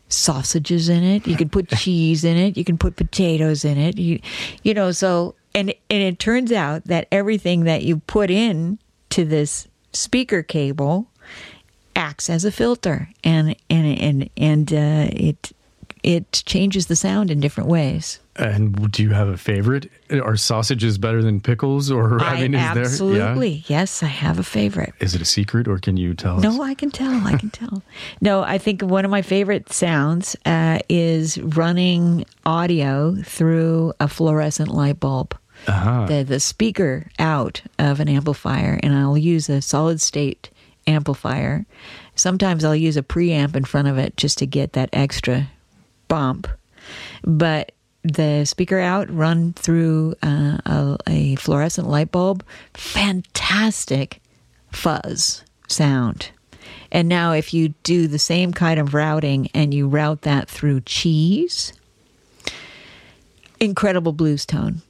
sausages 0.07 0.87
in 0.89 1.03
it, 1.03 1.27
you 1.27 1.35
can 1.35 1.49
put 1.49 1.69
cheese 1.77 2.23
in 2.23 2.37
it, 2.37 2.55
you 2.55 2.63
can 2.63 2.77
put 2.77 2.95
potatoes 2.95 3.65
in 3.65 3.77
it. 3.77 3.97
You 3.97 4.19
you 4.61 4.73
know, 4.73 4.91
so 4.91 5.35
and 5.53 5.73
and 5.89 6.01
it 6.01 6.19
turns 6.19 6.51
out 6.51 6.85
that 6.85 7.07
everything 7.11 7.63
that 7.65 7.83
you 7.83 7.97
put 7.97 8.29
in 8.29 8.79
to 9.09 9.25
this 9.25 9.67
speaker 9.91 10.41
cable 10.41 11.07
acts 11.95 12.29
as 12.29 12.45
a 12.45 12.51
filter 12.51 13.09
and 13.23 13.55
and 13.69 13.99
and 13.99 14.29
and 14.37 14.73
uh, 14.73 15.07
it 15.11 15.51
it 16.03 16.43
changes 16.45 16.87
the 16.87 16.95
sound 16.95 17.31
in 17.31 17.39
different 17.39 17.69
ways. 17.69 18.19
And 18.35 18.91
do 18.91 19.03
you 19.03 19.11
have 19.11 19.27
a 19.27 19.37
favorite? 19.37 19.89
Are 20.11 20.35
sausages 20.35 20.97
better 20.97 21.21
than 21.21 21.39
pickles? 21.39 21.91
Or 21.91 22.21
I, 22.21 22.33
I 22.33 22.41
mean, 22.41 22.55
is 22.55 22.61
absolutely 22.61 23.49
there, 23.49 23.57
yeah? 23.57 23.79
yes, 23.79 24.03
I 24.03 24.07
have 24.07 24.39
a 24.39 24.43
favorite. 24.43 24.93
Is 24.99 25.15
it 25.15 25.21
a 25.21 25.25
secret, 25.25 25.67
or 25.67 25.77
can 25.77 25.97
you 25.97 26.13
tell? 26.13 26.39
No, 26.39 26.61
I 26.63 26.73
can 26.73 26.91
tell. 26.91 27.25
I 27.25 27.37
can 27.37 27.51
tell. 27.51 27.83
No, 28.21 28.41
I 28.41 28.57
think 28.57 28.81
one 28.81 29.05
of 29.05 29.11
my 29.11 29.21
favorite 29.21 29.71
sounds 29.71 30.35
uh, 30.45 30.79
is 30.89 31.37
running 31.37 32.25
audio 32.45 33.15
through 33.23 33.93
a 33.99 34.07
fluorescent 34.07 34.69
light 34.69 34.99
bulb. 34.99 35.37
Uh-huh. 35.67 36.07
The 36.07 36.23
the 36.23 36.39
speaker 36.39 37.11
out 37.19 37.61
of 37.79 37.99
an 37.99 38.09
amplifier, 38.09 38.79
and 38.83 38.93
I'll 38.95 39.17
use 39.17 39.47
a 39.47 39.61
solid 39.61 40.01
state 40.01 40.49
amplifier. 40.87 41.65
Sometimes 42.15 42.63
I'll 42.63 42.75
use 42.75 42.97
a 42.97 43.03
preamp 43.03 43.55
in 43.55 43.65
front 43.65 43.87
of 43.87 43.97
it 43.97 44.17
just 44.17 44.37
to 44.39 44.45
get 44.45 44.73
that 44.73 44.89
extra 44.93 45.49
bump. 46.07 46.47
But 47.23 47.71
the 48.03 48.45
speaker 48.45 48.79
out, 48.79 49.09
run 49.09 49.53
through 49.53 50.15
uh, 50.21 50.57
a, 50.65 50.97
a 51.07 51.35
fluorescent 51.35 51.87
light 51.87 52.11
bulb, 52.11 52.43
fantastic 52.73 54.21
fuzz 54.71 55.43
sound. 55.67 56.31
And 56.91 57.09
now, 57.09 57.31
if 57.31 57.53
you 57.53 57.69
do 57.83 58.07
the 58.07 58.19
same 58.19 58.53
kind 58.53 58.79
of 58.79 58.93
routing 58.93 59.49
and 59.53 59.73
you 59.73 59.87
route 59.87 60.21
that 60.21 60.47
through 60.47 60.81
cheese, 60.81 61.73
incredible 63.59 64.13
blues 64.13 64.45
tone. 64.45 64.81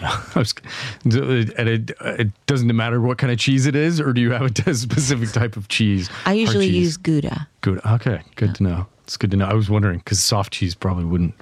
and 1.04 1.68
it, 1.68 1.90
it, 2.00 2.46
doesn't 2.46 2.74
matter 2.74 3.00
what 3.00 3.18
kind 3.18 3.32
of 3.32 3.38
cheese 3.38 3.66
it 3.66 3.76
is, 3.76 4.00
or 4.00 4.12
do 4.12 4.20
you 4.20 4.32
have 4.32 4.42
a 4.66 4.74
specific 4.74 5.30
type 5.30 5.56
of 5.56 5.68
cheese? 5.68 6.10
I 6.26 6.32
usually 6.32 6.66
use 6.66 6.96
Gouda. 6.96 7.46
Gouda. 7.60 7.94
Okay, 7.94 8.20
good 8.34 8.48
yeah. 8.48 8.54
to 8.54 8.62
know. 8.62 8.86
It's 9.04 9.18
good 9.18 9.30
to 9.32 9.36
know. 9.36 9.44
I 9.44 9.52
was 9.52 9.68
wondering 9.68 9.98
because 9.98 10.24
soft 10.24 10.54
cheese 10.54 10.74
probably 10.74 11.04
wouldn't. 11.04 11.34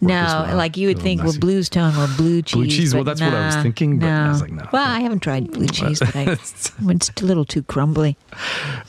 no, 0.00 0.14
well. 0.14 0.56
like 0.56 0.76
you 0.76 0.88
would 0.88 0.98
think, 0.98 1.22
messy. 1.22 1.38
well, 1.38 1.40
blues 1.40 1.68
tone 1.68 1.94
or 1.96 2.08
blue 2.16 2.42
cheese. 2.42 2.54
Blue 2.54 2.66
cheese. 2.66 2.94
Well, 2.94 3.04
that's 3.04 3.20
nah, 3.20 3.26
what 3.26 3.34
I 3.36 3.46
was 3.46 3.56
thinking, 3.56 4.00
but 4.00 4.06
no. 4.06 4.24
I 4.24 4.28
was 4.28 4.40
like, 4.40 4.50
no. 4.50 4.68
Well, 4.72 4.86
I 4.86 4.98
haven't 4.98 5.20
tried 5.20 5.52
blue 5.52 5.68
cheese, 5.68 6.00
but 6.00 6.16
I, 6.16 6.22
it's 6.32 6.72
a 6.76 7.24
little 7.24 7.44
too 7.44 7.62
crumbly. 7.62 8.16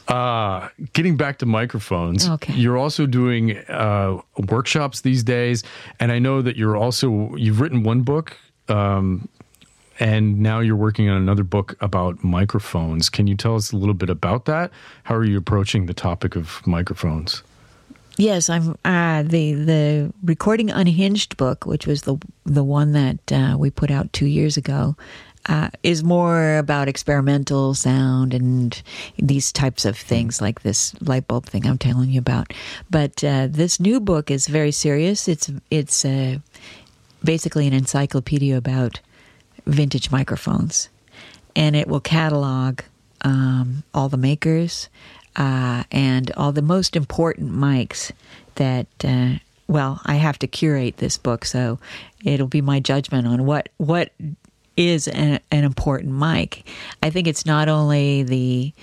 Uh, 0.08 0.70
getting 0.94 1.18
back 1.18 1.38
to 1.38 1.46
microphones, 1.46 2.28
okay. 2.28 2.54
you're 2.54 2.78
also 2.78 3.06
doing 3.06 3.60
uh, 3.70 4.20
workshops 4.50 5.02
these 5.02 5.24
days, 5.24 5.64
and 6.00 6.12
I 6.12 6.18
know 6.18 6.42
that 6.42 6.58
you're 6.58 6.76
also 6.76 7.36
you've 7.36 7.62
written 7.62 7.84
one 7.84 8.02
book. 8.02 8.36
Um, 8.70 9.28
and 10.00 10.40
now 10.40 10.60
you're 10.60 10.76
working 10.76 11.10
on 11.10 11.18
another 11.18 11.44
book 11.44 11.76
about 11.80 12.24
microphones. 12.24 13.10
Can 13.10 13.28
you 13.28 13.36
tell 13.36 13.56
us 13.56 13.72
a 13.72 13.78
little 13.78 13.94
bit 13.94 14.10
about 14.10 14.46
that? 14.46 14.72
How 15.04 15.16
are 15.16 15.24
you 15.24 15.38
approaching 15.38 15.86
the 15.86 15.94
topic 15.94 16.36
of 16.36 16.66
microphones? 16.68 17.44
Yes, 18.18 18.50
I'm 18.50 18.78
uh, 18.86 19.24
the 19.24 19.54
the 19.54 20.14
recording 20.24 20.72
unhinged 20.72 21.36
book, 21.36 21.66
which 21.66 21.86
was 21.86 22.04
the 22.04 22.18
the 22.46 22.64
one 22.64 22.94
that 22.94 23.32
uh, 23.32 23.58
we 23.58 23.70
put 23.70 23.92
out 23.92 24.12
two 24.14 24.26
years 24.26 24.56
ago, 24.56 24.96
uh, 25.48 25.70
is 25.84 26.04
more 26.04 26.58
about 26.58 26.88
experimental 26.88 27.74
sound 27.74 28.34
and 28.34 28.82
these 29.18 29.52
types 29.52 29.84
of 29.84 29.98
things, 29.98 30.42
like 30.42 30.62
this 30.62 31.00
light 31.02 31.28
bulb 31.28 31.46
thing 31.46 31.68
I'm 31.68 31.78
telling 31.78 32.10
you 32.10 32.20
about. 32.20 32.54
But 32.90 33.22
uh, 33.22 33.48
this 33.50 33.80
new 33.82 34.00
book 34.00 34.32
is 34.32 34.48
very 34.48 34.72
serious. 34.72 35.28
It's 35.28 35.52
it's 35.70 36.06
uh, 36.06 36.38
basically 37.26 37.68
an 37.68 37.74
encyclopedia 37.74 38.56
about 38.58 39.00
vintage 39.66 40.12
microphones, 40.12 40.90
and 41.56 41.76
it 41.76 41.88
will 41.88 42.00
catalog 42.00 42.82
um, 43.22 43.84
all 43.94 44.10
the 44.10 44.18
makers 44.18 44.90
uh, 45.36 45.84
and 45.92 46.32
all 46.38 46.52
the 46.52 46.62
most 46.62 46.96
important 46.96 47.52
mics 47.52 48.12
that 48.56 48.88
uh, 49.04 49.34
well 49.68 50.00
i 50.06 50.16
have 50.16 50.38
to 50.38 50.48
curate 50.48 50.98
this 50.98 51.18
book 51.18 51.44
so 51.44 51.80
it'll 52.24 52.48
be 52.48 52.62
my 52.62 52.80
judgment 52.80 53.28
on 53.28 53.46
what 53.46 53.68
what 53.78 54.12
is 54.78 55.08
an, 55.08 55.40
an 55.52 55.64
important 55.64 56.14
mic. 56.14 56.68
I 57.02 57.10
think 57.10 57.28
it's 57.28 57.46
not 57.46 57.70
only 57.70 58.24
the 58.24 58.74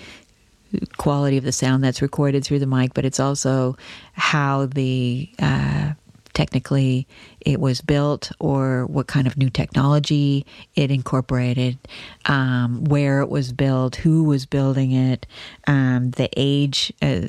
quality 0.97 1.37
of 1.37 1.43
the 1.43 1.51
sound 1.51 1.83
that's 1.83 2.01
recorded 2.01 2.43
through 2.43 2.57
the 2.57 2.65
mic 2.65 2.95
but 2.95 3.05
it's 3.05 3.19
also 3.19 3.77
how 4.13 4.65
the 4.65 5.29
uh, 5.37 5.91
technically 6.33 7.07
it 7.41 7.59
was 7.59 7.81
built 7.81 8.31
or 8.39 8.85
what 8.87 9.07
kind 9.07 9.27
of 9.27 9.37
new 9.37 9.49
technology 9.49 10.45
it 10.75 10.91
incorporated, 10.91 11.77
um, 12.25 12.83
where 12.85 13.21
it 13.21 13.29
was 13.29 13.51
built, 13.51 13.95
who 13.95 14.23
was 14.23 14.45
building 14.45 14.91
it, 14.91 15.25
um, 15.67 16.11
the 16.11 16.29
age, 16.35 16.91
uh, 17.01 17.21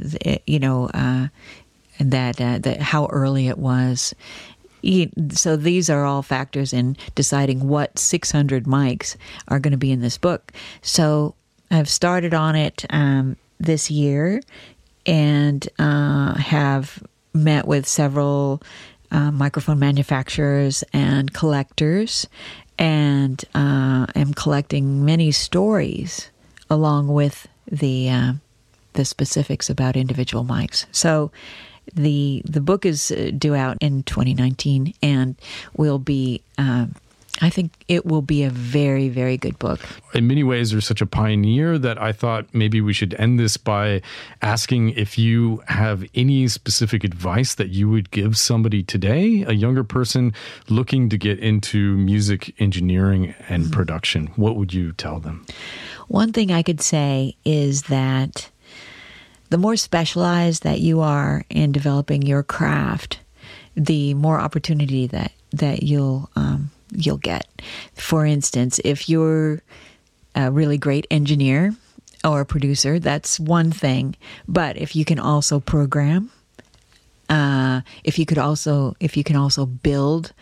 you 0.46 0.58
know, 0.58 0.88
uh, 0.94 1.28
that, 2.00 2.40
uh, 2.40 2.58
that 2.58 2.80
how 2.80 3.06
early 3.06 3.48
it 3.48 3.58
was. 3.58 4.14
So 5.30 5.56
these 5.56 5.88
are 5.88 6.04
all 6.04 6.22
factors 6.22 6.72
in 6.72 6.96
deciding 7.14 7.68
what 7.68 7.98
600 7.98 8.64
mics 8.64 9.16
are 9.48 9.58
going 9.58 9.72
to 9.72 9.78
be 9.78 9.92
in 9.92 10.00
this 10.00 10.18
book. 10.18 10.52
So 10.82 11.34
I've 11.70 11.88
started 11.88 12.34
on 12.34 12.54
it 12.54 12.84
um, 12.90 13.36
this 13.58 13.90
year 13.90 14.42
and 15.06 15.66
uh, 15.78 16.34
have 16.34 17.02
met 17.32 17.66
with 17.66 17.86
several 17.86 18.62
uh, 19.14 19.30
microphone 19.30 19.78
manufacturers 19.78 20.82
and 20.92 21.32
collectors, 21.32 22.26
and 22.78 23.44
uh, 23.54 24.06
am 24.14 24.34
collecting 24.34 25.04
many 25.04 25.30
stories 25.30 26.30
along 26.68 27.08
with 27.08 27.46
the 27.70 28.10
uh, 28.10 28.32
the 28.94 29.04
specifics 29.04 29.70
about 29.70 29.96
individual 29.96 30.44
mics. 30.44 30.86
So 30.90 31.30
the 31.94 32.42
the 32.44 32.60
book 32.60 32.84
is 32.84 33.12
uh, 33.12 33.30
due 33.36 33.54
out 33.54 33.76
in 33.80 34.02
2019 34.02 34.94
and 35.00 35.36
will 35.76 35.98
be 35.98 36.42
um, 36.58 36.94
I 37.40 37.50
think 37.50 37.72
it 37.88 38.06
will 38.06 38.22
be 38.22 38.44
a 38.44 38.50
very, 38.50 39.08
very 39.08 39.36
good 39.36 39.58
book. 39.58 39.80
In 40.14 40.28
many 40.28 40.44
ways, 40.44 40.70
you're 40.70 40.80
such 40.80 41.00
a 41.00 41.06
pioneer 41.06 41.78
that 41.78 42.00
I 42.00 42.12
thought 42.12 42.46
maybe 42.52 42.80
we 42.80 42.92
should 42.92 43.12
end 43.14 43.40
this 43.40 43.56
by 43.56 44.02
asking 44.40 44.90
if 44.90 45.18
you 45.18 45.62
have 45.66 46.04
any 46.14 46.46
specific 46.46 47.02
advice 47.02 47.56
that 47.56 47.70
you 47.70 47.88
would 47.88 48.12
give 48.12 48.38
somebody 48.38 48.84
today, 48.84 49.42
a 49.42 49.52
younger 49.52 49.82
person 49.82 50.32
looking 50.68 51.08
to 51.08 51.18
get 51.18 51.40
into 51.40 51.96
music 51.96 52.54
engineering 52.60 53.34
and 53.48 53.64
mm-hmm. 53.64 53.72
production. 53.72 54.28
What 54.36 54.54
would 54.54 54.72
you 54.72 54.92
tell 54.92 55.18
them? 55.18 55.44
One 56.06 56.32
thing 56.32 56.52
I 56.52 56.62
could 56.62 56.80
say 56.80 57.36
is 57.44 57.84
that 57.84 58.48
the 59.50 59.58
more 59.58 59.76
specialized 59.76 60.62
that 60.62 60.80
you 60.80 61.00
are 61.00 61.44
in 61.50 61.72
developing 61.72 62.22
your 62.22 62.44
craft, 62.44 63.18
the 63.76 64.14
more 64.14 64.40
opportunity 64.40 65.08
that 65.08 65.32
that 65.52 65.82
you'll 65.84 66.28
um, 66.34 66.70
you'll 66.94 67.18
get. 67.18 67.46
For 67.94 68.24
instance, 68.24 68.80
if 68.84 69.08
you're 69.08 69.62
a 70.34 70.50
really 70.50 70.78
great 70.78 71.06
engineer 71.10 71.74
or 72.24 72.40
a 72.40 72.46
producer, 72.46 72.98
that's 72.98 73.38
one 73.38 73.70
thing. 73.70 74.16
But 74.48 74.76
if 74.76 74.96
you 74.96 75.04
can 75.04 75.18
also 75.18 75.60
program, 75.60 76.30
uh, 77.28 77.82
if 78.02 78.18
you 78.18 78.26
could 78.26 78.38
also 78.38 78.94
if 79.00 79.16
you 79.16 79.24
can 79.24 79.36
also 79.36 79.66
build 79.66 80.32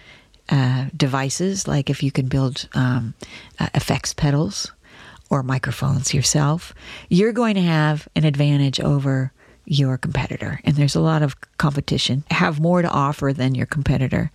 uh, 0.48 0.86
devices, 0.96 1.68
like 1.68 1.90
if 1.90 2.02
you 2.02 2.10
can 2.10 2.26
build 2.26 2.68
um, 2.74 3.14
uh, 3.58 3.68
effects 3.74 4.12
pedals 4.12 4.72
or 5.30 5.42
microphones 5.42 6.12
yourself, 6.12 6.74
you're 7.08 7.32
going 7.32 7.54
to 7.54 7.62
have 7.62 8.06
an 8.14 8.24
advantage 8.24 8.80
over 8.80 9.32
your 9.64 9.96
competitor. 9.96 10.60
And 10.64 10.76
there's 10.76 10.96
a 10.96 11.00
lot 11.00 11.22
of 11.22 11.36
competition. 11.58 12.24
Have 12.30 12.60
more 12.60 12.82
to 12.82 12.90
offer 12.90 13.32
than 13.32 13.54
your 13.54 13.66
competitor. 13.66 14.30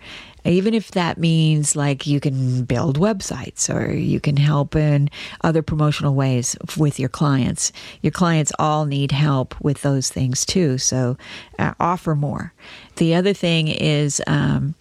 Even 0.48 0.74
if 0.74 0.92
that 0.92 1.18
means 1.18 1.76
like 1.76 2.06
you 2.06 2.20
can 2.20 2.64
build 2.64 2.98
websites 2.98 3.72
or 3.72 3.92
you 3.92 4.18
can 4.18 4.36
help 4.36 4.74
in 4.74 5.10
other 5.42 5.62
promotional 5.62 6.14
ways 6.14 6.56
with 6.76 6.98
your 6.98 7.08
clients. 7.08 7.72
Your 8.02 8.12
clients 8.12 8.52
all 8.58 8.86
need 8.86 9.12
help 9.12 9.54
with 9.60 9.82
those 9.82 10.10
things 10.10 10.46
too. 10.46 10.78
So 10.78 11.16
uh, 11.58 11.74
offer 11.78 12.14
more. 12.14 12.52
The 12.96 13.14
other 13.14 13.34
thing 13.34 13.68
is 13.68 14.22
um, 14.26 14.74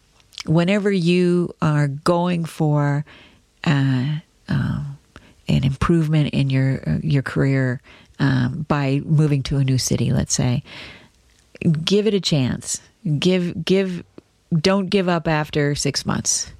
whenever 0.45 0.91
you 0.91 1.53
are 1.61 1.87
going 1.87 2.45
for 2.45 3.05
uh, 3.63 4.19
um, 4.47 4.97
an 5.47 5.63
improvement 5.63 6.33
in 6.33 6.49
your 6.49 6.81
uh, 6.87 6.97
your 7.01 7.23
career 7.23 7.81
um, 8.19 8.65
by 8.67 9.01
moving 9.05 9.43
to 9.43 9.57
a 9.57 9.63
new 9.63 9.77
city, 9.77 10.11
let's 10.11 10.33
say, 10.33 10.63
give 11.83 12.07
it 12.07 12.13
a 12.13 12.21
chance. 12.21 12.81
Give 13.19 13.63
give 13.63 14.03
don't 14.55 14.87
give 14.87 15.09
up 15.09 15.27
after 15.27 15.75
six 15.75 16.05
months. 16.05 16.51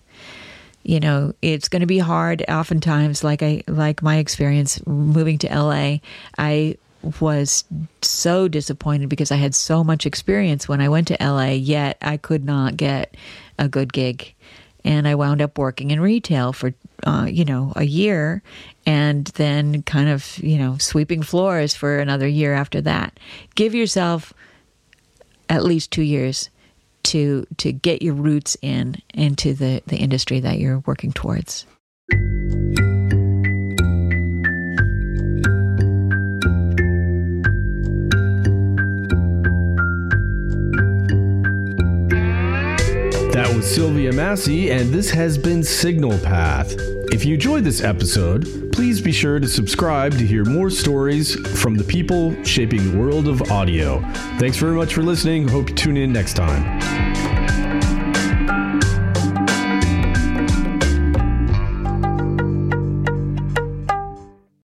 You 0.84 1.00
know, 1.00 1.34
it's 1.42 1.68
going 1.68 1.82
to 1.82 1.88
be 1.88 2.00
hard. 2.00 2.46
Oftentimes, 2.48 3.24
like 3.24 3.44
I 3.44 3.64
like 3.68 4.02
my 4.02 4.18
experience 4.18 4.86
moving 4.88 5.38
to 5.40 5.48
LA, 5.48 5.98
I 6.38 6.78
was 7.20 7.64
so 8.02 8.48
disappointed 8.48 9.10
because 9.10 9.32
I 9.32 9.36
had 9.36 9.54
so 9.54 9.84
much 9.84 10.06
experience 10.06 10.68
when 10.68 10.82
I 10.82 10.90
went 10.90 11.08
to 11.10 11.18
LA, 11.20 11.52
yet 11.52 11.98
I 12.02 12.18
could 12.18 12.46
not 12.46 12.78
get 12.78 13.16
a 13.60 13.68
good 13.68 13.94
gig. 13.94 14.34
And 14.84 15.08
I 15.08 15.16
wound 15.16 15.42
up 15.42 15.58
working 15.58 15.92
in 15.92 16.00
retail 16.00 16.54
for, 16.54 16.74
uh, 17.06 17.28
you 17.30 17.44
know, 17.44 17.74
a 17.76 17.84
year 17.84 18.42
and 18.86 19.26
then 19.36 19.84
kind 19.84 20.08
of, 20.08 20.38
you 20.38 20.58
know, 20.58 20.78
sweeping 20.78 21.22
floors 21.22 21.76
for 21.76 22.00
another 22.00 22.28
year 22.28 22.54
after 22.54 22.80
that. 22.82 23.20
Give 23.56 23.76
yourself 23.76 24.34
at 25.50 25.66
least 25.66 25.92
two 25.92 26.04
years 26.04 26.50
to 27.08 27.47
to 27.58 27.72
get 27.72 28.01
your 28.01 28.14
roots 28.14 28.58
in 28.62 28.95
into 29.14 29.53
the, 29.53 29.82
the 29.88 29.97
industry 29.97 30.39
that 30.41 30.60
you're 30.60 30.80
working 30.86 31.12
towards. 31.12 31.66
That 43.32 43.53
was 43.55 43.74
Sylvia 43.74 44.12
Massy, 44.12 44.72
and 44.72 44.93
this 44.93 45.10
has 45.12 45.38
been 45.38 45.64
Signal 45.64 46.18
Path. 46.20 46.76
If 47.10 47.24
you 47.24 47.36
enjoyed 47.36 47.64
this 47.64 47.82
episode, 47.82 48.72
please 48.74 48.99
be 48.99 49.14
sure 49.14 49.39
to 49.39 49.47
subscribe 49.47 50.12
to 50.18 50.28
hear 50.28 50.43
more 50.43 50.70
stories 50.70 51.36
from 51.60 51.76
the 51.76 51.84
people 51.84 52.43
shaping 52.43 52.91
the 52.91 52.97
world 52.97 53.28
of 53.28 53.49
audio. 53.49 54.01
Thanks 54.38 54.58
very 54.58 54.76
much 54.76 54.93
for 54.93 55.01
listening. 55.01 55.47
Hope 55.47 55.70
you 55.70 55.76
tune 55.76 55.95
in 55.97 56.12
next 56.12 56.34
time. 56.34 57.37